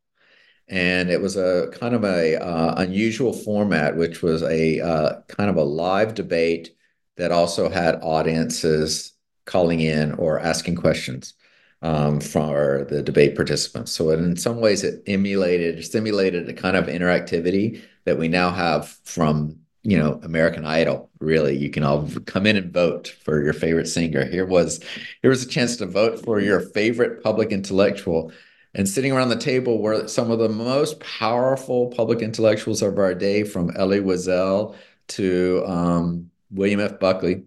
and 0.67 1.09
it 1.09 1.21
was 1.21 1.37
a 1.37 1.69
kind 1.73 1.95
of 1.95 2.03
a 2.03 2.41
uh, 2.41 2.75
unusual 2.77 3.33
format, 3.33 3.97
which 3.97 4.21
was 4.21 4.43
a 4.43 4.79
uh, 4.79 5.21
kind 5.27 5.49
of 5.49 5.57
a 5.57 5.63
live 5.63 6.13
debate 6.13 6.75
that 7.21 7.31
also 7.31 7.69
had 7.69 7.99
audiences 8.01 9.13
calling 9.45 9.79
in 9.79 10.11
or 10.13 10.39
asking 10.39 10.75
questions 10.75 11.35
um, 11.83 12.19
for 12.19 12.87
the 12.89 13.03
debate 13.03 13.35
participants. 13.35 13.91
So 13.91 14.09
in 14.09 14.35
some 14.35 14.59
ways, 14.59 14.83
it 14.83 15.03
emulated, 15.05 15.85
simulated 15.85 16.49
a 16.49 16.53
kind 16.53 16.75
of 16.75 16.87
interactivity 16.87 17.79
that 18.05 18.17
we 18.17 18.27
now 18.27 18.49
have 18.49 18.87
from 19.03 19.59
you 19.83 19.99
know 19.99 20.19
American 20.23 20.65
Idol. 20.65 21.11
Really, 21.19 21.55
you 21.55 21.69
can 21.69 21.83
all 21.83 22.09
come 22.25 22.47
in 22.47 22.57
and 22.57 22.73
vote 22.73 23.15
for 23.23 23.43
your 23.43 23.53
favorite 23.53 23.87
singer. 23.87 24.25
Here 24.25 24.45
was 24.45 24.83
here 25.21 25.29
was 25.29 25.43
a 25.43 25.47
chance 25.47 25.77
to 25.77 25.85
vote 25.85 26.23
for 26.23 26.39
your 26.39 26.59
favorite 26.59 27.21
public 27.21 27.51
intellectual. 27.51 28.31
And 28.73 28.89
sitting 28.89 29.11
around 29.11 29.29
the 29.29 29.35
table 29.35 29.79
were 29.79 30.07
some 30.07 30.31
of 30.31 30.39
the 30.39 30.49
most 30.49 30.99
powerful 31.01 31.89
public 31.89 32.21
intellectuals 32.21 32.81
of 32.81 32.97
our 32.97 33.13
day, 33.13 33.43
from 33.43 33.69
Elie 33.75 33.99
Wiesel 33.99 34.75
to 35.09 35.63
um, 35.67 36.30
William 36.51 36.79
F. 36.79 36.99
Buckley 36.99 37.43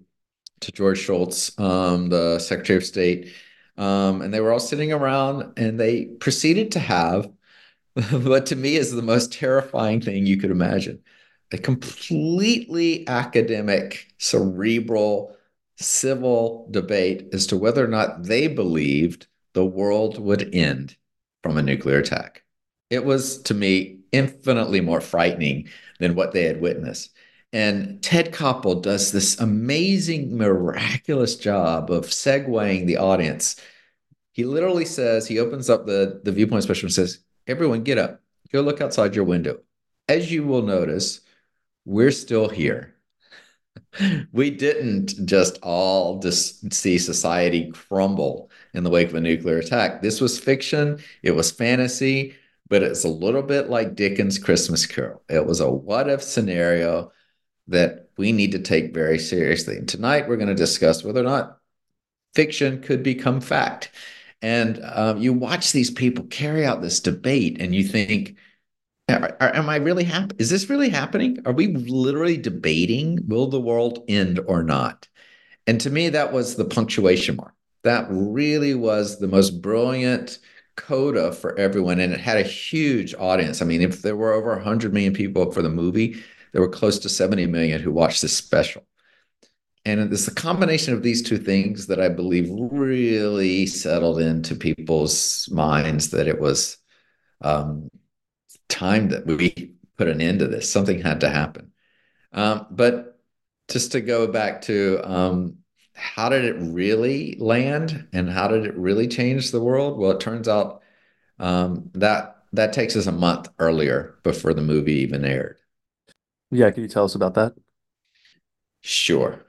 to 0.61 0.73
George 0.73 0.99
Shultz, 0.99 1.59
um, 1.59 2.09
the 2.09 2.39
Secretary 2.39 2.77
of 2.79 2.85
State. 2.85 3.33
Um, 3.77 4.23
and 4.23 4.33
they 4.33 4.41
were 4.41 4.53
all 4.53 4.61
sitting 4.61 4.93
around 4.93 5.59
and 5.59 5.79
they 5.79 6.07
proceeded 6.07 6.73
to 6.73 6.79
have 6.79 7.31
what 8.11 8.47
to 8.47 8.57
me 8.57 8.77
is 8.77 8.93
the 8.93 9.03
most 9.03 9.33
terrifying 9.33 10.01
thing 10.01 10.27
you 10.27 10.37
could 10.37 10.51
imagine 10.51 11.03
a 11.53 11.59
completely 11.59 13.07
academic, 13.07 14.13
cerebral, 14.19 15.37
civil 15.77 16.67
debate 16.71 17.29
as 17.33 17.47
to 17.47 17.57
whether 17.57 17.85
or 17.85 17.89
not 17.89 18.25
they 18.25 18.49
believed 18.49 19.29
the 19.53 19.65
world 19.65 20.19
would 20.19 20.53
end 20.53 20.97
from 21.45 21.57
a 21.57 21.63
nuclear 21.63 21.99
attack. 21.99 22.43
It 22.91 23.05
was, 23.05 23.41
to 23.43 23.55
me, 23.55 24.01
infinitely 24.11 24.81
more 24.81 25.01
frightening 25.01 25.69
than 26.01 26.17
what 26.17 26.33
they 26.33 26.45
had 26.45 26.61
witnessed. 26.61 27.11
And 27.55 28.03
Ted 28.03 28.33
Koppel 28.33 28.83
does 28.83 29.13
this 29.13 29.39
amazing, 29.39 30.37
miraculous 30.37 31.37
job 31.37 31.89
of 31.89 32.07
segueing 32.07 32.85
the 32.85 32.97
audience. 32.97 33.61
He 34.33 34.45
literally 34.45 34.85
says, 34.85 35.29
he 35.29 35.39
opens 35.39 35.71
up 35.71 35.87
the, 35.87 36.21
the 36.25 36.33
viewpoint 36.33 36.65
special 36.65 36.87
and 36.87 36.93
says, 36.93 37.21
Everyone 37.47 37.85
get 37.85 37.97
up, 37.97 38.21
go 38.53 38.61
look 38.61 38.81
outside 38.81 39.15
your 39.15 39.25
window. 39.25 39.61
As 40.09 40.33
you 40.33 40.43
will 40.43 40.63
notice, 40.63 41.21
we're 41.85 42.11
still 42.11 42.49
here. 42.49 42.97
we 44.33 44.51
didn't 44.51 45.25
just 45.25 45.59
all 45.63 46.19
just 46.19 46.75
see 46.75 46.99
society 46.99 47.71
crumble 47.71 48.51
in 48.73 48.83
the 48.83 48.91
wake 48.91 49.11
of 49.11 49.15
a 49.15 49.21
nuclear 49.21 49.59
attack. 49.59 50.03
This 50.03 50.21
was 50.21 50.41
fiction, 50.41 50.99
it 51.23 51.31
was 51.31 51.53
fantasy, 51.53 52.35
but 52.69 52.83
it's 52.83 53.05
a 53.05 53.09
little 53.09 53.43
bit 53.43 53.71
like 53.71 53.95
Dickens' 53.95 54.39
Christmas 54.41 54.87
Carol. 54.87 55.23
It 55.29 55.47
was 55.47 55.61
a 55.61 55.71
what 55.71 56.11
if 56.11 56.21
scenario 56.21 57.13
that 57.69 58.11
we 58.17 58.33
need 58.33 58.53
to 58.53 58.59
take 58.59 58.95
very 58.95 59.19
seriously. 59.19 59.77
And 59.77 59.89
tonight 59.89 60.29
we're 60.29 60.37
going 60.37 60.49
to 60.49 60.55
discuss 60.55 61.03
whether 61.03 61.21
or 61.21 61.25
not 61.25 61.59
fiction 62.35 62.83
could 62.83 63.03
become 63.03 63.41
fact. 63.41 63.91
And 64.43 64.81
um, 64.85 65.19
you 65.19 65.33
watch 65.33 65.73
these 65.73 65.91
people 65.91 66.25
carry 66.27 66.67
out 66.67 66.83
this 66.83 67.01
debate, 67.01 67.61
and 67.61 67.75
you 67.75 67.83
think, 67.83 68.37
are, 69.09 69.37
are, 69.41 69.55
am 69.55 69.71
I 69.71 69.77
really 69.77 70.05
happy? 70.05 70.37
Is 70.39 70.51
this 70.51 70.69
really 70.69 70.91
happening? 70.91 71.39
Are 71.47 71.53
we 71.53 71.69
literally 71.69 72.37
debating 72.37 73.21
will 73.27 73.47
the 73.47 73.61
world 73.61 74.05
end 74.07 74.41
or 74.47 74.63
not? 74.63 75.09
And 75.67 75.81
to 75.81 75.91
me, 75.91 76.11
that 76.11 76.33
was 76.33 76.57
the 76.57 76.65
punctuation 76.67 77.37
mark. 77.37 77.55
That 77.85 78.07
really 78.11 78.75
was 78.75 79.19
the 79.19 79.29
most 79.29 79.63
brilliant 79.63 80.39
coda 80.77 81.33
for 81.33 81.59
everyone. 81.59 82.01
And 82.01 82.13
it 82.13 82.21
had 82.21 82.37
a 82.37 82.43
huge 82.43 83.15
audience. 83.15 83.63
I 83.63 83.65
mean, 83.65 83.81
if 83.81 84.03
there 84.03 84.17
were 84.17 84.33
over 84.33 84.55
100 84.55 84.93
million 84.93 85.15
people 85.15 85.53
for 85.53 85.63
the 85.63 85.71
movie, 85.71 86.23
there 86.55 86.63
were 86.63 86.69
close 86.69 87.01
to 87.01 87.09
70 87.09 87.47
million 87.47 87.83
who 87.83 87.91
watched 87.91 88.23
this 88.23 88.37
special. 88.37 88.85
And 89.85 90.13
it's 90.13 90.25
the 90.25 90.31
combination 90.31 90.95
of 90.95 91.03
these 91.03 91.21
two 91.21 91.37
things 91.37 91.89
that 91.89 92.01
I 92.01 92.09
believe 92.09 92.49
really 92.49 93.67
settled 93.67 94.21
into 94.21 94.55
people's 94.55 95.49
minds 95.51 96.11
that 96.11 96.29
it 96.29 96.41
was 96.41 96.79
um, 97.41 97.91
time 98.69 99.09
that 99.09 99.27
we 99.27 99.75
put 99.99 100.07
an 100.07 100.21
end 100.21 100.39
to 100.39 100.47
this. 100.47 100.71
Something 100.71 101.03
had 101.03 101.21
to 101.23 101.29
happen. 101.29 101.73
Um, 102.33 102.69
but 102.71 103.19
just 103.69 103.91
to 103.93 104.01
go 104.01 104.29
back 104.29 104.63
to 104.63 105.01
um, 105.03 105.57
how 105.93 106.29
did 106.29 106.45
it 106.45 106.57
really 106.57 107.37
land 107.41 108.07
and 108.13 108.31
how 108.31 108.47
did 108.47 108.65
it 108.65 108.77
really 108.77 109.09
change 109.09 109.51
the 109.51 109.61
world? 109.61 109.99
Well, 109.99 110.13
it 110.13 110.21
turns 110.21 110.47
out 110.47 110.83
um, 111.41 111.91
that 111.95 112.37
that 112.53 112.73
takes 112.73 112.95
us 112.95 113.09
a 113.09 113.13
month 113.13 113.49
earlier 113.59 114.15
before 114.23 114.55
the 114.55 114.63
movie 114.63 115.01
even 115.01 115.25
aired. 115.25 115.57
Yeah, 116.55 116.71
can 116.71 116.83
you 116.83 116.89
tell 116.89 117.05
us 117.05 117.15
about 117.15 117.35
that? 117.35 117.55
Sure. 118.83 119.45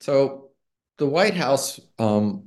So 0.00 0.50
the 0.98 1.06
White 1.06 1.34
House 1.34 1.80
um, 1.98 2.44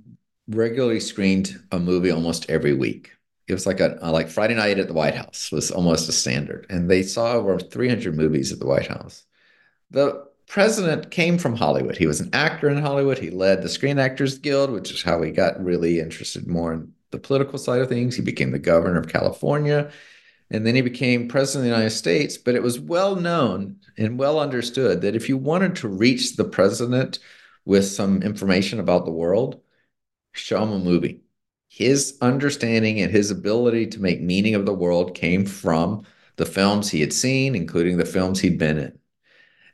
regularly 0.48 1.00
screened 1.00 1.56
a 1.72 1.80
movie 1.80 2.12
almost 2.12 2.50
every 2.50 2.74
week 2.74 3.16
it 3.48 3.54
was 3.54 3.66
like 3.66 3.80
a, 3.80 3.98
like 4.02 4.30
Friday 4.30 4.56
night 4.56 4.80
at 4.80 4.88
the 4.88 4.94
White 4.94 5.16
House 5.16 5.52
was 5.52 5.72
almost 5.72 6.10
a 6.10 6.12
standard, 6.12 6.66
and 6.70 6.90
they 6.90 7.04
saw 7.04 7.34
over 7.34 7.60
300 7.60 8.16
movies 8.16 8.52
at 8.52 8.60
the 8.60 8.66
White 8.66 8.88
House. 8.88 9.24
The 9.92 10.26
president 10.48 11.12
came 11.12 11.38
from 11.38 11.56
Hollywood. 11.56 11.98
He 11.98 12.08
was 12.08 12.22
an 12.22 12.32
actor 12.34 12.70
in 12.70 12.78
Hollywood. 12.78 13.20
He 13.20 13.30
led 13.30 13.62
the 13.62 13.70
Screen 13.70 14.00
Actors 14.00 14.38
Guild, 14.40 14.72
which 14.72 14.92
is 14.92 15.04
how 15.04 15.22
he 15.22 15.32
got 15.32 15.64
really 15.64 16.00
interested 16.00 16.48
more 16.48 16.74
in 16.74 16.94
the 17.12 17.20
political 17.20 17.60
side 17.60 17.82
of 17.82 17.90
things. 17.90 18.16
He 18.16 18.22
became 18.24 18.52
the 18.52 18.60
governor 18.60 19.00
of 19.00 19.10
California, 19.10 19.92
and 20.52 20.66
then 20.66 20.76
he 20.76 20.82
became 20.82 21.28
president 21.28 21.66
of 21.66 21.70
the 21.70 21.76
United 21.76 21.96
States. 21.96 22.38
But 22.38 22.56
it 22.56 22.64
was 22.64 22.80
well 22.80 23.16
known 23.16 23.78
and 23.98 24.20
well 24.20 24.40
understood 24.40 25.02
that 25.02 25.16
if 25.16 25.30
you 25.30 25.38
wanted 25.38 25.76
to 25.78 25.88
reach 25.88 26.36
the 26.36 26.46
president 26.46 27.20
with 27.66 27.86
some 27.86 28.22
information 28.22 28.80
about 28.80 29.06
the 29.06 29.12
world, 29.12 29.62
show 30.34 30.64
him 30.64 30.72
a 30.72 30.80
movie 30.80 31.26
his 31.76 32.18
understanding 32.22 33.02
and 33.02 33.12
his 33.12 33.32
ability 33.32 33.86
to 33.86 34.02
make 34.02 34.22
meaning 34.22 34.56
of 34.56 34.66
the 34.66 34.74
world 34.74 35.14
came 35.14 35.46
from 35.46 36.04
the 36.38 36.46
films 36.46 36.90
he 36.90 37.02
had 37.02 37.12
seen, 37.12 37.54
including 37.54 37.98
the 37.98 38.06
films 38.06 38.40
he'd 38.40 38.58
been 38.58 38.78
in. 38.78 38.98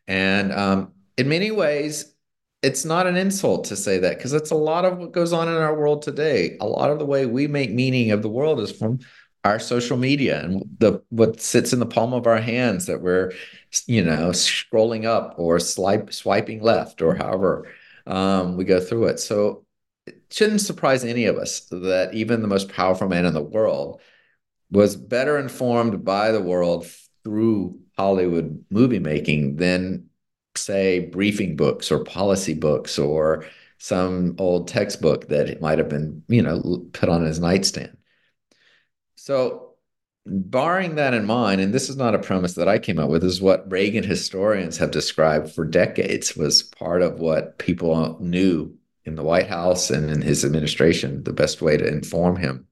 And 0.08 0.52
um, 0.52 0.94
in 1.16 1.30
many 1.30 1.52
ways, 1.52 2.16
it's 2.64 2.86
not 2.86 3.06
an 3.06 3.18
insult 3.18 3.66
to 3.66 3.76
say 3.76 4.00
that 4.00 4.18
because 4.18 4.34
it's 4.34 4.50
a 4.50 4.56
lot 4.56 4.84
of 4.84 4.98
what 4.98 5.12
goes 5.12 5.32
on 5.32 5.48
in 5.48 5.54
our 5.54 5.78
world 5.78 6.02
today. 6.02 6.58
A 6.60 6.66
lot 6.66 6.90
of 6.90 6.98
the 6.98 7.06
way 7.06 7.28
we 7.28 7.46
make 7.46 7.72
meaning 7.72 8.10
of 8.10 8.24
the 8.24 8.30
world 8.30 8.60
is 8.60 8.72
from 8.72 8.98
our 9.44 9.60
social 9.60 9.98
media 9.98 10.44
and 10.44 10.64
the 10.80 11.02
what 11.10 11.42
sits 11.42 11.74
in 11.74 11.80
the 11.80 11.86
palm 11.86 12.14
of 12.14 12.28
our 12.28 12.40
hands 12.40 12.86
that 12.86 13.02
we're, 13.02 13.34
you 13.88 14.04
know, 14.04 14.30
scrolling 14.30 15.06
up 15.06 15.36
or 15.38 15.60
swipe, 15.60 16.14
swiping 16.14 16.62
left 16.62 17.02
or 17.02 17.16
however 17.16 17.68
um, 18.06 18.58
we 18.58 18.64
go 18.64 18.80
through 18.80 19.06
it. 19.06 19.20
So 19.20 19.66
it 20.06 20.22
shouldn't 20.30 20.62
surprise 20.62 21.04
any 21.04 21.26
of 21.26 21.38
us 21.38 21.62
that 21.72 22.14
even 22.14 22.42
the 22.42 22.48
most 22.48 22.70
powerful 22.70 23.08
man 23.08 23.26
in 23.26 23.34
the 23.34 23.42
world 23.42 24.02
was 24.70 24.96
better 24.96 25.38
informed 25.38 26.06
by 26.06 26.32
the 26.32 26.42
world 26.42 26.88
through 27.24 27.80
Hollywood 27.98 28.64
movie 28.70 29.00
making 29.00 29.58
than 29.58 30.10
say, 30.56 31.08
briefing 31.08 31.56
books 31.56 31.92
or 31.92 32.04
policy 32.04 32.54
books 32.54 33.00
or 33.00 33.46
some 33.78 34.36
old 34.38 34.68
textbook 34.68 35.28
that 35.30 35.62
might 35.62 35.80
have 35.80 35.90
been, 35.90 36.24
you 36.28 36.42
know, 36.42 36.86
put 36.94 37.10
on 37.10 37.24
his 37.26 37.40
nightstand. 37.40 37.96
So, 39.24 39.76
barring 40.26 40.96
that 40.96 41.14
in 41.14 41.26
mind, 41.26 41.62
and 41.62 41.72
this 41.72 41.90
is 41.90 41.96
not 41.96 42.16
a 42.16 42.20
premise 42.20 42.56
that 42.56 42.68
I 42.68 42.80
came 42.80 42.98
up 42.98 43.08
with, 43.08 43.24
is 43.24 43.40
what 43.40 43.72
Reagan 43.72 44.04
historians 44.04 44.78
have 44.80 44.90
described 44.90 45.52
for 45.52 45.64
decades 45.64 46.36
was 46.36 46.64
part 46.64 47.04
of 47.04 47.20
what 47.20 47.60
people 47.60 48.18
knew 48.20 48.76
in 49.06 49.14
the 49.14 49.22
White 49.22 49.46
House 49.46 49.92
and 49.92 50.10
in 50.10 50.24
his 50.24 50.44
administration, 50.44 51.22
the 51.22 51.34
best 51.34 51.62
way 51.62 51.78
to 51.78 51.88
inform 51.88 52.38
him. 52.38 52.66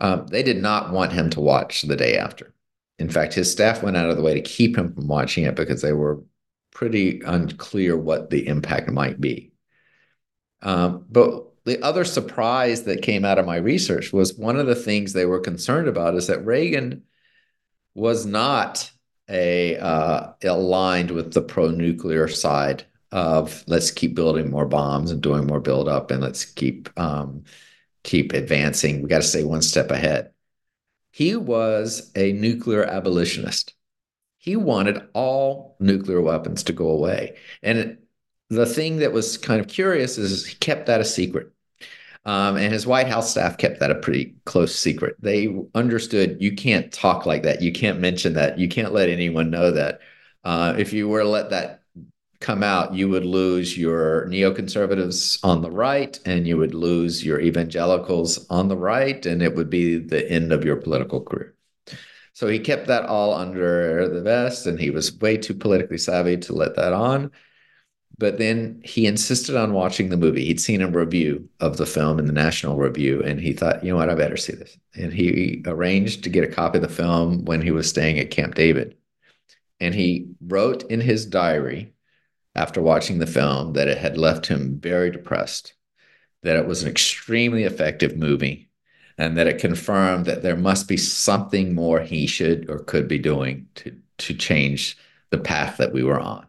Um, 0.00 0.26
they 0.26 0.42
did 0.42 0.60
not 0.60 0.90
want 0.90 1.12
him 1.12 1.30
to 1.30 1.40
watch 1.40 1.82
the 1.82 1.94
day 1.94 2.18
after. 2.18 2.52
In 2.98 3.08
fact, 3.08 3.32
his 3.32 3.52
staff 3.52 3.84
went 3.84 3.96
out 3.96 4.10
of 4.10 4.16
the 4.16 4.24
way 4.24 4.34
to 4.34 4.40
keep 4.40 4.76
him 4.76 4.94
from 4.94 5.06
watching 5.06 5.44
it 5.44 5.54
because 5.54 5.80
they 5.80 5.92
were 5.92 6.24
pretty 6.72 7.20
unclear 7.24 7.96
what 7.96 8.30
the 8.30 8.48
impact 8.48 8.90
might 8.90 9.20
be. 9.20 9.52
Um, 10.60 11.04
but 11.08 11.45
the 11.66 11.82
other 11.82 12.04
surprise 12.04 12.84
that 12.84 13.02
came 13.02 13.24
out 13.24 13.38
of 13.38 13.44
my 13.44 13.56
research 13.56 14.12
was 14.12 14.38
one 14.38 14.56
of 14.56 14.66
the 14.66 14.74
things 14.76 15.12
they 15.12 15.26
were 15.26 15.40
concerned 15.40 15.88
about 15.88 16.14
is 16.14 16.28
that 16.28 16.46
Reagan 16.46 17.02
was 17.94 18.24
not 18.24 18.88
a 19.28 19.76
uh, 19.76 20.32
aligned 20.44 21.10
with 21.10 21.32
the 21.32 21.42
pro-nuclear 21.42 22.28
side 22.28 22.84
of 23.10 23.64
let's 23.66 23.90
keep 23.90 24.14
building 24.14 24.48
more 24.48 24.66
bombs 24.66 25.10
and 25.10 25.20
doing 25.20 25.44
more 25.44 25.58
buildup 25.58 26.12
and 26.12 26.22
let's 26.22 26.44
keep 26.44 26.88
um, 26.98 27.42
keep 28.04 28.32
advancing. 28.32 29.02
We 29.02 29.08
got 29.08 29.22
to 29.22 29.28
stay 29.28 29.42
one 29.42 29.62
step 29.62 29.90
ahead. 29.90 30.30
He 31.10 31.34
was 31.34 32.12
a 32.14 32.32
nuclear 32.32 32.84
abolitionist. 32.84 33.74
He 34.38 34.54
wanted 34.54 35.02
all 35.14 35.76
nuclear 35.80 36.20
weapons 36.20 36.62
to 36.64 36.72
go 36.72 36.90
away. 36.90 37.38
And 37.64 37.98
the 38.50 38.66
thing 38.66 38.98
that 38.98 39.12
was 39.12 39.36
kind 39.36 39.60
of 39.60 39.66
curious 39.66 40.16
is 40.16 40.46
he 40.46 40.54
kept 40.54 40.86
that 40.86 41.00
a 41.00 41.04
secret. 41.04 41.50
Um, 42.26 42.56
and 42.56 42.72
his 42.72 42.88
White 42.88 43.06
House 43.06 43.30
staff 43.30 43.56
kept 43.56 43.78
that 43.78 43.92
a 43.92 43.94
pretty 43.94 44.34
close 44.44 44.74
secret. 44.74 45.14
They 45.20 45.56
understood 45.76 46.38
you 46.40 46.56
can't 46.56 46.92
talk 46.92 47.24
like 47.24 47.44
that. 47.44 47.62
You 47.62 47.72
can't 47.72 48.00
mention 48.00 48.34
that. 48.34 48.58
You 48.58 48.68
can't 48.68 48.92
let 48.92 49.08
anyone 49.08 49.48
know 49.48 49.70
that. 49.70 50.00
Uh, 50.44 50.74
if 50.76 50.92
you 50.92 51.08
were 51.08 51.22
to 51.22 51.28
let 51.28 51.50
that 51.50 51.82
come 52.40 52.64
out, 52.64 52.94
you 52.94 53.08
would 53.08 53.24
lose 53.24 53.78
your 53.78 54.26
neoconservatives 54.26 55.38
on 55.44 55.62
the 55.62 55.70
right 55.70 56.18
and 56.26 56.48
you 56.48 56.56
would 56.56 56.74
lose 56.74 57.24
your 57.24 57.40
evangelicals 57.40 58.44
on 58.50 58.68
the 58.68 58.76
right, 58.76 59.24
and 59.24 59.40
it 59.40 59.54
would 59.54 59.70
be 59.70 59.96
the 59.96 60.28
end 60.30 60.52
of 60.52 60.64
your 60.64 60.76
political 60.76 61.20
career. 61.20 61.54
So 62.32 62.48
he 62.48 62.58
kept 62.58 62.88
that 62.88 63.06
all 63.06 63.34
under 63.34 64.08
the 64.08 64.20
vest, 64.20 64.66
and 64.66 64.78
he 64.78 64.90
was 64.90 65.16
way 65.16 65.36
too 65.36 65.54
politically 65.54 65.96
savvy 65.96 66.36
to 66.38 66.52
let 66.52 66.76
that 66.76 66.92
on. 66.92 67.30
But 68.18 68.38
then 68.38 68.80
he 68.82 69.06
insisted 69.06 69.56
on 69.56 69.74
watching 69.74 70.08
the 70.08 70.16
movie. 70.16 70.46
He'd 70.46 70.60
seen 70.60 70.80
a 70.80 70.88
review 70.88 71.48
of 71.60 71.76
the 71.76 71.84
film 71.84 72.18
in 72.18 72.26
the 72.26 72.32
National 72.32 72.78
Review, 72.78 73.22
and 73.22 73.38
he 73.38 73.52
thought, 73.52 73.84
you 73.84 73.90
know 73.90 73.96
what, 73.96 74.08
I 74.08 74.14
better 74.14 74.38
see 74.38 74.54
this. 74.54 74.78
And 74.94 75.12
he 75.12 75.62
arranged 75.66 76.24
to 76.24 76.30
get 76.30 76.44
a 76.44 76.52
copy 76.52 76.78
of 76.78 76.82
the 76.82 76.88
film 76.88 77.44
when 77.44 77.60
he 77.60 77.70
was 77.70 77.88
staying 77.88 78.18
at 78.18 78.30
Camp 78.30 78.54
David. 78.54 78.96
And 79.80 79.94
he 79.94 80.28
wrote 80.40 80.84
in 80.84 81.02
his 81.02 81.26
diary 81.26 81.92
after 82.54 82.80
watching 82.80 83.18
the 83.18 83.26
film 83.26 83.74
that 83.74 83.88
it 83.88 83.98
had 83.98 84.16
left 84.16 84.46
him 84.46 84.80
very 84.80 85.10
depressed, 85.10 85.74
that 86.42 86.56
it 86.56 86.66
was 86.66 86.82
an 86.82 86.88
extremely 86.88 87.64
effective 87.64 88.16
movie, 88.16 88.70
and 89.18 89.36
that 89.36 89.46
it 89.46 89.58
confirmed 89.58 90.24
that 90.24 90.42
there 90.42 90.56
must 90.56 90.88
be 90.88 90.96
something 90.96 91.74
more 91.74 92.00
he 92.00 92.26
should 92.26 92.70
or 92.70 92.78
could 92.78 93.08
be 93.08 93.18
doing 93.18 93.66
to, 93.74 93.94
to 94.16 94.32
change 94.32 94.96
the 95.28 95.38
path 95.38 95.76
that 95.76 95.92
we 95.92 96.02
were 96.02 96.18
on. 96.18 96.46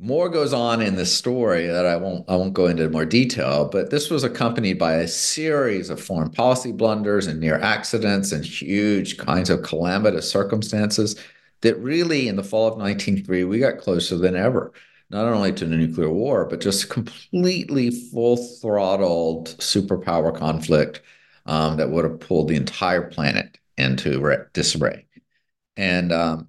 More 0.00 0.28
goes 0.28 0.52
on 0.52 0.80
in 0.80 0.94
this 0.94 1.16
story 1.16 1.66
that 1.66 1.84
I 1.84 1.96
won't 1.96 2.24
I 2.28 2.36
won't 2.36 2.54
go 2.54 2.66
into 2.66 2.88
more 2.88 3.04
detail, 3.04 3.68
but 3.70 3.90
this 3.90 4.10
was 4.10 4.22
accompanied 4.22 4.78
by 4.78 4.94
a 4.94 5.08
series 5.08 5.90
of 5.90 6.00
foreign 6.00 6.30
policy 6.30 6.70
blunders 6.72 7.26
and 7.26 7.40
near 7.40 7.58
accidents 7.58 8.30
and 8.32 8.44
huge 8.44 9.16
kinds 9.18 9.50
of 9.50 9.62
calamitous 9.62 10.30
circumstances 10.30 11.16
that 11.62 11.76
really 11.78 12.28
in 12.28 12.36
the 12.36 12.44
fall 12.44 12.68
of 12.68 12.78
1903 12.78 13.44
we 13.44 13.58
got 13.58 13.78
closer 13.78 14.16
than 14.16 14.36
ever 14.36 14.72
not 15.10 15.26
only 15.26 15.52
to 15.52 15.64
the 15.64 15.76
nuclear 15.76 16.10
war 16.10 16.44
but 16.44 16.60
just 16.60 16.88
completely 16.90 17.90
full 17.90 18.36
throttled 18.36 19.48
superpower 19.58 20.36
conflict 20.36 21.02
um, 21.46 21.76
that 21.78 21.90
would 21.90 22.04
have 22.04 22.20
pulled 22.20 22.48
the 22.48 22.56
entire 22.56 23.10
planet 23.10 23.58
into 23.76 24.46
disarray. 24.52 25.06
And 25.76 26.12
um, 26.12 26.48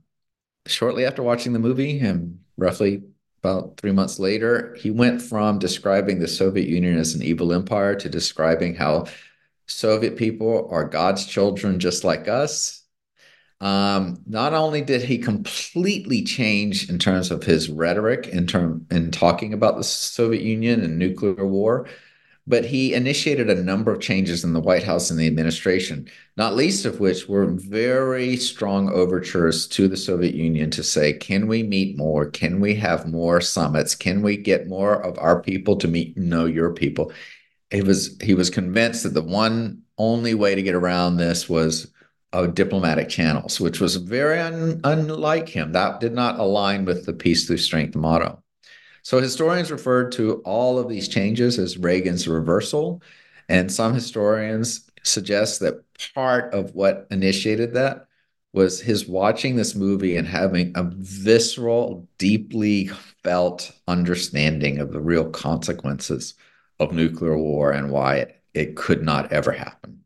shortly 0.67 1.05
after 1.05 1.23
watching 1.23 1.53
the 1.53 1.59
movie 1.59 1.99
and 1.99 2.39
roughly 2.57 3.03
about 3.43 3.77
three 3.77 3.91
months 3.91 4.19
later 4.19 4.75
he 4.79 4.91
went 4.91 5.21
from 5.21 5.59
describing 5.59 6.19
the 6.19 6.27
soviet 6.27 6.67
union 6.67 6.97
as 6.97 7.15
an 7.15 7.23
evil 7.23 7.53
empire 7.53 7.95
to 7.95 8.09
describing 8.09 8.75
how 8.75 9.05
soviet 9.67 10.17
people 10.17 10.67
are 10.71 10.83
god's 10.83 11.25
children 11.25 11.79
just 11.79 12.03
like 12.03 12.27
us. 12.27 12.79
Um, 13.61 14.21
not 14.25 14.53
only 14.53 14.81
did 14.81 15.01
he 15.01 15.17
completely 15.17 16.23
change 16.23 16.89
in 16.89 16.97
terms 16.97 17.29
of 17.29 17.43
his 17.43 17.69
rhetoric 17.69 18.27
in 18.27 18.47
term 18.47 18.85
in 18.89 19.11
talking 19.11 19.53
about 19.53 19.75
the 19.75 19.83
Soviet 19.83 20.43
Union 20.43 20.81
and 20.81 20.97
nuclear 20.97 21.45
war, 21.45 21.87
but 22.47 22.65
he 22.65 22.93
initiated 22.93 23.49
a 23.49 23.63
number 23.63 23.91
of 23.91 24.01
changes 24.01 24.43
in 24.43 24.53
the 24.53 24.59
White 24.59 24.83
House 24.83 25.11
and 25.11 25.19
the 25.19 25.27
administration, 25.27 26.09
not 26.35 26.55
least 26.55 26.85
of 26.85 26.99
which 26.99 27.27
were 27.27 27.45
very 27.45 28.35
strong 28.37 28.89
overtures 28.89 29.67
to 29.67 29.87
the 29.87 29.97
Soviet 29.97 30.33
Union 30.33 30.71
to 30.71 30.83
say, 30.83 31.13
can 31.13 31.47
we 31.47 31.61
meet 31.63 31.97
more? 31.97 32.29
Can 32.29 32.59
we 32.59 32.73
have 32.75 33.07
more 33.07 33.39
summits? 33.39 33.93
Can 33.93 34.21
we 34.21 34.35
get 34.35 34.67
more 34.67 35.01
of 35.03 35.17
our 35.19 35.41
people 35.41 35.75
to 35.77 35.87
meet 35.87 36.17
know 36.17 36.45
your 36.45 36.73
people? 36.73 37.11
He 37.69 37.83
was 37.83 38.17
he 38.21 38.33
was 38.33 38.49
convinced 38.49 39.03
that 39.03 39.13
the 39.13 39.21
one 39.21 39.83
only 39.99 40.33
way 40.33 40.55
to 40.55 40.63
get 40.63 40.73
around 40.73 41.17
this 41.17 41.47
was 41.47 41.91
of 42.33 42.55
diplomatic 42.55 43.09
channels, 43.09 43.59
which 43.59 43.79
was 43.79 43.95
very 43.95 44.39
un- 44.39 44.81
unlike 44.83 45.49
him. 45.49 45.71
That 45.73 45.99
did 45.99 46.13
not 46.13 46.39
align 46.39 46.85
with 46.85 47.05
the 47.05 47.13
peace 47.13 47.45
through 47.45 47.57
strength 47.57 47.95
motto. 47.95 48.41
So 49.03 49.19
historians 49.19 49.71
referred 49.71 50.11
to 50.13 50.35
all 50.45 50.77
of 50.77 50.89
these 50.89 51.07
changes 51.07 51.57
as 51.57 51.77
Reagan's 51.77 52.27
reversal. 52.27 53.01
And 53.47 53.71
some 53.71 53.93
historians 53.93 54.89
suggest 55.03 55.59
that 55.61 55.83
part 56.13 56.53
of 56.53 56.75
what 56.75 57.07
initiated 57.09 57.73
that 57.73 58.05
was 58.53 58.81
his 58.81 59.07
watching 59.07 59.55
this 59.55 59.75
movie 59.75 60.15
and 60.15 60.27
having 60.27 60.71
a 60.75 60.83
visceral, 60.83 62.07
deeply 62.17 62.87
felt 63.23 63.71
understanding 63.87 64.79
of 64.79 64.91
the 64.91 64.99
real 64.99 65.29
consequences 65.29 66.33
of 66.79 66.93
nuclear 66.93 67.37
war 67.37 67.71
and 67.71 67.91
why 67.91 68.15
it, 68.15 68.41
it 68.53 68.75
could 68.75 69.03
not 69.03 69.31
ever 69.31 69.51
happen. 69.51 70.03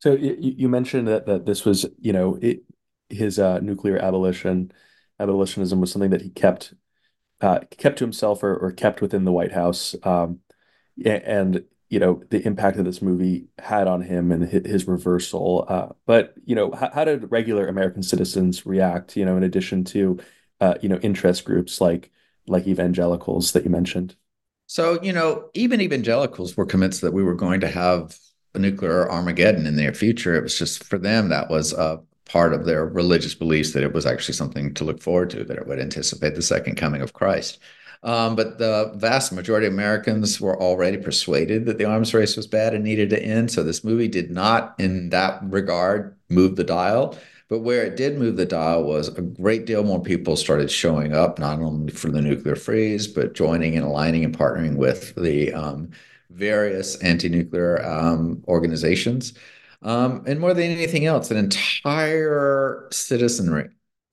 So 0.00 0.14
you, 0.14 0.36
you 0.40 0.68
mentioned 0.68 1.08
that 1.08 1.26
that 1.26 1.46
this 1.46 1.64
was, 1.64 1.86
you 1.98 2.12
know, 2.12 2.38
it, 2.42 2.62
his 3.08 3.38
uh, 3.38 3.60
nuclear 3.60 3.98
abolition, 3.98 4.72
abolitionism 5.20 5.80
was 5.80 5.92
something 5.92 6.10
that 6.10 6.22
he 6.22 6.30
kept 6.30 6.74
uh, 7.40 7.60
kept 7.70 7.98
to 7.98 8.04
himself 8.04 8.42
or, 8.42 8.56
or 8.56 8.72
kept 8.72 9.00
within 9.00 9.24
the 9.24 9.32
White 9.32 9.52
House, 9.52 9.94
um, 10.02 10.40
and 11.04 11.64
you 11.88 11.98
know 12.00 12.22
the 12.30 12.44
impact 12.46 12.76
that 12.76 12.84
this 12.84 13.02
movie 13.02 13.46
had 13.58 13.86
on 13.86 14.02
him 14.02 14.32
and 14.32 14.48
his, 14.48 14.88
reversal. 14.88 15.66
Uh, 15.68 15.88
but 16.06 16.34
you 16.44 16.54
know, 16.54 16.72
how, 16.72 16.90
how, 16.92 17.04
did 17.04 17.30
regular 17.30 17.66
American 17.66 18.02
citizens 18.02 18.66
react? 18.66 19.16
You 19.16 19.24
know, 19.24 19.36
in 19.36 19.42
addition 19.42 19.84
to 19.84 20.18
uh, 20.60 20.74
you 20.80 20.88
know 20.88 20.98
interest 20.98 21.44
groups 21.44 21.80
like 21.80 22.10
like 22.46 22.66
evangelicals 22.66 23.52
that 23.52 23.64
you 23.64 23.70
mentioned. 23.70 24.16
So 24.66 25.00
you 25.02 25.12
know, 25.12 25.50
even 25.54 25.80
evangelicals 25.80 26.56
were 26.56 26.66
convinced 26.66 27.02
that 27.02 27.12
we 27.12 27.22
were 27.22 27.34
going 27.34 27.60
to 27.60 27.68
have 27.68 28.18
a 28.54 28.58
nuclear 28.58 29.10
Armageddon 29.10 29.66
in 29.66 29.76
their 29.76 29.92
future. 29.92 30.34
It 30.34 30.42
was 30.42 30.58
just 30.58 30.82
for 30.82 30.98
them 30.98 31.28
that 31.28 31.50
was 31.50 31.72
a 31.72 32.00
part 32.26 32.52
of 32.52 32.64
their 32.64 32.86
religious 32.86 33.34
beliefs 33.34 33.72
that 33.72 33.82
it 33.82 33.92
was 33.92 34.06
actually 34.06 34.34
something 34.34 34.74
to 34.74 34.84
look 34.84 35.00
forward 35.00 35.30
to, 35.30 35.44
that 35.44 35.56
it 35.56 35.66
would 35.66 35.80
anticipate 35.80 36.34
the 36.34 36.42
second 36.42 36.76
coming 36.76 37.00
of 37.00 37.12
Christ. 37.12 37.58
Um, 38.02 38.36
but 38.36 38.58
the 38.58 38.92
vast 38.96 39.32
majority 39.32 39.66
of 39.66 39.72
Americans 39.72 40.40
were 40.40 40.60
already 40.60 40.96
persuaded 40.96 41.64
that 41.66 41.78
the 41.78 41.86
arms 41.86 42.14
race 42.14 42.36
was 42.36 42.46
bad 42.46 42.74
and 42.74 42.84
needed 42.84 43.10
to 43.10 43.22
end. 43.22 43.50
So 43.50 43.62
this 43.62 43.84
movie 43.84 44.08
did 44.08 44.30
not, 44.30 44.74
in 44.78 45.08
that 45.10 45.40
regard, 45.42 46.16
move 46.28 46.56
the 46.56 46.64
dial. 46.64 47.16
But 47.48 47.60
where 47.60 47.84
it 47.84 47.96
did 47.96 48.18
move 48.18 48.36
the 48.36 48.44
dial 48.44 48.84
was 48.84 49.08
a 49.08 49.22
great 49.22 49.66
deal 49.66 49.84
more 49.84 50.02
people 50.02 50.36
started 50.36 50.70
showing 50.70 51.14
up, 51.14 51.38
not 51.38 51.60
only 51.60 51.92
for 51.92 52.10
the 52.10 52.20
nuclear 52.20 52.56
freeze, 52.56 53.06
but 53.06 53.34
joining 53.34 53.76
and 53.76 53.84
aligning 53.84 54.24
and 54.24 54.36
partnering 54.36 54.76
with 54.76 55.14
the 55.14 55.52
um, 55.52 55.90
various 56.30 56.96
anti-nuclear 56.96 57.84
um, 57.86 58.42
organizations. 58.48 59.34
Um, 59.86 60.24
and 60.26 60.40
more 60.40 60.52
than 60.52 60.64
anything 60.64 61.06
else, 61.06 61.30
an 61.30 61.36
entire 61.36 62.88
citizenry 62.90 63.68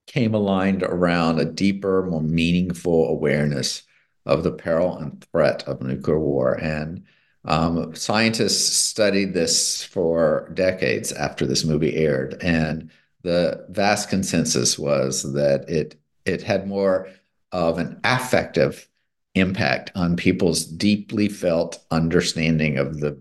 came 0.05 0.35
aligned 0.35 0.83
around 0.83 1.39
a 1.39 1.45
deeper, 1.45 2.03
more 2.03 2.21
meaningful 2.21 3.07
awareness 3.09 3.81
of 4.27 4.43
the 4.43 4.51
peril 4.51 4.95
and 4.97 5.25
threat 5.31 5.63
of 5.67 5.81
nuclear 5.81 6.19
war. 6.19 6.53
And 6.53 7.05
um, 7.45 7.95
scientists 7.95 8.75
studied 8.75 9.33
this 9.33 9.83
for 9.83 10.51
decades 10.53 11.11
after 11.11 11.47
this 11.47 11.65
movie 11.65 11.95
aired. 11.95 12.37
And 12.43 12.91
the 13.23 13.65
vast 13.69 14.09
consensus 14.09 14.77
was 14.77 15.33
that 15.33 15.67
it 15.67 15.95
it 16.25 16.43
had 16.43 16.67
more 16.67 17.09
of 17.51 17.79
an 17.79 17.99
affective 18.03 18.87
impact 19.33 19.91
on 19.95 20.17
people's 20.17 20.65
deeply 20.65 21.27
felt 21.29 21.83
understanding 21.89 22.77
of 22.77 22.99
the 22.99 23.19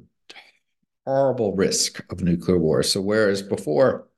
horrible 1.07 1.55
risk 1.55 2.01
of 2.11 2.23
nuclear 2.23 2.59
war. 2.59 2.83
So, 2.83 3.01
whereas 3.01 3.43
before 3.43 4.09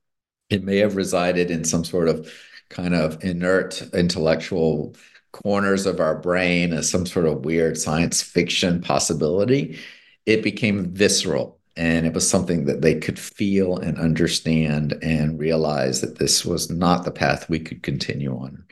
it 0.49 0.63
may 0.63 0.77
have 0.77 0.95
resided 0.95 1.51
in 1.51 1.63
some 1.63 1.83
sort 1.83 2.07
of 2.07 2.31
kind 2.69 2.93
of 2.95 3.23
inert 3.23 3.81
intellectual 3.93 4.95
corners 5.31 5.85
of 5.85 5.99
our 5.99 6.17
brain 6.17 6.73
as 6.73 6.89
some 6.89 7.05
sort 7.05 7.25
of 7.25 7.45
weird 7.45 7.77
science 7.77 8.21
fiction 8.21 8.81
possibility, 8.81 9.77
it 10.25 10.43
became 10.43 10.93
visceral. 10.93 11.59
And 11.77 12.05
it 12.05 12.13
was 12.13 12.29
something 12.29 12.65
that 12.65 12.81
they 12.81 12.95
could 12.95 13.19
feel 13.19 13.77
and 13.77 13.97
understand 13.97 14.93
and 15.01 15.37
realize 15.37 15.99
that 16.01 16.19
this 16.19 16.45
was 16.45 16.69
not 16.69 17.03
the 17.03 17.11
path 17.11 17.49
we 17.49 17.59
could 17.59 17.83
continue 17.83 18.33
on. 18.37 18.63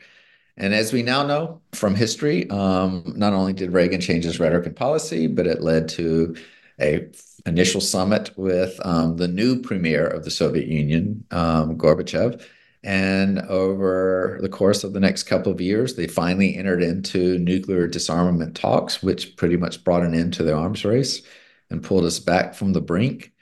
And 0.56 0.72
as 0.72 0.92
we 0.92 1.02
now 1.02 1.26
know 1.26 1.60
from 1.72 1.94
history, 1.94 2.48
um, 2.48 3.12
not 3.16 3.34
only 3.34 3.52
did 3.52 3.72
Reagan 3.72 4.00
change 4.00 4.24
his 4.24 4.40
rhetoric 4.40 4.66
and 4.66 4.76
policy, 4.76 5.26
but 5.26 5.46
it 5.46 5.60
led 5.60 5.88
to 5.90 6.36
a 6.80 7.08
initial 7.46 7.80
summit 7.80 8.30
with 8.36 8.80
um, 8.84 9.16
the 9.16 9.28
new 9.28 9.60
premier 9.60 10.06
of 10.06 10.24
the 10.24 10.30
Soviet 10.30 10.66
Union, 10.66 11.24
um, 11.30 11.76
Gorbachev. 11.76 12.42
And 12.82 13.40
over 13.40 14.38
the 14.42 14.48
course 14.48 14.84
of 14.84 14.92
the 14.92 15.00
next 15.00 15.22
couple 15.22 15.50
of 15.50 15.60
years, 15.60 15.94
they 15.94 16.06
finally 16.06 16.56
entered 16.56 16.82
into 16.82 17.38
nuclear 17.38 17.86
disarmament 17.86 18.54
talks, 18.54 19.02
which 19.02 19.36
pretty 19.36 19.56
much 19.56 19.84
brought 19.84 20.02
an 20.02 20.14
end 20.14 20.34
to 20.34 20.42
the 20.42 20.54
arms 20.54 20.84
race 20.84 21.22
and 21.70 21.82
pulled 21.82 22.04
us 22.04 22.18
back 22.18 22.54
from 22.54 22.72
the 22.74 22.82
brink. 22.82 23.32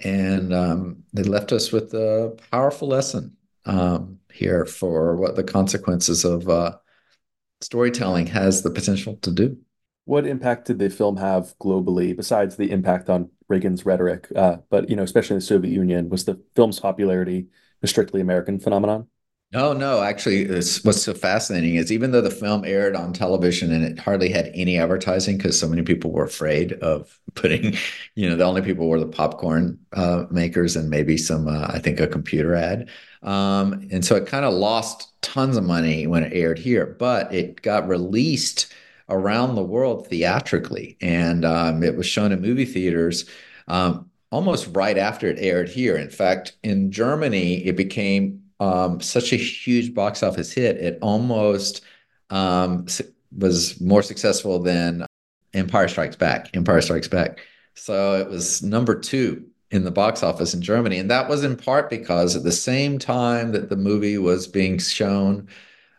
And 0.00 0.52
um, 0.52 1.04
they 1.12 1.24
left 1.24 1.52
us 1.52 1.72
with 1.72 1.92
a 1.94 2.36
powerful 2.52 2.88
lesson 2.88 3.36
um, 3.64 4.20
here 4.32 4.64
for 4.64 5.16
what 5.16 5.34
the 5.34 5.44
consequences 5.44 6.24
of 6.24 6.48
uh, 6.48 6.76
storytelling 7.60 8.26
has 8.28 8.62
the 8.62 8.70
potential 8.70 9.16
to 9.22 9.30
do. 9.30 9.58
What 10.06 10.26
impact 10.26 10.66
did 10.66 10.78
the 10.78 10.90
film 10.90 11.16
have 11.16 11.56
globally, 11.58 12.14
besides 12.16 12.56
the 12.56 12.70
impact 12.70 13.08
on 13.08 13.30
Reagan's 13.48 13.86
rhetoric? 13.86 14.28
Uh, 14.36 14.58
but 14.68 14.90
you 14.90 14.96
know, 14.96 15.02
especially 15.02 15.34
in 15.34 15.38
the 15.40 15.46
Soviet 15.46 15.72
Union, 15.72 16.08
was 16.10 16.24
the 16.24 16.42
film's 16.54 16.80
popularity 16.80 17.48
a 17.82 17.86
strictly 17.86 18.20
American 18.20 18.58
phenomenon? 18.60 19.08
No, 19.52 19.72
no. 19.72 20.02
Actually, 20.02 20.46
what's 20.48 21.02
so 21.02 21.14
fascinating 21.14 21.76
is 21.76 21.92
even 21.92 22.10
though 22.10 22.20
the 22.20 22.30
film 22.30 22.64
aired 22.64 22.96
on 22.96 23.12
television 23.12 23.72
and 23.72 23.84
it 23.84 24.00
hardly 24.00 24.28
had 24.28 24.50
any 24.52 24.78
advertising 24.78 25.36
because 25.36 25.58
so 25.58 25.68
many 25.68 25.82
people 25.82 26.10
were 26.10 26.24
afraid 26.24 26.72
of 26.74 27.20
putting, 27.34 27.74
you 28.16 28.28
know, 28.28 28.34
the 28.34 28.42
only 28.44 28.62
people 28.62 28.88
were 28.88 28.98
the 28.98 29.06
popcorn 29.06 29.78
uh, 29.92 30.24
makers 30.30 30.74
and 30.74 30.90
maybe 30.90 31.16
some, 31.16 31.46
uh, 31.46 31.68
I 31.68 31.78
think, 31.78 32.00
a 32.00 32.08
computer 32.08 32.54
ad. 32.56 32.88
Um, 33.22 33.86
and 33.92 34.04
so 34.04 34.16
it 34.16 34.26
kind 34.26 34.44
of 34.44 34.52
lost 34.54 35.12
tons 35.22 35.56
of 35.56 35.62
money 35.62 36.08
when 36.08 36.24
it 36.24 36.32
aired 36.32 36.58
here, 36.58 36.96
but 36.98 37.32
it 37.32 37.62
got 37.62 37.86
released 37.86 38.72
around 39.08 39.54
the 39.54 39.62
world 39.62 40.08
theatrically. 40.08 40.96
And 41.00 41.44
um, 41.44 41.82
it 41.82 41.96
was 41.96 42.06
shown 42.06 42.32
in 42.32 42.40
movie 42.40 42.64
theaters 42.64 43.26
um, 43.68 44.10
almost 44.30 44.68
right 44.74 44.98
after 44.98 45.28
it 45.28 45.38
aired 45.38 45.68
here. 45.68 45.96
In 45.96 46.10
fact, 46.10 46.56
in 46.62 46.90
Germany, 46.90 47.64
it 47.66 47.76
became 47.76 48.44
um, 48.60 49.00
such 49.00 49.32
a 49.32 49.36
huge 49.36 49.94
box 49.94 50.22
office 50.22 50.52
hit, 50.52 50.76
it 50.76 50.98
almost 51.02 51.82
um, 52.30 52.86
was 53.36 53.80
more 53.80 54.02
successful 54.02 54.60
than 54.60 55.06
Empire 55.52 55.88
Strikes 55.88 56.16
Back. 56.16 56.50
Empire 56.54 56.80
Strikes 56.80 57.08
Back. 57.08 57.40
So 57.74 58.20
it 58.20 58.28
was 58.28 58.62
number 58.62 58.98
two 58.98 59.44
in 59.70 59.84
the 59.84 59.90
box 59.90 60.22
office 60.22 60.54
in 60.54 60.62
Germany. 60.62 60.98
And 60.98 61.10
that 61.10 61.28
was 61.28 61.42
in 61.42 61.56
part 61.56 61.90
because 61.90 62.36
at 62.36 62.44
the 62.44 62.52
same 62.52 62.98
time 62.98 63.52
that 63.52 63.68
the 63.68 63.76
movie 63.76 64.18
was 64.18 64.46
being 64.46 64.78
shown, 64.78 65.48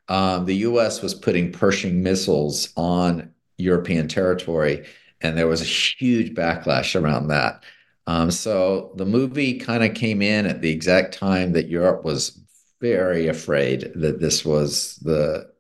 um, 0.08 0.46
the 0.46 0.56
US 0.58 1.02
was 1.02 1.14
putting 1.14 1.52
Pershing 1.52 2.04
missiles 2.04 2.70
on 2.76 3.34
European 3.58 4.08
territory. 4.08 4.86
And 5.22 5.38
there 5.38 5.48
was 5.48 5.62
a 5.62 5.66
huge 5.66 6.36
backlash 6.36 7.00
around 7.00 7.28
that. 7.30 7.64
Um, 8.08 8.30
so 8.30 8.92
the 8.96 9.06
movie 9.06 9.58
kind 9.58 9.84
of 9.84 9.96
came 9.96 10.22
in 10.22 10.46
at 10.46 10.62
the 10.62 10.70
exact 10.70 11.14
time 11.16 11.54
that 11.54 11.70
Europe 11.70 12.04
was 12.06 12.40
very 12.80 13.28
afraid 13.28 13.92
that 13.96 14.20
this 14.20 14.46
was 14.46 14.98
the 14.98 15.52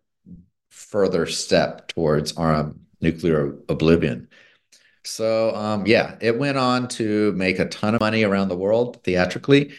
further 0.70 1.26
step 1.26 1.88
towards 1.88 2.38
um, 2.38 2.80
nuclear 3.02 3.56
oblivion. 3.70 4.28
So 5.04 5.56
um, 5.56 5.86
yeah, 5.86 6.16
it 6.22 6.38
went 6.38 6.58
on 6.58 6.88
to 6.90 7.32
make 7.34 7.60
a 7.60 7.66
ton 7.66 7.96
of 7.96 8.02
money 8.02 8.24
around 8.24 8.50
the 8.50 8.58
world 8.58 9.04
theatrically, 9.04 9.74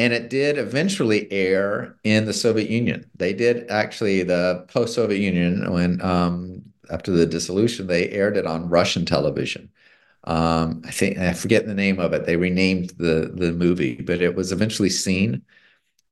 and 0.00 0.14
it 0.14 0.30
did 0.30 0.56
eventually 0.56 1.30
air 1.30 1.94
in 2.04 2.24
the 2.24 2.32
Soviet 2.32 2.70
Union. 2.70 3.04
They 3.16 3.34
did 3.34 3.70
actually 3.70 4.22
the 4.22 4.64
post-Soviet 4.68 5.20
Union 5.20 5.70
when 5.70 6.00
um, 6.00 6.62
after 6.90 7.10
the 7.10 7.26
dissolution, 7.26 7.86
they 7.86 8.08
aired 8.08 8.38
it 8.38 8.46
on 8.46 8.70
Russian 8.70 9.04
television. 9.04 9.70
Um, 10.24 10.80
I 10.86 10.90
think 10.90 11.18
I 11.18 11.34
forget 11.34 11.66
the 11.66 11.74
name 11.74 12.00
of 12.00 12.14
it. 12.14 12.24
They 12.24 12.36
renamed 12.36 12.90
the 12.96 13.30
the 13.34 13.52
movie, 13.52 13.96
but 14.00 14.22
it 14.22 14.34
was 14.34 14.52
eventually 14.52 14.88
seen 14.90 15.42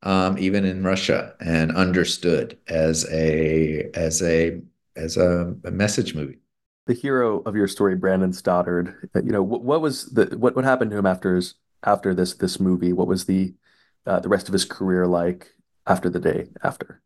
um, 0.02 0.36
even 0.38 0.66
in 0.66 0.82
Russia 0.84 1.34
and 1.40 1.74
understood 1.74 2.58
as 2.68 3.06
a 3.10 3.90
as 3.94 4.22
a 4.22 4.60
as 4.96 5.16
a, 5.16 5.54
a 5.64 5.70
message 5.70 6.14
movie 6.14 6.38
the 6.86 6.94
hero 6.94 7.42
of 7.44 7.54
your 7.54 7.68
story, 7.68 7.94
Brandon 7.94 8.32
Stoddard, 8.32 9.10
uh, 9.14 9.22
you 9.22 9.30
know, 9.30 9.42
what, 9.42 9.62
what 9.62 9.82
was 9.82 10.06
the 10.06 10.24
what 10.38 10.56
what 10.56 10.64
happened 10.64 10.90
to 10.90 10.96
him 10.96 11.06
after 11.06 11.36
his 11.36 11.54
after 11.84 12.14
this 12.14 12.34
this 12.34 12.58
movie? 12.58 12.94
What 12.94 13.06
was 13.06 13.26
the 13.26 13.54
uh, 14.06 14.20
the 14.20 14.28
rest 14.28 14.48
of 14.48 14.52
his 14.52 14.64
career 14.64 15.06
like 15.06 15.54
after 15.86 16.08
the 16.10 16.20
day 16.20 16.48
after? 16.62 17.02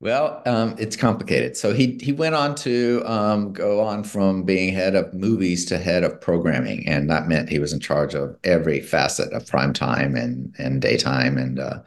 Well, 0.00 0.42
um, 0.46 0.76
it's 0.78 0.96
complicated. 0.96 1.56
So 1.56 1.74
he 1.74 1.98
he 2.00 2.12
went 2.12 2.34
on 2.34 2.54
to 2.56 3.02
um, 3.04 3.52
go 3.52 3.80
on 3.80 4.04
from 4.04 4.44
being 4.44 4.72
head 4.72 4.94
of 4.94 5.12
movies 5.12 5.64
to 5.66 5.78
head 5.78 6.04
of 6.04 6.20
programming, 6.20 6.86
and 6.88 7.10
that 7.10 7.28
meant 7.28 7.48
he 7.48 7.58
was 7.58 7.72
in 7.72 7.80
charge 7.80 8.14
of 8.14 8.36
every 8.44 8.80
facet 8.80 9.32
of 9.32 9.46
prime 9.46 9.72
time 9.72 10.16
and 10.16 10.54
and 10.58 10.80
daytime, 10.80 11.36
and 11.36 11.58
uh, 11.58 11.80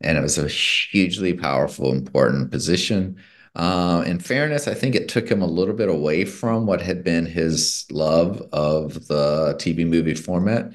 and 0.00 0.18
it 0.18 0.22
was 0.22 0.38
a 0.38 0.48
hugely 0.48 1.34
powerful, 1.34 1.92
important 1.92 2.50
position. 2.50 3.16
Uh, 3.54 4.02
in 4.06 4.18
fairness, 4.18 4.66
I 4.66 4.74
think 4.74 4.94
it 4.94 5.08
took 5.08 5.28
him 5.30 5.42
a 5.42 5.46
little 5.46 5.74
bit 5.74 5.88
away 5.90 6.24
from 6.24 6.66
what 6.66 6.80
had 6.80 7.04
been 7.04 7.26
his 7.26 7.86
love 7.90 8.40
of 8.52 9.08
the 9.08 9.54
TV 9.58 9.86
movie 9.86 10.14
format. 10.14 10.72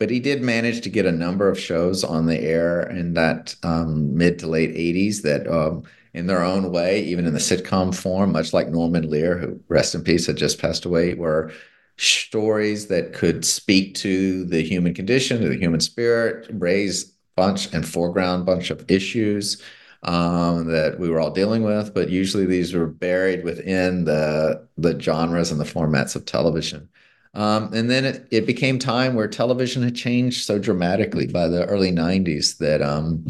But 0.00 0.10
he 0.10 0.18
did 0.18 0.42
manage 0.42 0.80
to 0.80 0.90
get 0.90 1.04
a 1.04 1.12
number 1.12 1.48
of 1.48 1.60
shows 1.60 2.02
on 2.02 2.26
the 2.26 2.40
air 2.40 2.88
in 2.88 3.14
that 3.14 3.54
um, 3.62 4.16
mid 4.16 4.38
to 4.38 4.46
late 4.46 4.74
80s 4.74 5.22
that, 5.22 5.46
um, 5.46 5.84
in 6.14 6.26
their 6.26 6.42
own 6.42 6.72
way, 6.72 7.04
even 7.04 7.26
in 7.26 7.34
the 7.34 7.38
sitcom 7.38 7.94
form, 7.94 8.32
much 8.32 8.54
like 8.54 8.68
Norman 8.68 9.08
Lear, 9.08 9.36
who, 9.36 9.60
rest 9.68 9.94
in 9.94 10.02
peace, 10.02 10.26
had 10.26 10.36
just 10.36 10.58
passed 10.58 10.86
away, 10.86 11.12
were 11.14 11.52
stories 11.98 12.86
that 12.86 13.12
could 13.12 13.44
speak 13.44 13.94
to 13.96 14.46
the 14.46 14.62
human 14.62 14.94
condition, 14.94 15.42
to 15.42 15.50
the 15.50 15.58
human 15.58 15.80
spirit, 15.80 16.48
raise 16.54 17.04
bunch 17.36 17.72
and 17.74 17.86
foreground 17.86 18.46
bunch 18.46 18.70
of 18.70 18.90
issues 18.90 19.62
um, 20.02 20.66
that 20.66 20.98
we 20.98 21.10
were 21.10 21.20
all 21.20 21.30
dealing 21.30 21.62
with, 21.62 21.92
but 21.92 22.08
usually 22.08 22.46
these 22.46 22.72
were 22.72 22.86
buried 22.86 23.44
within 23.44 24.04
the 24.04 24.66
the 24.78 24.98
genres 24.98 25.50
and 25.50 25.60
the 25.60 25.64
formats 25.64 26.16
of 26.16 26.24
television. 26.24 26.88
Um, 27.34 27.72
and 27.72 27.88
then 27.88 28.04
it, 28.04 28.26
it 28.30 28.46
became 28.46 28.78
time 28.78 29.14
where 29.14 29.28
television 29.28 29.82
had 29.82 29.94
changed 29.94 30.44
so 30.44 30.58
dramatically 30.58 31.26
by 31.26 31.48
the 31.48 31.64
early 31.66 31.92
'90s 31.92 32.58
that 32.58 32.82
um, 32.82 33.26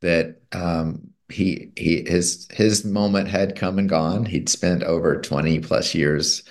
that 0.00 0.40
um, 0.52 1.10
he 1.28 1.72
he 1.76 2.04
his 2.06 2.46
his 2.52 2.84
moment 2.84 3.28
had 3.28 3.56
come 3.56 3.78
and 3.78 3.88
gone. 3.88 4.24
He'd 4.24 4.48
spent 4.48 4.82
over 4.84 5.20
20 5.20 5.60
plus 5.60 5.94
years 5.94 6.44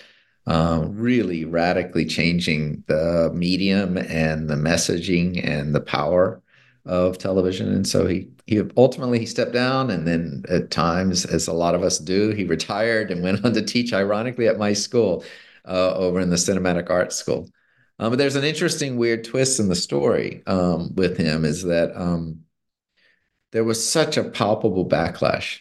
um, 0.47 0.95
really 0.97 1.45
radically 1.45 2.05
changing 2.05 2.83
the 2.87 3.31
medium 3.33 3.97
and 3.97 4.49
the 4.49 4.55
messaging 4.55 5.45
and 5.47 5.75
the 5.75 5.81
power 5.81 6.41
of 6.85 7.17
television. 7.17 7.71
And 7.71 7.87
so 7.87 8.07
he 8.07 8.29
he 8.47 8.61
ultimately 8.75 9.19
he 9.19 9.25
stepped 9.25 9.53
down, 9.53 9.89
and 9.91 10.07
then 10.07 10.43
at 10.49 10.71
times, 10.71 11.25
as 11.25 11.47
a 11.47 11.53
lot 11.53 11.75
of 11.75 11.83
us 11.83 11.99
do, 11.99 12.31
he 12.31 12.43
retired 12.45 13.11
and 13.11 13.23
went 13.23 13.45
on 13.45 13.53
to 13.53 13.61
teach, 13.61 13.93
ironically, 13.93 14.47
at 14.47 14.57
my 14.57 14.73
school 14.73 15.23
uh, 15.69 15.93
over 15.95 16.19
in 16.19 16.29
the 16.29 16.35
Cinematic 16.35 16.89
Arts 16.89 17.15
School. 17.15 17.49
Um, 17.99 18.11
but 18.11 18.17
there's 18.17 18.35
an 18.35 18.43
interesting, 18.43 18.97
weird 18.97 19.23
twist 19.23 19.59
in 19.59 19.67
the 19.69 19.75
story 19.75 20.43
um, 20.47 20.95
with 20.95 21.17
him 21.17 21.45
is 21.45 21.63
that 21.63 21.95
um, 21.95 22.41
there 23.51 23.63
was 23.63 23.85
such 23.85 24.17
a 24.17 24.23
palpable 24.23 24.87
backlash 24.87 25.59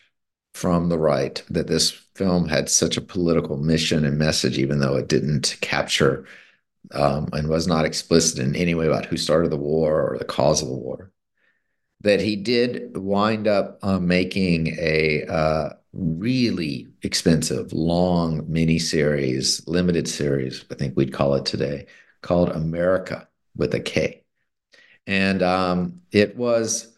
from 0.54 0.88
the 0.88 0.98
right 0.98 1.42
that 1.50 1.66
this 1.66 1.90
film 2.14 2.48
had 2.48 2.68
such 2.68 2.96
a 2.96 3.02
political 3.02 3.56
mission 3.56 4.04
and 4.04 4.18
message, 4.18 4.58
even 4.58 4.78
though 4.78 4.96
it 4.96 5.08
didn't 5.08 5.56
capture 5.60 6.26
um, 6.92 7.28
and 7.32 7.48
was 7.48 7.66
not 7.66 7.84
explicit 7.84 8.38
in 8.38 8.56
any 8.56 8.74
way 8.74 8.86
about 8.86 9.06
who 9.06 9.16
started 9.16 9.50
the 9.50 9.56
war 9.56 10.12
or 10.12 10.18
the 10.18 10.24
cause 10.24 10.62
of 10.62 10.68
the 10.68 10.74
war 10.74 11.12
that 12.00 12.20
he 12.20 12.36
did 12.36 12.96
wind 12.96 13.48
up 13.48 13.78
uh, 13.82 13.98
making 13.98 14.68
a 14.78 15.24
uh, 15.26 15.70
really 15.92 16.88
expensive, 17.02 17.72
long 17.72 18.44
mini 18.50 18.78
series, 18.78 19.66
limited 19.66 20.08
series, 20.08 20.64
I 20.70 20.74
think 20.74 20.96
we'd 20.96 21.12
call 21.12 21.34
it 21.34 21.46
today, 21.46 21.86
called 22.22 22.50
America 22.50 23.28
with 23.56 23.74
a 23.74 23.80
K. 23.80 24.22
And 25.06 25.42
um, 25.42 26.00
it 26.12 26.36
was 26.36 26.94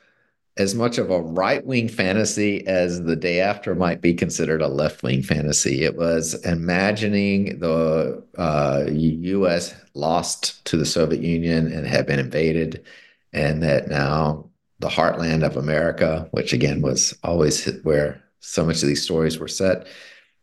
as 0.57 0.75
much 0.75 0.99
of 0.99 1.11
a 1.11 1.21
right 1.21 1.65
wing 1.65 1.89
fantasy 1.89 2.67
as 2.67 3.03
the 3.05 3.17
day 3.17 3.41
after 3.41 3.75
might 3.75 4.01
be 4.01 4.13
considered 4.13 4.61
a 4.61 4.69
left 4.69 5.03
wing 5.03 5.23
fantasy. 5.23 5.85
It 5.85 5.97
was 5.97 6.35
imagining 6.45 7.61
the 7.61 8.23
uh, 8.37 8.85
U.S. 8.89 9.75
lost 9.95 10.65
to 10.67 10.77
the 10.77 10.85
Soviet 10.85 11.23
Union 11.23 11.73
and 11.73 11.87
had 11.87 12.07
been 12.07 12.19
invaded, 12.19 12.85
and 13.33 13.63
that 13.63 13.89
now 13.89 14.51
the 14.81 14.89
heartland 14.89 15.45
of 15.45 15.57
America, 15.57 16.29
which 16.33 16.53
again 16.53 16.83
was 16.83 17.17
always 17.23 17.65
where 17.83 18.23
so 18.41 18.65
much 18.65 18.83
of 18.83 18.89
these 18.89 19.03
stories 19.03 19.39
were 19.39 19.49
set, 19.49 19.87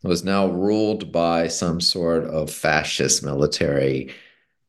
was 0.04 0.24
now 0.24 0.48
ruled 0.48 1.12
by 1.12 1.48
some 1.48 1.82
sort 1.82 2.24
of 2.26 2.52
fascist 2.52 3.24
military, 3.24 4.14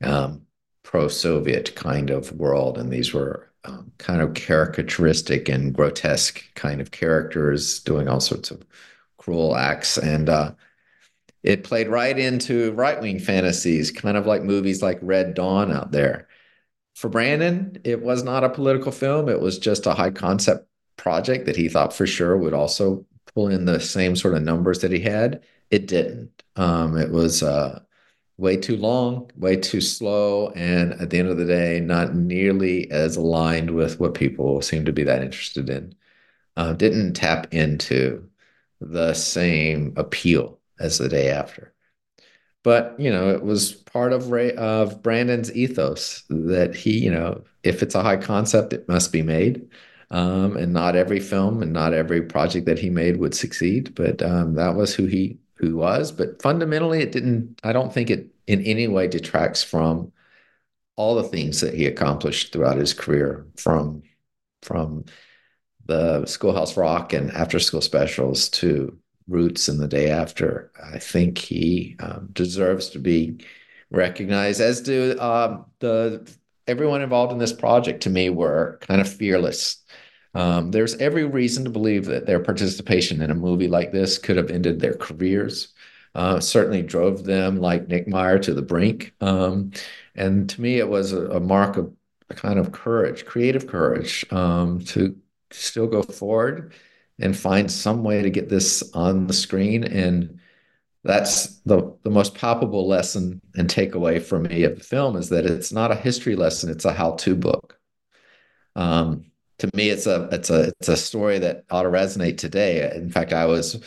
um, 0.03 0.43
pro 0.83 1.09
Soviet 1.09 1.75
kind 1.77 2.11
of 2.11 2.33
world. 2.33 2.79
And 2.79 2.91
these 2.91 3.13
were 3.13 3.51
um, 3.65 3.93
kind 3.99 4.23
of 4.23 4.31
caricaturistic 4.31 5.53
and 5.53 5.75
grotesque 5.75 6.43
kind 6.55 6.81
of 6.81 6.91
characters 6.91 7.81
doing 7.81 8.09
all 8.09 8.21
sorts 8.21 8.51
of 8.51 8.65
cruel 9.19 9.55
acts. 9.57 9.99
And 9.99 10.29
uh, 10.29 10.53
it 11.43 11.65
played 11.65 11.89
right 11.89 12.19
into 12.19 12.73
right 12.73 13.01
wing 13.01 13.19
fantasies, 13.19 13.91
kind 13.91 14.17
of 14.17 14.27
like 14.27 14.43
movies 14.43 14.83
like 14.83 14.99
Red 15.03 15.35
Dawn 15.35 15.71
out 15.73 15.93
there. 15.93 16.29
For 16.95 17.09
Brandon, 17.09 17.79
it 17.85 18.03
was 18.03 18.23
not 18.25 18.43
a 18.45 18.49
political 18.49 18.91
film, 18.91 19.29
it 19.29 19.41
was 19.41 19.59
just 19.59 19.87
a 19.87 19.95
high 19.95 20.11
concept 20.11 20.69
project 20.97 21.47
that 21.47 21.57
he 21.57 21.69
thought 21.69 21.93
for 21.93 22.07
sure 22.07 22.37
would 22.37 22.55
also 22.55 23.07
pull 23.39 23.49
in 23.49 23.67
the 23.67 23.79
same 23.79 24.17
sort 24.17 24.35
of 24.35 24.43
numbers 24.43 24.81
that 24.81 24.91
he 24.91 24.99
had. 24.99 25.45
It 25.71 25.87
didn't. 25.87 26.43
Um, 26.57 26.97
it 26.97 27.13
was 27.13 27.41
uh, 27.41 27.81
way 28.37 28.57
too 28.57 28.77
long, 28.77 29.31
way 29.37 29.55
too 29.55 29.81
slow, 29.81 30.51
and 30.57 30.93
at 30.95 31.11
the 31.11 31.19
end 31.21 31.29
of 31.29 31.37
the 31.37 31.45
day, 31.45 31.79
not 31.79 32.17
nearly 32.17 32.91
as 32.91 33.15
aligned 33.15 33.71
with 33.71 34.01
what 34.01 34.15
people 34.15 34.61
seem 34.61 34.85
to 34.87 34.93
be 34.93 35.05
that 35.05 35.23
interested 35.23 35.71
in. 35.71 35.95
Uh, 36.57 36.73
didn't 36.73 37.13
tap 37.13 37.55
into 37.55 38.29
the 38.81 39.15
same 39.15 39.95
appeal 39.97 40.59
as 40.81 40.99
the 40.99 41.09
day 41.09 41.31
after. 41.31 41.73
But 42.65 42.99
you 42.99 43.13
know, 43.13 43.31
it 43.31 43.45
was 43.45 43.73
part 43.73 44.13
of 44.13 44.33
Ray 44.33 44.53
of 44.57 45.01
Brandon's 45.01 45.55
ethos 45.55 46.25
that 46.29 46.75
he, 46.75 46.99
you 46.99 47.13
know, 47.13 47.45
if 47.63 47.85
it's 47.85 47.95
a 47.95 48.03
high 48.03 48.17
concept, 48.17 48.73
it 48.73 48.89
must 48.89 49.13
be 49.13 49.23
made. 49.23 49.69
Um, 50.11 50.57
and 50.57 50.73
not 50.73 50.97
every 50.97 51.21
film 51.21 51.63
and 51.63 51.71
not 51.71 51.93
every 51.93 52.23
project 52.23 52.65
that 52.65 52.79
he 52.79 52.89
made 52.89 53.19
would 53.19 53.35
succeed, 53.35 53.95
but 53.95 54.23
um, 54.23 54.55
that 54.55 54.75
was 54.75 54.95
who 54.95 55.05
he 55.05 55.39
who 55.57 55.77
was. 55.77 56.13
But 56.13 56.41
fundamentally, 56.41 57.03
it 57.03 57.13
didn't. 57.13 57.61
I 57.63 57.73
don't 57.73 57.93
think 57.93 58.09
it 58.09 58.31
in 58.47 58.63
any 58.63 58.89
way 58.89 59.07
detracts 59.07 59.63
from 59.63 60.13
all 60.97 61.15
the 61.15 61.25
things 61.25 61.61
that 61.61 61.75
he 61.75 61.87
accomplished 61.87 62.53
throughout 62.53 62.79
his 62.79 62.95
career, 62.95 63.47
from 63.57 64.03
from 64.63 65.05
the 65.87 66.25
Schoolhouse 66.27 66.77
Rock 66.77 67.13
and 67.13 67.31
After 67.33 67.59
School 67.59 67.81
Specials 67.81 68.49
to 68.51 68.97
Roots 69.27 69.69
and 69.69 69.81
the 69.81 69.89
Day 69.89 70.11
After. 70.11 70.73
I 70.83 70.99
think 70.99 71.39
he 71.39 71.97
um, 72.01 72.31
deserves 72.33 72.91
to 72.91 72.99
be 72.99 73.45
recognized, 73.91 74.61
as 74.61 74.81
do 74.81 75.17
uh, 75.19 75.63
the 75.81 76.29
everyone 76.67 77.03
involved 77.03 77.33
in 77.33 77.39
this 77.39 77.53
project. 77.53 78.03
To 78.05 78.11
me, 78.11 78.31
were 78.31 78.79
kind 78.83 79.01
of 79.01 79.09
fearless 79.09 79.83
um, 80.39 80.71
there's 80.71 80.95
every 80.99 81.25
reason 81.25 81.65
to 81.65 81.71
believe 81.71 82.05
that 82.05 82.27
their 82.27 82.39
participation 82.39 83.23
in 83.23 83.33
a 83.33 83.35
movie 83.35 83.67
like 83.67 83.91
this 83.91 84.19
could 84.19 84.37
have 84.37 84.53
ended 84.53 84.79
their 84.79 84.95
careers. 84.95 85.75
Uh, 86.15 86.39
certainly 86.39 86.81
drove 86.81 87.25
them, 87.25 87.57
like 87.61 87.89
Nick 87.89 88.07
Meyer, 88.07 88.39
to 88.39 88.55
the 88.55 88.63
brink. 88.63 89.15
Um, 89.21 89.73
and 90.15 90.49
to 90.51 90.61
me, 90.61 90.79
it 90.79 90.89
was 90.89 91.13
a, 91.13 91.27
a, 91.31 91.41
mark 91.41 91.77
of 91.77 91.93
a 92.31 92.35
kind 92.35 92.61
of 92.61 92.71
courage, 92.71 93.25
creative 93.27 93.67
courage, 93.67 94.25
um, 94.33 94.85
to 94.87 95.17
still 95.51 95.89
go 95.89 96.03
forward 96.05 96.73
and 97.19 97.37
find 97.37 97.69
some 97.69 98.05
way 98.05 98.23
to 98.23 98.31
get 98.31 98.49
this 98.49 98.89
on 98.95 99.27
the 99.27 99.33
screen. 99.33 99.83
And 99.83 100.39
that's 101.03 101.57
the 101.63 101.97
the 102.05 102.11
most 102.11 102.37
palpable 102.37 102.87
lesson 102.87 103.41
and 103.57 103.69
takeaway 103.69 104.23
for 104.23 104.39
me 104.39 104.63
of 104.63 104.79
the 104.79 104.85
film 104.85 105.17
is 105.17 105.31
that 105.31 105.47
it's 105.47 105.73
not 105.73 105.91
a 105.91 105.97
history 105.97 106.37
lesson; 106.37 106.71
it's 106.71 106.85
a 106.85 106.93
how-to 106.93 107.35
book. 107.35 107.79
Um, 108.77 109.28
to 109.59 109.71
me, 109.75 109.91
it's 109.91 110.07
a 110.07 110.29
it's 110.33 110.51
a 110.51 110.69
it's 110.81 110.89
a 110.89 110.97
story 110.97 111.39
that 111.41 111.65
ought 111.71 111.83
to 111.83 111.89
resonate 111.89 112.39
today. 112.39 112.91
In 112.95 113.11
fact, 113.11 113.33
I 113.33 113.47
was 113.47 113.83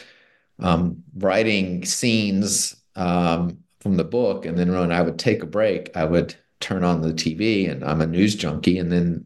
um, 0.59 1.03
writing 1.15 1.85
scenes 1.85 2.75
um, 2.95 3.59
from 3.79 3.97
the 3.97 4.03
book, 4.03 4.45
and 4.45 4.57
then 4.57 4.71
when 4.71 4.91
I 4.91 5.01
would 5.01 5.19
take 5.19 5.43
a 5.43 5.47
break, 5.47 5.95
I 5.95 6.05
would 6.05 6.35
turn 6.59 6.83
on 6.83 7.01
the 7.01 7.13
TV, 7.13 7.69
and 7.69 7.83
I'm 7.83 8.01
a 8.01 8.07
news 8.07 8.35
junkie, 8.35 8.77
and 8.79 8.91
then 8.91 9.25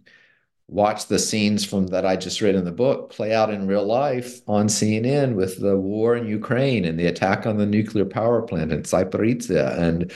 watch 0.68 1.08
the 1.08 1.20
scenes 1.20 1.64
from 1.66 1.88
that 1.88 2.06
I 2.06 2.16
just 2.16 2.42
read 2.42 2.56
in 2.56 2.66
the 2.66 2.72
book 2.72 3.12
play 3.12 3.34
out 3.34 3.52
in 3.54 3.68
real 3.68 3.86
life 3.86 4.42
on 4.48 4.68
CNN 4.68 5.36
with 5.36 5.60
the 5.62 5.78
war 5.78 6.16
in 6.16 6.28
Ukraine 6.28 6.86
and 6.86 7.00
the 7.00 7.06
attack 7.06 7.46
on 7.46 7.58
the 7.58 7.68
nuclear 7.68 8.06
power 8.06 8.42
plant 8.42 8.72
in 8.72 8.82
Zaporizhia 8.82 9.78
and 9.78 10.12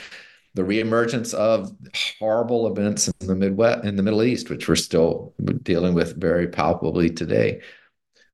the 0.54 0.62
reemergence 0.62 1.32
of 1.34 1.72
horrible 2.18 2.66
events 2.66 3.08
in 3.20 3.26
the 3.26 3.34
Midwest, 3.34 3.84
in 3.84 3.96
the 3.96 4.02
Middle 4.02 4.22
East, 4.22 4.50
which 4.50 4.68
we're 4.68 4.76
still 4.76 5.32
dealing 5.62 5.94
with 5.94 6.20
very 6.20 6.48
palpably 6.48 7.10
today. 7.10 7.60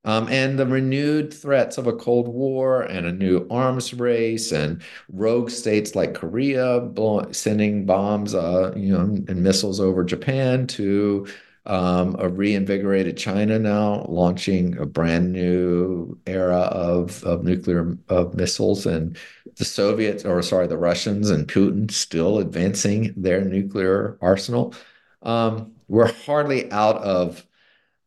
Um, 0.06 0.28
and 0.28 0.56
the 0.56 0.66
renewed 0.66 1.34
threats 1.34 1.78
of 1.78 1.88
a 1.88 1.92
Cold 1.92 2.28
War 2.28 2.82
and 2.82 3.06
a 3.06 3.12
new 3.12 3.44
arms 3.50 3.92
race 3.92 4.52
and 4.52 4.80
rogue 5.12 5.50
states 5.50 5.96
like 5.96 6.14
Korea 6.14 6.80
blowing, 6.80 7.32
sending 7.32 7.86
bombs, 7.86 8.32
uh, 8.32 8.72
you 8.76 8.92
know, 8.92 9.00
and 9.00 9.42
missiles 9.42 9.80
over 9.80 10.04
Japan 10.04 10.68
to 10.68 11.26
um, 11.66 12.14
a 12.20 12.28
reinvigorated 12.28 13.16
China 13.16 13.58
now 13.58 14.06
launching 14.08 14.78
a 14.78 14.86
brand 14.86 15.32
new 15.32 16.16
era 16.24 16.60
of, 16.60 17.24
of 17.24 17.42
nuclear 17.42 17.98
of 18.08 18.34
missiles 18.36 18.86
and 18.86 19.18
the 19.57 19.64
Soviets 19.64 20.24
or 20.24 20.42
sorry 20.42 20.66
the 20.66 20.78
Russians 20.78 21.30
and 21.30 21.48
Putin 21.48 21.90
still 21.90 22.38
advancing 22.38 23.14
their 23.16 23.44
nuclear 23.44 24.18
arsenal. 24.20 24.74
Um, 25.22 25.72
we're 25.88 26.12
hardly 26.12 26.70
out 26.72 26.96
of 26.96 27.46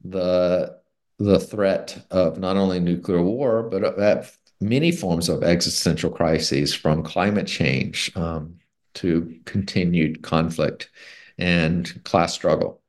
the 0.03 0.77
the 1.17 1.39
threat 1.39 2.05
of 2.11 2.39
not 2.39 2.55
only 2.55 2.79
nuclear 2.79 3.21
war 3.21 3.63
but 3.63 3.83
of 3.83 4.37
many 4.61 4.91
forms 4.91 5.27
of 5.27 5.43
existential 5.43 6.09
crises 6.09 6.73
from 6.73 7.03
climate 7.03 7.47
change 7.47 8.09
um, 8.15 8.57
to 8.93 9.37
continued 9.45 10.21
conflict 10.21 10.89
and 11.37 12.01
class 12.05 12.33
struggle 12.33 12.81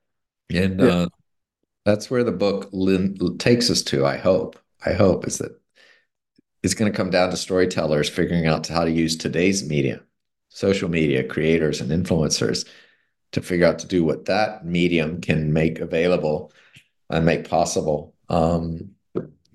and 0.49 0.79
yeah. 0.79 0.87
uh, 0.87 1.07
that's 1.85 2.11
where 2.11 2.23
the 2.23 2.31
book 2.31 2.69
takes 3.39 3.69
us 3.69 3.81
to. 3.83 4.05
I 4.05 4.17
hope. 4.17 4.57
I 4.85 4.93
hope 4.93 5.27
is 5.27 5.37
that 5.39 5.60
it's 6.63 6.73
going 6.73 6.91
to 6.91 6.95
come 6.95 7.09
down 7.09 7.29
to 7.31 7.37
storytellers 7.37 8.09
figuring 8.09 8.45
out 8.45 8.67
how 8.67 8.83
to 8.83 8.91
use 8.91 9.15
today's 9.15 9.67
media, 9.67 10.01
social 10.49 10.89
media 10.89 11.23
creators 11.23 11.81
and 11.81 11.91
influencers, 11.91 12.67
to 13.31 13.41
figure 13.41 13.65
out 13.65 13.79
to 13.79 13.87
do 13.87 14.03
what 14.03 14.25
that 14.25 14.65
medium 14.65 15.21
can 15.21 15.53
make 15.53 15.79
available 15.79 16.51
and 17.09 17.25
make 17.25 17.49
possible 17.49 18.13
um, 18.29 18.91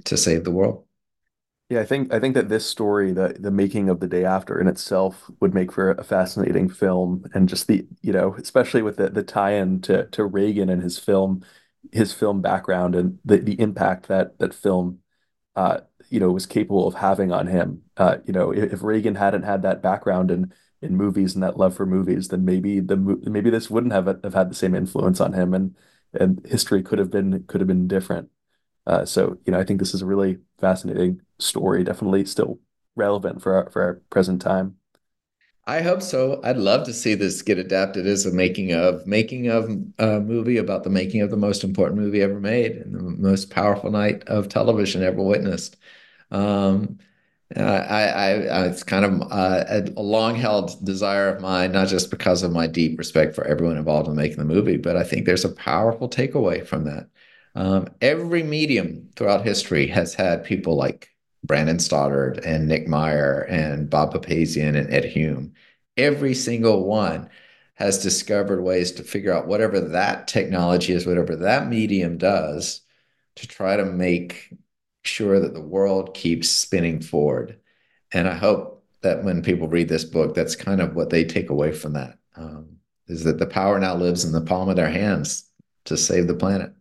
to 0.04 0.16
save 0.16 0.44
the 0.44 0.50
world. 0.50 0.84
Yeah, 1.68 1.80
I 1.80 1.84
think 1.84 2.14
I 2.14 2.20
think 2.20 2.34
that 2.34 2.48
this 2.48 2.64
story, 2.64 3.10
the 3.12 3.36
the 3.38 3.50
making 3.50 3.88
of 3.88 3.98
the 3.98 4.06
day 4.06 4.24
after 4.24 4.60
in 4.60 4.68
itself 4.68 5.28
would 5.40 5.52
make 5.52 5.72
for 5.72 5.90
a 5.90 6.04
fascinating 6.04 6.68
film 6.68 7.24
and 7.34 7.48
just 7.48 7.66
the, 7.66 7.86
you 8.02 8.12
know, 8.12 8.36
especially 8.36 8.82
with 8.82 8.96
the 8.96 9.10
the 9.10 9.24
tie-in 9.24 9.80
to 9.82 10.06
to 10.06 10.24
Reagan 10.24 10.68
and 10.70 10.82
his 10.82 10.98
film 10.98 11.44
his 11.92 12.12
film 12.12 12.40
background 12.40 12.94
and 12.94 13.18
the 13.24 13.38
the 13.38 13.60
impact 13.60 14.06
that 14.08 14.38
that 14.38 14.54
film 14.54 15.00
uh 15.56 15.80
you 16.10 16.20
know 16.20 16.30
was 16.30 16.46
capable 16.46 16.86
of 16.86 16.94
having 16.94 17.32
on 17.32 17.46
him. 17.48 17.82
Uh 17.96 18.18
you 18.26 18.32
know, 18.32 18.52
if, 18.52 18.74
if 18.74 18.82
Reagan 18.82 19.16
hadn't 19.16 19.42
had 19.42 19.62
that 19.62 19.82
background 19.82 20.30
in 20.30 20.52
in 20.82 20.96
movies 20.96 21.34
and 21.34 21.42
that 21.42 21.58
love 21.58 21.74
for 21.76 21.86
movies, 21.86 22.28
then 22.28 22.44
maybe 22.44 22.80
the 22.80 22.96
maybe 22.96 23.50
this 23.50 23.70
wouldn't 23.70 23.92
have 23.92 24.06
have 24.06 24.34
had 24.34 24.50
the 24.50 24.54
same 24.54 24.74
influence 24.74 25.20
on 25.20 25.32
him 25.32 25.54
and 25.54 25.74
and 26.18 26.44
history 26.46 26.82
could 26.82 26.98
have 26.98 27.10
been 27.10 27.44
could 27.44 27.60
have 27.60 27.68
been 27.68 27.88
different. 27.88 28.30
Uh, 28.86 29.04
so, 29.04 29.38
you 29.44 29.52
know, 29.52 29.58
I 29.58 29.64
think 29.64 29.80
this 29.80 29.94
is 29.94 30.02
a 30.02 30.06
really 30.06 30.38
fascinating 30.58 31.20
story, 31.38 31.82
definitely 31.84 32.24
still 32.24 32.60
relevant 32.94 33.42
for 33.42 33.54
our, 33.54 33.70
for 33.70 33.82
our 33.82 33.94
present 34.10 34.40
time. 34.40 34.76
I 35.68 35.82
hope 35.82 36.00
so. 36.02 36.40
I'd 36.44 36.58
love 36.58 36.84
to 36.86 36.92
see 36.92 37.14
this 37.14 37.42
get 37.42 37.58
adapted 37.58 38.06
as 38.06 38.24
a 38.24 38.30
making 38.32 38.72
of 38.72 39.04
making 39.06 39.48
of 39.48 39.68
a 39.98 40.20
movie 40.20 40.58
about 40.58 40.84
the 40.84 40.90
making 40.90 41.22
of 41.22 41.30
the 41.30 41.36
most 41.36 41.64
important 41.64 42.00
movie 42.00 42.22
ever 42.22 42.38
made 42.40 42.72
and 42.76 42.94
the 42.94 43.02
most 43.02 43.50
powerful 43.50 43.90
night 43.90 44.22
of 44.28 44.48
television 44.48 45.02
ever 45.02 45.20
witnessed. 45.22 45.76
Um, 46.30 46.98
I, 47.56 47.62
I, 47.62 48.30
I, 48.32 48.66
it's 48.66 48.84
kind 48.84 49.04
of 49.04 49.22
uh, 49.32 49.64
a 49.96 50.02
long 50.02 50.36
held 50.36 50.84
desire 50.84 51.28
of 51.30 51.42
mine, 51.42 51.72
not 51.72 51.88
just 51.88 52.10
because 52.10 52.42
of 52.44 52.52
my 52.52 52.66
deep 52.68 52.98
respect 52.98 53.34
for 53.34 53.44
everyone 53.46 53.78
involved 53.78 54.08
in 54.08 54.16
making 54.16 54.38
the 54.38 54.44
movie, 54.44 54.78
but 54.78 54.96
I 54.96 55.04
think 55.04 55.26
there's 55.26 55.44
a 55.46 55.50
powerful 55.52 56.08
takeaway 56.10 56.66
from 56.66 56.84
that. 56.84 57.08
Um, 57.56 57.88
every 58.02 58.42
medium 58.44 59.10
throughout 59.16 59.44
history 59.46 59.88
has 59.88 60.14
had 60.14 60.44
people 60.44 60.76
like 60.76 61.15
Brandon 61.46 61.78
Stoddard 61.78 62.38
and 62.44 62.66
Nick 62.66 62.88
Meyer 62.88 63.42
and 63.42 63.88
Bob 63.88 64.12
Papazian 64.12 64.76
and 64.76 64.92
Ed 64.92 65.04
Hume. 65.04 65.54
Every 65.96 66.34
single 66.34 66.84
one 66.84 67.30
has 67.74 68.02
discovered 68.02 68.62
ways 68.62 68.92
to 68.92 69.02
figure 69.02 69.32
out 69.32 69.46
whatever 69.46 69.80
that 69.80 70.28
technology 70.28 70.92
is, 70.92 71.06
whatever 71.06 71.36
that 71.36 71.68
medium 71.68 72.18
does, 72.18 72.80
to 73.36 73.46
try 73.46 73.76
to 73.76 73.84
make 73.84 74.52
sure 75.04 75.38
that 75.40 75.54
the 75.54 75.60
world 75.60 76.14
keeps 76.14 76.48
spinning 76.48 77.00
forward. 77.00 77.60
And 78.12 78.28
I 78.28 78.34
hope 78.34 78.84
that 79.02 79.24
when 79.24 79.42
people 79.42 79.68
read 79.68 79.88
this 79.88 80.04
book, 80.04 80.34
that's 80.34 80.56
kind 80.56 80.80
of 80.80 80.96
what 80.96 81.10
they 81.10 81.24
take 81.24 81.50
away 81.50 81.72
from 81.72 81.92
that. 81.92 82.18
Um, 82.34 82.78
is 83.08 83.24
that 83.24 83.38
the 83.38 83.46
power 83.46 83.78
now 83.78 83.94
lives 83.94 84.24
in 84.24 84.32
the 84.32 84.40
palm 84.40 84.68
of 84.68 84.76
their 84.76 84.90
hands 84.90 85.48
to 85.84 85.96
save 85.96 86.26
the 86.26 86.34
planet. 86.34 86.72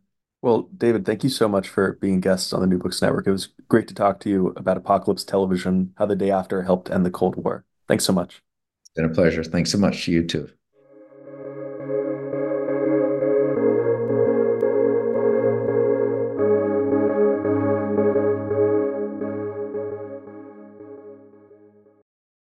Well, 0.42 0.70
David, 0.78 1.06
thank 1.06 1.24
you 1.24 1.30
so 1.30 1.48
much 1.48 1.68
for 1.68 1.94
being 1.94 2.20
guests 2.20 2.54
on 2.54 2.62
the 2.62 2.68
New 2.68 2.78
Books 2.78 3.02
Network. 3.02 3.26
It 3.26 3.32
was 3.32 3.50
great 3.68 3.88
to 3.88 3.96
talk 3.96 4.20
to 4.22 4.30
you 4.30 4.48
about 4.56 4.78
Apocalypse 4.78 5.24
Television, 5.24 5.94
how 5.98 6.06
the 6.06 6.16
day 6.16 6.30
after 6.30 6.62
helped 6.62 6.92
end 6.92 7.06
the 7.06 7.12
Cold 7.12 7.36
War. 7.36 7.66
Thanks 7.88 8.06
so 8.06 8.14
much. 8.14 8.44
It's 8.84 8.92
been 8.96 9.06
a 9.06 9.10
pleasure. 9.10 9.44
Thanks 9.44 9.72
so 9.72 9.80
much 9.80 10.06
to 10.06 10.12
you 10.12 10.24
too. 10.24 10.50